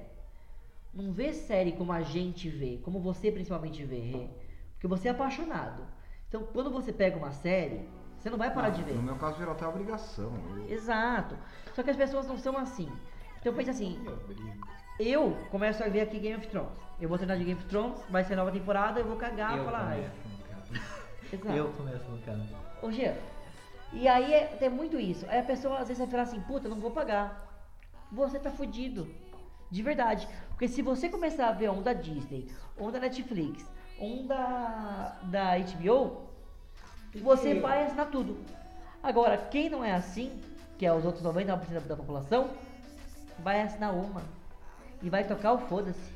não 0.95 1.13
vê 1.13 1.33
série 1.33 1.73
como 1.73 1.93
a 1.93 2.01
gente 2.03 2.49
vê, 2.49 2.79
como 2.83 2.99
você 3.01 3.31
principalmente 3.31 3.85
vê, 3.85 4.29
porque 4.73 4.87
você 4.87 5.09
é 5.09 5.11
apaixonado. 5.11 5.83
Então, 6.29 6.43
quando 6.53 6.71
você 6.71 6.93
pega 6.93 7.17
uma 7.17 7.31
série, 7.33 7.87
você 8.19 8.31
não 8.31 8.39
vai 8.39 8.53
parar 8.53 8.71
de 8.71 8.83
ver. 8.83 8.95
No 8.95 9.03
meu 9.03 9.17
caso 9.17 9.37
virou 9.37 9.53
até 9.53 9.67
obrigação. 9.67 10.33
Eu- 10.57 10.71
Exato. 10.71 11.37
Só 11.75 11.83
que 11.83 11.91
as 11.91 11.97
pessoas 11.97 12.27
não 12.27 12.39
são 12.39 12.57
assim. 12.57 12.91
Então 13.39 13.53
pensa 13.55 13.71
assim, 13.71 14.03
eu 14.99 15.33
começo 15.51 15.85
a 15.85 15.89
ver 15.89 16.01
aqui 16.01 16.19
Game 16.19 16.37
of 16.39 16.47
Thrones. 16.49 16.73
Eu 17.01 17.09
vou 17.09 17.19
terminar 17.19 17.39
de 17.39 17.45
Game 17.45 17.61
of 17.61 17.69
Thrones, 17.69 18.03
vai 18.09 18.25
ser 18.25 18.35
nova 18.35 18.51
temporada, 18.51 18.99
eu 18.99 19.07
vou 19.07 19.17
cagar 19.17 19.55
e 19.55 19.59
eu 19.59 19.65
falar, 19.67 19.95
começo. 19.95 20.73
Exato. 21.33 21.57
Eu 21.57 21.69
começo 21.73 22.11
no 22.11 22.19
caso. 22.23 22.57
Ô 22.83 22.91
Jean, 22.91 23.15
e 23.93 24.09
aí 24.09 24.33
é, 24.33 24.47
tem 24.47 24.69
muito 24.69 24.99
isso. 24.99 25.25
Aí 25.29 25.39
a 25.39 25.45
pessoa 25.45 25.79
às 25.79 25.89
vezes 25.89 25.99
vai 25.99 26.09
falar 26.09 26.23
assim, 26.25 26.41
puta, 26.41 26.69
não 26.69 26.79
vou 26.79 26.91
pagar. 26.91 27.47
Você 28.13 28.39
tá 28.39 28.51
fudido. 28.51 29.09
De 29.71 29.83
verdade. 29.83 30.29
Porque 30.51 30.69
se 30.69 30.83
você 30.83 31.09
começar 31.09 31.49
a 31.49 31.53
ver 31.53 31.71
um 31.71 31.83
da 31.83 31.93
Disney, 31.93 32.49
um 32.79 32.91
da 32.91 33.01
Netflix, 33.01 33.65
um 33.99 34.27
da, 34.27 35.19
da 35.25 35.59
HBO, 35.59 36.29
você 37.21 37.59
vai 37.59 37.85
assinar 37.85 38.11
tudo. 38.11 38.39
Agora, 39.03 39.37
quem 39.37 39.69
não 39.69 39.85
é 39.85 39.93
assim, 39.93 40.41
que 40.79 40.87
é 40.87 40.93
os 40.93 41.05
outros 41.05 41.25
99% 41.25 41.87
da 41.87 41.97
população, 41.97 42.51
vai 43.39 43.61
assinar 43.61 43.95
uma. 43.95 44.23
E 45.03 45.11
vai 45.11 45.25
tocar 45.25 45.53
o 45.53 45.59
foda-se. 45.59 46.13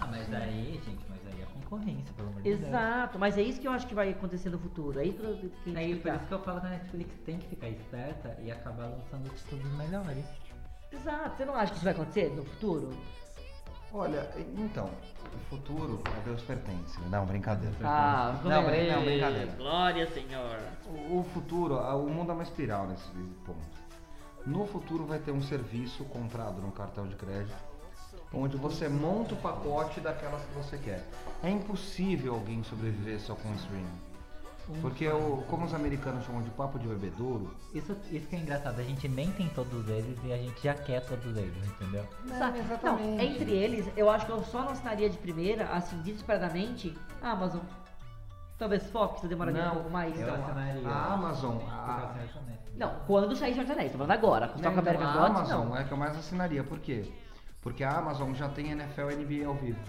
Ah, 0.00 0.06
mas 0.06 0.28
daí, 0.28 0.80
gente, 0.84 1.04
mas 1.08 1.25
concorrência, 1.60 2.12
pelo 2.14 2.28
amor 2.28 2.42
de 2.42 2.54
Deus. 2.56 2.68
Exato, 2.68 3.18
mas 3.18 3.36
é 3.38 3.42
isso 3.42 3.60
que 3.60 3.66
eu 3.68 3.72
acho 3.72 3.86
que 3.86 3.94
vai 3.94 4.10
acontecer 4.10 4.50
no 4.50 4.58
futuro. 4.58 4.98
É 5.00 5.04
isso 5.04 5.18
que 5.18 5.48
que 5.72 5.76
Aí, 5.76 5.96
por 5.96 6.12
isso 6.14 6.26
que 6.26 6.32
eu 6.34 6.38
falo 6.40 6.60
que 6.60 6.66
a 6.66 6.70
Netflix 6.70 7.14
tem 7.24 7.38
que 7.38 7.48
ficar 7.48 7.68
esperta 7.68 8.36
e 8.42 8.50
acabar 8.50 8.86
lançando 8.86 9.28
títulos 9.34 9.72
melhores. 9.76 10.24
Exato, 10.92 11.36
você 11.36 11.44
não 11.44 11.54
acha 11.54 11.66
que 11.72 11.76
isso 11.76 11.84
vai 11.84 11.92
acontecer 11.92 12.30
no 12.34 12.44
futuro? 12.44 12.90
Olha, 13.92 14.28
então, 14.58 14.90
o 15.34 15.38
futuro 15.48 16.02
a 16.16 16.20
Deus 16.20 16.42
pertence. 16.42 17.00
Não, 17.08 17.24
brincadeira. 17.24 17.74
Ah, 17.84 18.32
não, 18.44 18.64
brin- 18.64 18.88
não, 18.90 19.02
brincadeira. 19.04 19.52
Glória, 19.56 20.06
Senhor. 20.12 20.58
O, 20.86 21.20
o 21.20 21.24
futuro, 21.32 21.78
a- 21.78 21.94
o 21.96 22.08
mundo 22.08 22.30
é 22.30 22.34
uma 22.34 22.42
espiral 22.42 22.86
nesse 22.88 23.08
ponto. 23.44 23.86
No 24.44 24.66
futuro 24.66 25.04
vai 25.06 25.18
ter 25.18 25.32
um 25.32 25.42
serviço 25.42 26.04
comprado 26.04 26.60
no 26.60 26.70
cartão 26.72 27.06
de 27.06 27.14
crédito, 27.16 27.56
onde 28.32 28.56
você 28.56 28.88
monta 28.88 29.34
o 29.34 29.36
pacote 29.38 30.00
daquelas 30.00 30.42
que 30.42 30.54
você 30.54 30.78
quer. 30.78 31.04
É 31.42 31.50
impossível 31.50 32.34
alguém 32.34 32.62
sobreviver 32.64 33.20
só 33.20 33.34
com 33.34 33.52
streaming. 33.54 34.06
Porque, 34.82 35.06
o, 35.06 35.44
como 35.48 35.64
os 35.64 35.72
americanos 35.72 36.24
chamam 36.26 36.42
de 36.42 36.50
papo 36.50 36.76
de 36.76 36.88
bebedouro, 36.88 37.54
Isso, 37.72 37.96
isso 38.10 38.26
que 38.26 38.34
é 38.34 38.40
engraçado, 38.40 38.80
a 38.80 38.82
gente 38.82 39.06
nem 39.06 39.30
tem 39.30 39.48
todos 39.50 39.88
eles 39.88 40.18
e 40.24 40.32
a 40.32 40.36
gente 40.36 40.60
já 40.60 40.74
quer 40.74 41.06
todos 41.06 41.36
eles, 41.36 41.54
entendeu? 41.68 42.04
Sa- 42.36 42.52
Não, 42.82 42.98
entre 43.20 43.52
eles, 43.52 43.86
eu 43.96 44.10
acho 44.10 44.26
que 44.26 44.32
eu 44.32 44.42
só 44.42 44.62
não 44.62 44.70
assinaria 44.70 45.08
de 45.08 45.16
primeira, 45.18 45.66
assim, 45.68 45.96
desesperadamente, 46.02 46.98
a 47.22 47.30
Amazon. 47.30 47.60
Talvez 48.58 48.84
Fox, 48.90 49.22
eu 49.22 49.28
demoraria 49.28 49.62
um 49.62 49.64
Não, 49.66 49.74
pouco 49.74 49.90
mais. 49.90 50.18
Eu 50.18 50.22
Então, 50.22 50.34
assinaria. 50.34 50.88
a 50.88 51.12
Amazon, 51.14 51.56
a-. 51.70 52.14
Não, 52.74 52.94
quando 53.06 53.36
sair 53.36 53.52
Senhor 53.52 53.66
dos 53.66 53.72
Anéis, 53.72 53.92
tô 53.92 53.98
falando 53.98 54.10
agora. 54.12 54.48
Com 54.48 54.60
Não, 54.60 54.72
então, 54.72 54.82
a 54.82 55.12
Gods, 55.12 55.16
Amazon 55.16 55.66
não. 55.68 55.76
é 55.76 55.80
a 55.80 55.84
que 55.84 55.92
eu 55.92 55.96
mais 55.96 56.16
assinaria. 56.16 56.64
Por 56.64 56.80
quê? 56.80 57.04
Porque 57.66 57.82
a 57.82 57.98
Amazon 57.98 58.32
já 58.32 58.48
tem 58.48 58.70
NFL 58.70 59.10
e 59.10 59.16
NBA 59.16 59.48
ao 59.48 59.54
vivo. 59.54 59.80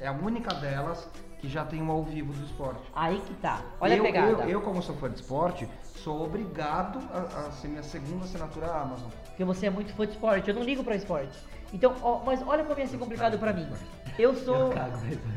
É 0.00 0.08
a 0.08 0.12
única 0.12 0.52
delas 0.52 1.08
que 1.38 1.48
já 1.48 1.64
tem 1.64 1.80
um 1.80 1.88
ao 1.88 2.02
vivo 2.02 2.32
do 2.32 2.44
esporte. 2.44 2.82
Aí 2.92 3.20
que 3.20 3.34
tá. 3.34 3.62
Olha 3.80 3.94
eu, 3.94 4.02
a 4.02 4.04
pegada. 4.04 4.42
Eu, 4.42 4.48
eu, 4.48 4.60
como 4.60 4.82
sou 4.82 4.96
fã 4.96 5.08
de 5.08 5.20
esporte, 5.20 5.68
sou 5.94 6.24
obrigado 6.24 6.98
a, 7.14 7.46
a 7.46 7.52
ser 7.52 7.68
minha 7.68 7.84
segunda 7.84 8.24
assinatura 8.24 8.66
à 8.66 8.82
Amazon. 8.82 9.08
Porque 9.26 9.44
você 9.44 9.66
é 9.66 9.70
muito 9.70 9.94
fã 9.94 10.06
de 10.06 10.14
esporte, 10.14 10.48
eu 10.48 10.56
não 10.56 10.64
ligo 10.64 10.82
pra 10.82 10.96
esporte. 10.96 11.38
Então, 11.72 11.94
ó, 12.02 12.18
mas 12.24 12.42
olha 12.44 12.64
como 12.64 12.80
ia 12.80 12.88
ser 12.88 12.98
complicado 12.98 13.38
pra 13.38 13.52
mim. 13.52 13.68
Eu 14.18 14.34
sou. 14.34 14.72
Eu. 14.72 14.74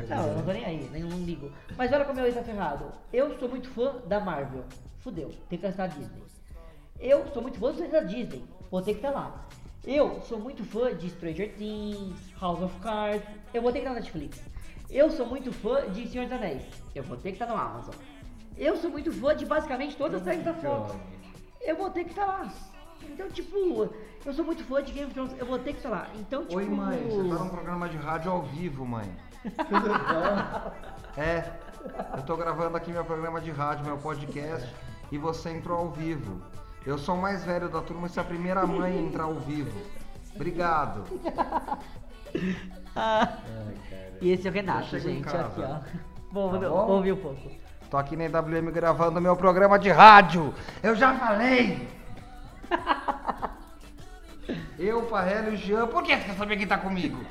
Não, 0.08 0.26
eu 0.26 0.34
não 0.34 0.42
tô 0.42 0.52
nem 0.52 0.64
aí, 0.64 0.90
nem 0.92 1.04
não 1.04 1.16
ligo. 1.18 1.52
Mas 1.76 1.92
olha 1.92 2.04
como 2.04 2.18
eu 2.18 2.24
ia 2.24 2.30
estar 2.30 2.42
ferrado. 2.42 2.92
Eu 3.12 3.38
sou 3.38 3.48
muito 3.48 3.70
fã 3.70 3.94
da 4.04 4.18
Marvel. 4.18 4.64
Fudeu, 4.98 5.30
tem 5.48 5.60
que 5.60 5.64
assinar 5.64 5.88
a 5.88 5.92
Disney. 5.92 6.22
Eu 6.98 7.24
sou 7.32 7.40
muito 7.40 7.58
fã 7.58 7.72
da 7.72 8.00
Disney. 8.00 8.44
Vou 8.68 8.82
ter 8.82 8.94
que 8.94 8.98
estar 8.98 9.12
lá. 9.12 9.46
Eu 9.86 10.22
sou 10.22 10.40
muito 10.40 10.64
fã 10.64 10.94
de 10.94 11.10
Stranger 11.10 11.54
Things, 11.56 12.18
House 12.40 12.62
of 12.62 12.74
Cards. 12.80 13.28
Eu 13.52 13.60
vou 13.60 13.70
ter 13.70 13.80
que 13.80 13.84
estar 13.84 13.94
na 13.94 14.00
Netflix. 14.00 14.40
Eu 14.88 15.10
sou 15.10 15.26
muito 15.26 15.52
fã 15.52 15.86
de 15.90 16.08
Senhor 16.08 16.24
dos 16.24 16.32
Anéis. 16.32 16.62
Eu 16.94 17.02
vou 17.02 17.18
ter 17.18 17.32
que 17.32 17.42
estar 17.42 17.46
no 17.46 17.60
Amazon. 17.60 17.94
Eu 18.56 18.78
sou 18.78 18.90
muito 18.90 19.12
fã 19.12 19.36
de 19.36 19.44
basicamente 19.44 19.94
todas 19.96 20.20
as 20.20 20.22
séries 20.22 20.44
da 20.44 20.54
Fox. 20.54 20.96
Eu 21.60 21.76
vou 21.76 21.90
ter 21.90 22.04
que 22.04 22.10
estar 22.10 22.24
lá. 22.24 22.50
Então, 23.02 23.28
tipo, 23.28 23.90
eu 24.24 24.32
sou 24.32 24.44
muito 24.44 24.64
fã 24.64 24.82
de 24.82 24.90
Game 24.90 25.06
of 25.06 25.14
Thrones. 25.14 25.38
Eu 25.38 25.44
vou 25.44 25.58
ter 25.58 25.72
que 25.72 25.78
estar 25.78 25.90
lá. 25.90 26.08
Então, 26.14 26.46
tipo. 26.46 26.56
Oi, 26.56 26.64
mãe, 26.64 27.06
você 27.06 27.28
tá 27.28 27.44
num 27.44 27.50
programa 27.50 27.86
de 27.86 27.96
rádio 27.98 28.32
ao 28.32 28.42
vivo, 28.42 28.86
mãe. 28.86 29.14
é, 31.18 31.52
eu 32.16 32.22
tô 32.22 32.38
gravando 32.38 32.74
aqui 32.74 32.90
meu 32.90 33.04
programa 33.04 33.38
de 33.38 33.50
rádio, 33.50 33.84
meu 33.84 33.98
podcast, 33.98 34.66
e 35.12 35.18
você 35.18 35.50
entrou 35.50 35.78
ao 35.78 35.90
vivo. 35.90 36.40
Eu 36.86 36.98
sou 36.98 37.14
o 37.14 37.22
mais 37.22 37.44
velho 37.44 37.68
da 37.68 37.80
turma, 37.80 38.08
você 38.08 38.20
é 38.20 38.22
a 38.22 38.26
primeira 38.26 38.66
mãe 38.66 38.98
a 38.98 39.00
entrar 39.00 39.24
ao 39.24 39.34
vivo. 39.34 39.78
Obrigado. 40.34 41.04
Ah, 42.96 43.38
e 44.20 44.30
esse 44.32 44.46
é 44.46 44.50
o 44.50 44.54
Renato, 44.54 44.98
gente. 44.98 45.28
Aqui, 45.28 45.60
ó. 45.60 45.80
Vou, 46.32 46.50
Tá 46.58 46.68
bom? 46.68 46.86
ouvir 46.90 47.12
um 47.12 47.16
pouco. 47.16 47.48
Tô 47.90 47.96
aqui 47.96 48.16
na 48.16 48.24
IWM 48.24 48.70
gravando 48.72 49.20
meu 49.20 49.36
programa 49.36 49.78
de 49.78 49.88
rádio. 49.90 50.52
Eu 50.82 50.96
já 50.96 51.14
falei. 51.16 51.88
Eu, 54.78 55.06
Farrell 55.08 55.52
e 55.52 55.54
o 55.54 55.56
Jean. 55.56 55.86
Por 55.86 56.02
que 56.02 56.16
você 56.16 56.24
quer 56.24 56.34
saber 56.36 56.56
quem 56.56 56.66
tá 56.66 56.76
comigo? 56.78 57.24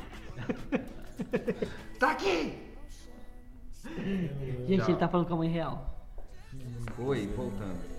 Tá 2.00 2.12
aqui. 2.12 2.58
Gente, 4.66 4.80
Tchau. 4.80 4.90
ele 4.90 4.98
tá 4.98 5.08
falando 5.10 5.28
com 5.28 5.34
a 5.34 5.38
mãe 5.38 5.50
real. 5.50 6.00
Oi, 6.98 7.28
voltando. 7.36 7.93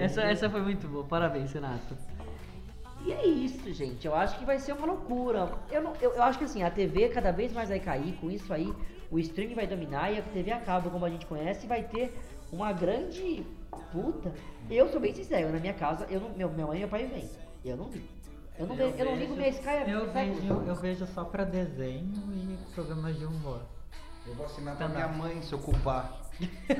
Essa, 0.00 0.22
essa 0.22 0.48
foi 0.50 0.60
muito 0.62 0.86
boa, 0.88 1.04
parabéns, 1.04 1.52
Renato. 1.52 1.96
E 3.04 3.12
é 3.12 3.26
isso, 3.26 3.72
gente. 3.72 4.06
Eu 4.06 4.14
acho 4.14 4.38
que 4.38 4.44
vai 4.44 4.58
ser 4.58 4.72
uma 4.72 4.86
loucura. 4.86 5.50
Eu, 5.70 5.82
não, 5.82 5.92
eu, 6.00 6.12
eu 6.14 6.22
acho 6.22 6.38
que 6.38 6.44
assim, 6.44 6.62
a 6.62 6.70
TV 6.70 7.08
cada 7.10 7.30
vez 7.32 7.52
mais 7.52 7.68
vai 7.68 7.78
cair. 7.80 8.14
Com 8.20 8.30
isso 8.30 8.52
aí, 8.52 8.72
o 9.10 9.18
streaming 9.18 9.54
vai 9.54 9.66
dominar 9.66 10.10
e 10.10 10.18
a 10.18 10.22
TV 10.22 10.50
a 10.52 10.60
cabo, 10.60 10.90
como 10.90 11.04
a 11.04 11.10
gente 11.10 11.26
conhece, 11.26 11.66
vai 11.66 11.82
ter 11.82 12.16
uma 12.50 12.72
grande. 12.72 13.44
Puta. 13.92 14.32
Eu 14.70 14.88
sou 14.88 15.00
bem 15.00 15.12
sincero, 15.14 15.52
na 15.52 15.58
minha 15.58 15.74
casa, 15.74 16.06
eu 16.08 16.20
não, 16.20 16.30
meu, 16.30 16.48
minha 16.50 16.66
mãe 16.66 16.76
e 16.76 16.80
meu 16.80 16.88
pai 16.88 17.04
vêm. 17.06 17.28
Eu 17.64 17.76
não 17.76 17.88
ligo. 17.90 18.08
Eu 18.58 18.66
não, 18.66 18.76
ve- 18.76 18.94
eu 18.96 19.04
não 19.04 19.16
ligo 19.16 19.34
minha 19.34 19.48
Sky. 19.48 19.90
Eu 19.90 20.10
vejo, 20.12 20.62
eu 20.66 20.74
vejo 20.76 21.06
só 21.08 21.24
pra 21.24 21.44
desenho 21.44 22.12
e 22.32 22.56
programas 22.74 23.18
de 23.18 23.24
humor. 23.26 23.60
Eu 24.26 24.34
vou 24.34 24.46
assinar 24.46 24.76
pra 24.76 24.88
minha 24.88 25.08
mãe 25.08 25.42
se 25.42 25.54
ocupar. 25.54 26.22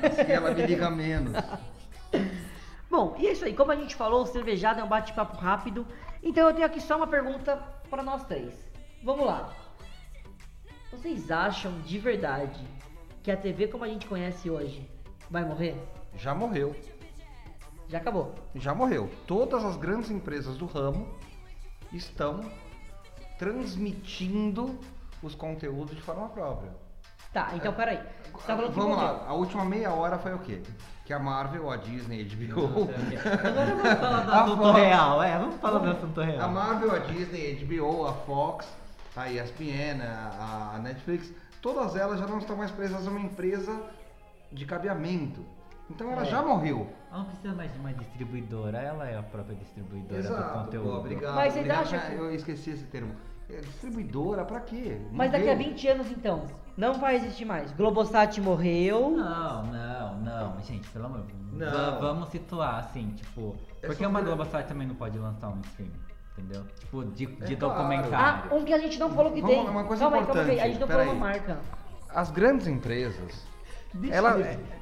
Assim 0.09 0.31
ela 0.31 0.51
me 0.53 0.65
liga 0.65 0.89
menos. 0.89 1.33
Bom, 2.89 3.15
e 3.19 3.27
é 3.27 3.31
isso 3.31 3.45
aí. 3.45 3.53
Como 3.53 3.71
a 3.71 3.75
gente 3.75 3.95
falou, 3.95 4.23
o 4.23 4.25
cervejado 4.25 4.79
é 4.79 4.83
um 4.83 4.87
bate-papo 4.87 5.37
rápido. 5.37 5.85
Então 6.23 6.47
eu 6.47 6.53
tenho 6.53 6.65
aqui 6.65 6.81
só 6.81 6.97
uma 6.97 7.07
pergunta 7.07 7.57
para 7.89 8.01
nós 8.01 8.23
três. 8.25 8.53
Vamos 9.03 9.25
lá. 9.25 9.53
Vocês 10.91 11.29
acham 11.29 11.81
de 11.81 11.99
verdade 11.99 12.65
que 13.21 13.31
a 13.31 13.37
TV 13.37 13.67
como 13.67 13.83
a 13.83 13.87
gente 13.87 14.07
conhece 14.07 14.49
hoje 14.49 14.89
vai 15.29 15.43
morrer? 15.43 15.75
Já 16.15 16.33
morreu. 16.33 16.75
Já 17.89 17.97
acabou. 17.97 18.33
Já 18.55 18.73
morreu. 18.73 19.11
Todas 19.27 19.63
as 19.63 19.75
grandes 19.75 20.09
empresas 20.09 20.57
do 20.57 20.65
ramo 20.65 21.07
estão 21.91 22.49
transmitindo 23.37 24.79
os 25.21 25.35
conteúdos 25.35 25.95
de 25.95 26.01
forma 26.01 26.29
própria. 26.29 26.71
Tá, 27.33 27.51
então 27.55 27.73
peraí. 27.73 27.99
Você 28.37 28.47
tá 28.47 28.55
falando 28.55 28.71
que 28.73 28.79
Vamos 28.79 28.97
morreu. 28.97 29.13
lá, 29.13 29.25
a 29.27 29.33
última 29.33 29.65
meia 29.65 29.91
hora 29.93 30.17
foi 30.17 30.33
o 30.33 30.39
quê? 30.39 30.61
Que 31.05 31.13
a 31.13 31.19
Marvel, 31.19 31.69
a 31.71 31.77
Disney, 31.77 32.21
a 32.21 32.35
HBO. 32.35 32.89
Agora 33.47 33.75
vamos 33.75 33.93
falar 33.99 34.21
do 34.23 34.31
A 34.31 34.43
assunto 34.43 34.61
Fox. 34.63 34.79
real, 34.79 35.23
é, 35.23 35.37
vamos 35.37 35.55
falar 35.55 35.79
do 35.79 35.89
assunto 35.91 36.21
A 36.21 36.25
real. 36.25 36.49
Marvel, 36.51 36.95
a 36.95 36.99
Disney, 36.99 37.51
a 37.51 37.65
HBO, 37.65 38.05
a 38.07 38.13
Fox, 38.13 38.67
a 39.15 39.29
ESPN, 39.29 40.01
a, 40.01 40.73
a 40.75 40.79
Netflix, 40.79 41.31
todas 41.61 41.95
elas 41.95 42.19
já 42.19 42.25
não 42.27 42.39
estão 42.39 42.55
mais 42.55 42.71
presas 42.71 43.07
a 43.07 43.09
uma 43.11 43.19
empresa 43.19 43.79
de 44.51 44.65
cabeamento. 44.65 45.45
Então 45.89 46.11
ela 46.11 46.23
É. 46.23 46.25
já 46.25 46.41
morreu. 46.41 46.89
Ela 47.11 47.19
não 47.19 47.25
precisa 47.25 47.53
mais 47.53 47.71
de 47.71 47.77
uma 47.79 47.93
distribuidora, 47.93 48.79
ela 48.79 49.07
é 49.07 49.17
a 49.17 49.21
própria 49.23 49.55
distribuidora 49.55 50.23
do 50.23 50.53
conteúdo. 50.65 50.89
pô, 50.89 50.97
obrigado. 50.97 51.35
Mas 51.35 51.53
vocês 51.53 51.65
obrigado. 51.65 51.83
acham 51.83 51.99
Ah, 51.99 52.09
que- 52.09 52.15
Eu 52.15 52.33
esqueci 52.33 52.71
esse 52.71 52.83
termo. 52.85 53.15
É, 53.47 53.57
Distribuidora, 53.61 54.43
pra 54.43 54.59
quê? 54.61 54.99
Mas 55.11 55.31
daqui 55.31 55.47
a 55.47 55.53
Morreu. 55.55 55.69
20 55.69 55.87
anos 55.87 56.11
então, 56.11 56.45
não 56.77 56.95
vai 56.95 57.15
existir 57.15 57.45
mais. 57.45 57.71
Globosat 57.71 58.39
morreu. 58.41 59.11
Não, 59.11 59.63
não, 59.63 60.17
não, 60.19 60.61
gente, 60.61 60.87
pelo 60.89 61.05
amor 61.05 61.21
de 61.21 61.33
Deus. 61.33 61.71
Não. 61.71 61.91
Va- 61.91 61.99
Vamos 61.99 62.29
situar, 62.29 62.79
assim, 62.79 63.09
tipo. 63.15 63.55
É 63.81 63.87
Porque 63.87 64.05
uma 64.05 64.21
Globosat 64.21 64.67
também 64.67 64.87
não 64.87 64.95
pode 64.95 65.17
lançar 65.17 65.49
um 65.49 65.61
stream, 65.61 65.89
entendeu? 66.37 66.63
Tipo, 66.79 67.05
de, 67.05 67.25
de 67.27 67.53
É 67.53 67.55
claro. 67.55 67.73
Ah, 67.73 67.77
documentário. 67.77 68.55
um 68.57 68.63
que 68.65 68.73
a 68.73 68.77
gente 68.79 68.99
não 68.99 69.09
falou 69.09 69.31
que 69.31 69.41
Vamos- 69.41 69.55
tem. 69.55 69.69
uma 69.69 69.83
coisa 69.85 70.03
calma 70.03 70.17
aí, 70.17 70.25
calma 70.25 70.41
aí, 70.41 70.47
a 70.49 70.53
importante, 70.53 70.71
gente 70.71 70.79
não 70.81 70.87
pera 70.87 70.99
falou 70.99 71.15
uma 71.15 71.27
aí. 71.27 71.33
marca. 71.33 71.59
As 72.13 72.31
grandes 72.31 72.67
empresas, 72.67 73.45
ela- 74.11 74.37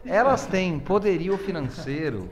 elas 0.05 0.45
têm 0.47 0.79
poderio 0.79 1.37
financeiro 1.37 2.29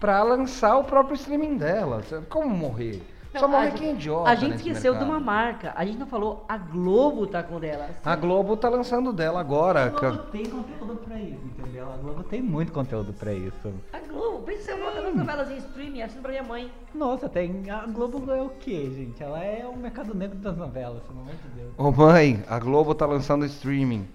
para 0.00 0.22
lançar 0.22 0.76
o 0.76 0.84
próprio 0.84 1.14
streaming 1.14 1.56
delas. 1.56 2.06
Como 2.28 2.48
morrer? 2.54 3.02
Só 3.38 3.42
Não, 3.48 3.48
morre 3.50 3.68
a 3.68 3.70
quem 3.72 3.88
é 3.88 3.92
idiota. 3.92 4.30
A 4.30 4.34
gente 4.34 4.50
nesse 4.52 4.68
esqueceu 4.68 4.92
de 4.92 4.98
mercado. 5.00 5.18
uma 5.18 5.20
marca. 5.24 5.72
A 5.76 5.84
gente 5.84 5.98
não 5.98 6.06
falou, 6.06 6.44
a 6.48 6.56
Globo 6.56 7.26
tá 7.26 7.42
com 7.42 7.58
dela. 7.58 7.88
A 8.04 8.16
Globo 8.16 8.56
tá 8.56 8.68
lançando 8.68 9.12
dela 9.12 9.40
agora. 9.40 9.84
A 9.86 9.88
Globo 9.88 10.16
ca- 10.18 10.22
tem 10.30 10.44
conteúdo 10.46 10.96
pra 11.04 11.18
isso, 11.18 11.40
entendeu? 11.44 11.92
A 11.92 11.96
Globo 11.96 12.22
tem 12.24 12.40
muito 12.42 12.72
conteúdo 12.72 13.12
pra 13.12 13.32
isso. 13.32 13.72
A 13.92 13.98
Globo, 13.98 14.42
pensa 14.44 14.72
em 14.72 14.78
bota 14.80 15.00
nas 15.00 15.14
novelas 15.14 15.50
em 15.50 15.56
streaming, 15.58 16.02
assina 16.02 16.22
pra 16.22 16.30
minha 16.30 16.42
mãe. 16.44 16.70
Nossa, 16.94 17.28
tem. 17.28 17.68
A 17.70 17.86
Globo 17.86 18.30
é 18.32 18.40
o 18.42 18.50
quê, 18.50 18.90
gente? 18.94 19.22
Ela 19.22 19.42
é 19.42 19.66
o 19.66 19.76
mercado 19.76 20.14
negro 20.14 20.38
das 20.38 20.56
novelas, 20.56 21.02
pelo 21.02 21.20
amor 21.20 21.34
de 21.34 21.48
Deus. 21.56 21.72
Ô 21.76 21.90
mãe, 21.90 22.44
a 22.48 22.58
Globo 22.58 22.94
tá 22.94 23.04
lançando 23.06 23.44
streaming. 23.46 24.08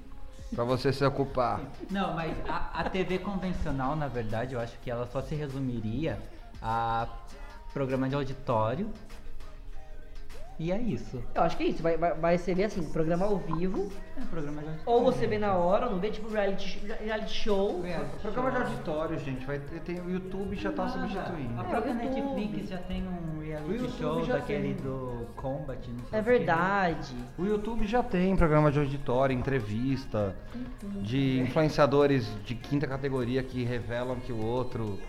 Pra 0.55 0.63
você 0.63 0.91
se 0.91 1.05
ocupar. 1.05 1.59
Não, 1.91 2.15
mas 2.15 2.34
a, 2.47 2.80
a 2.80 2.84
TV 2.89 3.20
convencional, 3.20 3.95
na 3.95 4.07
verdade, 4.07 4.55
eu 4.55 4.59
acho 4.59 4.80
que 4.80 4.89
ela 4.89 5.05
só 5.05 5.22
se 5.22 5.36
resumiria 5.36 6.17
a 6.59 7.07
programa 7.74 8.07
de 8.09 8.15
auditório. 8.15 8.89
E 10.61 10.74
é 10.74 10.78
isso. 10.78 11.24
Eu 11.34 11.43
acho 11.43 11.55
que 11.55 11.63
é 11.63 11.67
isso, 11.67 11.82
vai, 11.82 11.95
vai, 11.95 12.13
vai 12.15 12.38
ser 12.38 12.61
assim, 12.65 12.84
programa 12.91 13.26
ao 13.26 13.38
vivo, 13.38 13.89
É 14.17 14.26
programa 14.26 14.61
de 14.61 14.67
auditório. 14.67 14.99
ou 15.05 15.05
você 15.09 15.26
vê 15.26 15.38
na 15.38 15.53
hora, 15.53 15.86
ou 15.86 15.93
não 15.93 15.99
vê, 15.99 16.11
tipo 16.11 16.28
reality, 16.28 16.80
reality 17.01 17.32
show. 17.34 17.82
Programa 18.22 18.51
de 18.51 18.57
auditório, 18.57 19.17
gente. 19.20 19.45
Vai 19.45 19.57
ter, 19.59 19.80
tem, 19.80 20.01
o 20.01 20.09
YouTube 20.11 20.57
já 20.57 20.70
tá 20.74 20.89
substituindo. 20.89 21.57
A 21.61 21.63
própria 21.63 21.91
É, 21.91 21.93
YouTube. 21.93 22.36
Netflix 22.41 22.70
já 22.72 22.78
tem 22.80 23.03
um 23.07 23.38
O 23.38 23.41
reality 23.41 23.72
YouTube 23.72 23.97
show 23.97 24.26
daquele 24.26 24.74
tem. 24.74 24.84
do 24.84 25.28
Combat, 25.38 25.89
não 25.91 26.05
sei 26.09 26.20
É 26.20 26.22
verdade. 26.22 27.15
O 27.38 27.45
YouTube 27.45 27.88
já 27.88 28.03
tem 28.03 28.36
programa 28.36 28.70
de 28.70 28.80
auditório, 28.80 29.34
entrevista, 29.34 30.36
de 31.01 31.39
influenciadores 31.39 32.28
de 32.43 32.53
quinta 32.53 32.86
categoria 32.86 33.41
que 33.41 33.63
revelam 33.63 34.17
que 34.20 34.34
o 34.34 34.45
outro 34.45 34.99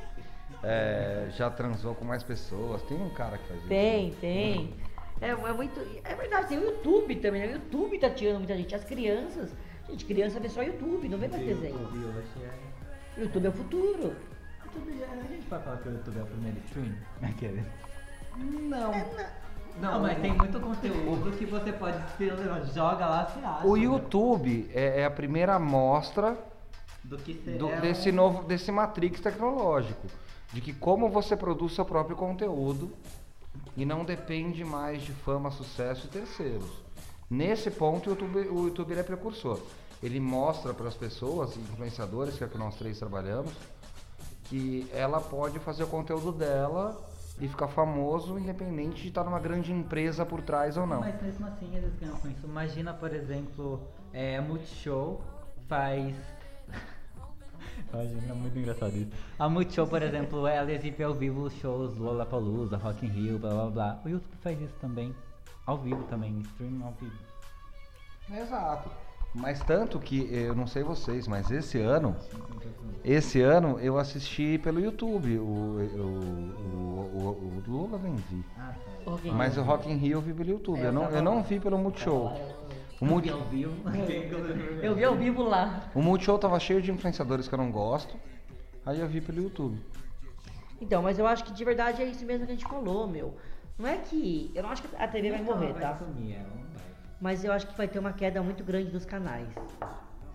é, 0.63 1.29
já 1.37 1.51
transou 1.51 1.95
com 1.95 2.05
mais 2.05 2.23
pessoas. 2.23 2.83
Tem 2.83 3.01
um 3.01 3.11
cara 3.11 3.39
que 3.39 3.47
faz 3.49 3.59
isso. 3.61 3.69
Tem, 3.69 4.11
tem. 4.21 4.75
É, 5.21 5.29
é 5.31 5.53
muito. 5.53 5.81
É 6.05 6.15
verdade, 6.15 6.49
tem 6.49 6.59
o 6.59 6.65
YouTube 6.65 7.17
também, 7.17 7.43
né? 7.43 7.49
O 7.49 7.53
YouTube 7.53 7.99
tá 7.99 8.11
tirando 8.11 8.39
muita 8.39 8.57
gente. 8.57 8.75
As 8.75 8.85
crianças. 8.85 9.51
Gente, 9.89 10.05
criança 10.05 10.39
vê 10.41 10.49
só 10.49 10.63
YouTube, 10.63 11.09
não 11.09 11.19
vê 11.19 11.29
mais 11.29 11.45
desenho. 11.45 11.75
YouTube 11.79 11.99
hoje 12.07 12.29
é... 12.45 13.21
O 13.21 13.23
YouTube 13.25 13.47
é 13.47 13.49
o 13.49 13.53
futuro. 13.53 14.17
YouTube 14.65 14.99
já- 14.99 15.07
A 15.07 15.17
gente 15.33 15.47
pode 15.47 15.65
falar 15.65 15.77
que 15.79 15.89
o 15.89 15.93
YouTube 15.93 16.19
é 16.19 16.23
o 16.23 16.27
primeiro 16.27 16.57
stream? 16.67 16.95
Aquele. 17.23 17.65
Não. 18.39 18.93
Não, 19.81 20.01
mas 20.03 20.19
tem 20.21 20.33
muito 20.33 20.61
conteúdo 20.61 21.31
que 21.37 21.45
você 21.47 21.73
pode 21.73 21.97
se 22.17 22.29
joga 22.75 23.07
lá, 23.07 23.27
você 23.27 23.45
acha. 23.45 23.67
O 23.67 23.77
YouTube 23.77 24.71
é, 24.75 25.01
é 25.01 25.05
a 25.07 25.11
primeira 25.11 25.55
amostra 25.55 26.37
Do 27.05 27.17
que 27.19 27.33
do- 27.35 27.69
é 27.71 27.81
desse 27.81 28.11
um- 28.11 28.15
novo, 28.15 28.43
desse 28.45 28.71
matrix 28.71 29.21
tecnológico, 29.21 30.07
de 30.53 30.61
que 30.61 30.73
como 30.73 31.09
você 31.09 31.37
produz 31.37 31.75
seu 31.75 31.85
próprio 31.85 32.17
conteúdo 32.17 32.91
e 33.77 33.85
não 33.85 34.05
depende 34.05 34.65
mais 34.65 35.03
de 35.03 35.13
fama, 35.13 35.51
sucesso 35.51 36.07
e 36.07 36.11
terceiros. 36.11 36.71
Nesse 37.29 37.71
ponto, 37.71 38.09
o 38.09 38.11
YouTube, 38.11 38.39
o 38.49 38.67
YouTube 38.67 38.99
é 38.99 39.03
precursor. 39.03 39.61
Ele 40.03 40.19
mostra 40.19 40.75
para 40.75 40.89
as 40.89 40.95
pessoas, 40.95 41.57
influenciadores, 41.57 42.37
que 42.37 42.45
é 42.45 42.49
que 42.49 42.59
nós 42.59 42.75
três 42.77 42.99
trabalhamos, 42.99 43.53
que 44.45 44.89
ela 44.93 45.21
pode 45.21 45.59
fazer 45.61 45.85
o 45.85 45.87
conteúdo 45.87 46.33
dela 46.33 47.01
e 47.39 47.49
ficar 47.49 47.69
famoso, 47.69 48.39
independente 48.39 49.03
de 49.03 49.09
estar 49.09 49.25
numa 49.25 49.39
grande 49.39 49.73
empresa 49.73 50.27
por 50.27 50.43
trás 50.43 50.77
ou 50.77 50.87
não. 50.87 51.01
Mas 51.01 51.23
mesmo 51.23 51.47
assim 51.47 51.75
eles 51.77 51.95
ganham 51.95 52.17
com 52.17 52.29
isso. 52.29 52.47
Imagina, 52.47 52.93
por 52.93 53.15
exemplo, 53.15 53.81
é, 54.13 54.41
Multishow 54.41 55.23
faz. 55.69 56.15
Imagina, 57.93 58.33
é 58.33 58.35
muito 58.35 58.59
engraçado 58.59 58.97
isso. 58.97 59.11
A 59.39 59.49
Multishow, 59.49 59.87
por 59.87 60.03
exemplo, 60.03 60.47
ela 60.47 60.71
exibe 60.73 61.03
ao 61.03 61.15
vivo 61.15 61.43
os 61.43 61.53
shows 61.55 61.97
Lollapalooza, 61.97 62.77
Rock 62.77 63.07
in 63.07 63.09
Rio, 63.09 63.39
blá 63.39 63.51
blá 63.51 63.71
blá. 63.71 64.01
O 64.05 64.09
YouTube 64.09 64.37
faz 64.43 64.61
isso 64.61 64.75
também. 64.81 65.15
Ao 65.67 65.77
vivo 65.79 66.03
também, 66.05 66.41
streaming 66.41 66.83
ao 66.83 66.93
vivo. 66.93 67.19
Exato. 68.33 68.91
Mas 69.35 69.61
tanto 69.61 70.01
que, 70.01 70.29
eu 70.33 70.55
não 70.57 70.67
sei 70.67 70.83
vocês, 70.83 71.29
mas 71.29 71.51
esse 71.53 71.79
ano, 71.79 72.17
esse 73.05 73.41
ano 73.41 73.79
eu 73.79 73.97
assisti 73.97 74.59
pelo 74.59 74.81
YouTube 74.81 75.39
o, 75.39 75.43
o, 75.43 75.81
o, 76.75 76.89
o, 77.15 77.29
o 77.29 77.63
Lula 77.67 77.99
nem 77.99 78.17
vi. 78.17 78.45
Ah, 78.59 78.75
tá. 79.05 79.33
Mas 79.33 79.57
o 79.57 79.63
Rock 79.63 79.89
in 79.89 79.97
Rio 79.97 80.15
eu 80.15 80.21
vi 80.21 80.35
pelo 80.35 80.51
YouTube, 80.51 80.81
eu 80.81 80.93
não, 80.93 81.09
eu 81.11 81.23
não 81.23 81.43
vi 81.45 81.61
pelo 81.61 81.79
Multishow. 81.79 82.33
Tava 83.01 83.07
lá, 83.07 83.07
eu- 83.07 83.07
O, 83.07 83.07
multi, 83.07 83.31
ao 83.31 83.41
vivo. 83.45 83.75
Eu 84.83 84.95
vi 84.95 85.05
ao 85.05 85.15
vivo 85.17 85.43
lá. 85.43 85.83
o 85.95 86.03
Multishow 86.03 86.39
tava 86.39 86.61
cheio 86.61 86.83
de 86.83 86.91
influenciadores 86.91 87.49
que 87.49 87.55
eu 87.55 87.59
não 87.59 87.71
gosto, 87.71 88.17
aí 88.85 89.01
eu 89.01 89.09
vi 89.09 89.21
pelo 89.21 89.43
YouTube. 89.43 89.81
Então, 90.81 91.03
mas 91.03 91.19
eu 91.19 91.27
acho 91.27 91.45
que 91.45 91.53
de 91.53 91.65
verdade 91.65 92.03
é 92.03 92.07
isso 92.07 92.25
mesmo 92.25 92.47
que 92.47 92.53
a 92.53 92.55
gente 92.55 92.67
falou, 92.69 93.07
meu. 93.07 93.35
Não 93.79 93.87
é 93.89 93.97
que. 93.97 94.51
Eu 94.55 94.63
não 94.63 94.71
acho 94.71 94.83
que 94.83 94.95
a 94.97 95.09
TV 95.09 95.31
vai 95.31 95.43
morrer, 95.43 95.73
tá? 95.75 95.97
sumir, 95.97 96.35
ela 96.35 96.45
não 96.49 96.63
vai. 96.75 96.83
Mas 97.21 97.45
eu 97.45 97.53
acho 97.53 97.67
que 97.67 97.77
vai 97.77 97.89
ter 97.89 97.99
uma 97.99 98.13
queda 98.13 98.43
muito 98.43 98.63
grande 98.65 98.91
dos 98.91 99.05
canais. 99.05 99.49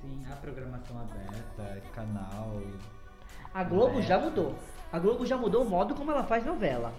Sim, 0.01 0.21
a 0.31 0.35
programação 0.35 0.99
aberta, 0.99 1.81
canal. 1.93 2.61
A 3.53 3.63
Globo 3.63 3.99
É. 3.99 4.01
já 4.01 4.19
mudou. 4.19 4.55
A 4.91 4.99
Globo 4.99 5.25
já 5.25 5.37
mudou 5.37 5.63
o 5.63 5.69
modo 5.69 5.95
como 5.95 6.11
ela 6.11 6.23
faz 6.23 6.45
novela. 6.45 6.93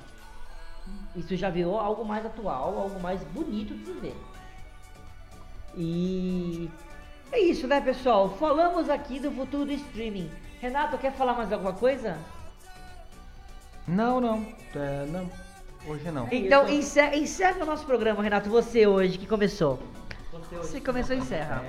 Isso 1.15 1.37
já 1.37 1.51
virou 1.51 1.79
algo 1.79 2.05
mais 2.05 2.25
atual, 2.25 2.79
algo 2.79 3.01
mais 3.01 3.23
bonito 3.25 3.75
de 3.75 3.85
se 3.87 3.93
ver. 3.95 4.17
E 5.77 6.71
é 7.31 7.41
isso, 7.41 7.67
né, 7.67 7.81
pessoal? 7.81 8.31
Falamos 8.39 8.89
aqui 8.89 9.21
do 9.21 9.31
futuro 9.31 9.67
do 9.67 9.73
streaming. 9.73 10.31
Renato, 10.61 10.97
quer 10.97 11.13
falar 11.13 11.35
mais 11.35 11.53
alguma 11.53 11.73
coisa? 11.73 12.17
Não, 13.87 14.21
não, 14.21 14.47
é, 14.75 15.07
não, 15.07 15.31
hoje 15.87 16.11
não. 16.11 16.29
Então 16.33 16.69
encerra, 16.69 17.15
encerra 17.15 17.63
o 17.63 17.67
nosso 17.67 17.85
programa, 17.85 18.23
Renato. 18.23 18.49
Você 18.49 18.87
hoje 18.87 19.19
que 19.19 19.27
começou. 19.27 19.79
Você 20.51 20.81
começou, 20.81 21.15
encerra. 21.15 21.63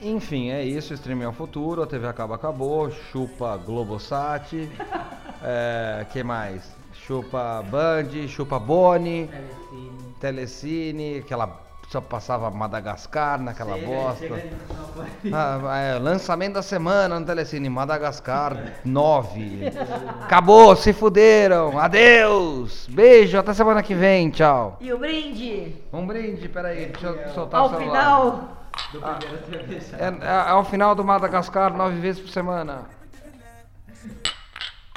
Enfim, 0.00 0.50
é 0.50 0.64
isso, 0.64 0.92
streaming 0.94 1.24
é 1.24 1.28
o 1.28 1.32
futuro, 1.32 1.82
a 1.82 1.86
TV 1.86 2.08
acaba 2.08 2.34
acabou, 2.34 2.90
chupa 2.90 3.56
Globosat, 3.56 4.52
é, 5.44 6.04
que 6.12 6.24
mais? 6.24 6.74
Chupa 6.92 7.62
Band, 7.70 8.26
chupa 8.26 8.58
Boni, 8.58 9.28
Telecine. 9.28 10.14
Telecine, 10.18 11.18
aquela 11.18 11.61
só 11.92 12.00
passava 12.00 12.50
Madagascar 12.50 13.38
naquela 13.38 13.74
Chega, 13.74 13.86
bosta. 13.86 14.18
chega 14.26 15.36
Ah, 15.36 15.76
é, 15.76 15.98
lançamento 15.98 16.54
da 16.54 16.62
semana 16.62 17.20
no 17.20 17.26
Telecine, 17.26 17.68
Madagascar 17.68 18.56
9. 18.82 19.70
Acabou, 20.22 20.74
se 20.74 20.94
fuderam. 20.94 21.78
Adeus. 21.78 22.86
Beijo, 22.88 23.38
até 23.38 23.52
semana 23.52 23.82
que 23.82 23.94
vem. 23.94 24.30
Tchau. 24.30 24.78
E 24.80 24.90
o 24.90 24.96
brinde 24.98 25.76
Um 25.92 26.06
brinde, 26.06 26.48
peraí, 26.48 26.86
deixa 26.86 27.08
eu 27.08 27.28
soltar 27.34 27.60
ao 27.60 27.66
o 27.66 27.70
celular. 27.70 27.90
final. 27.90 28.48
Do 28.90 29.00
primeiro 29.00 29.46
cerveja. 29.50 29.96
É, 29.98 30.04
é, 30.06 30.26
é 30.30 30.48
ao 30.48 30.64
final 30.64 30.94
do 30.94 31.04
Madagascar, 31.04 31.76
nove 31.76 32.00
vezes 32.00 32.22
por 32.22 32.30
semana. 32.30 32.86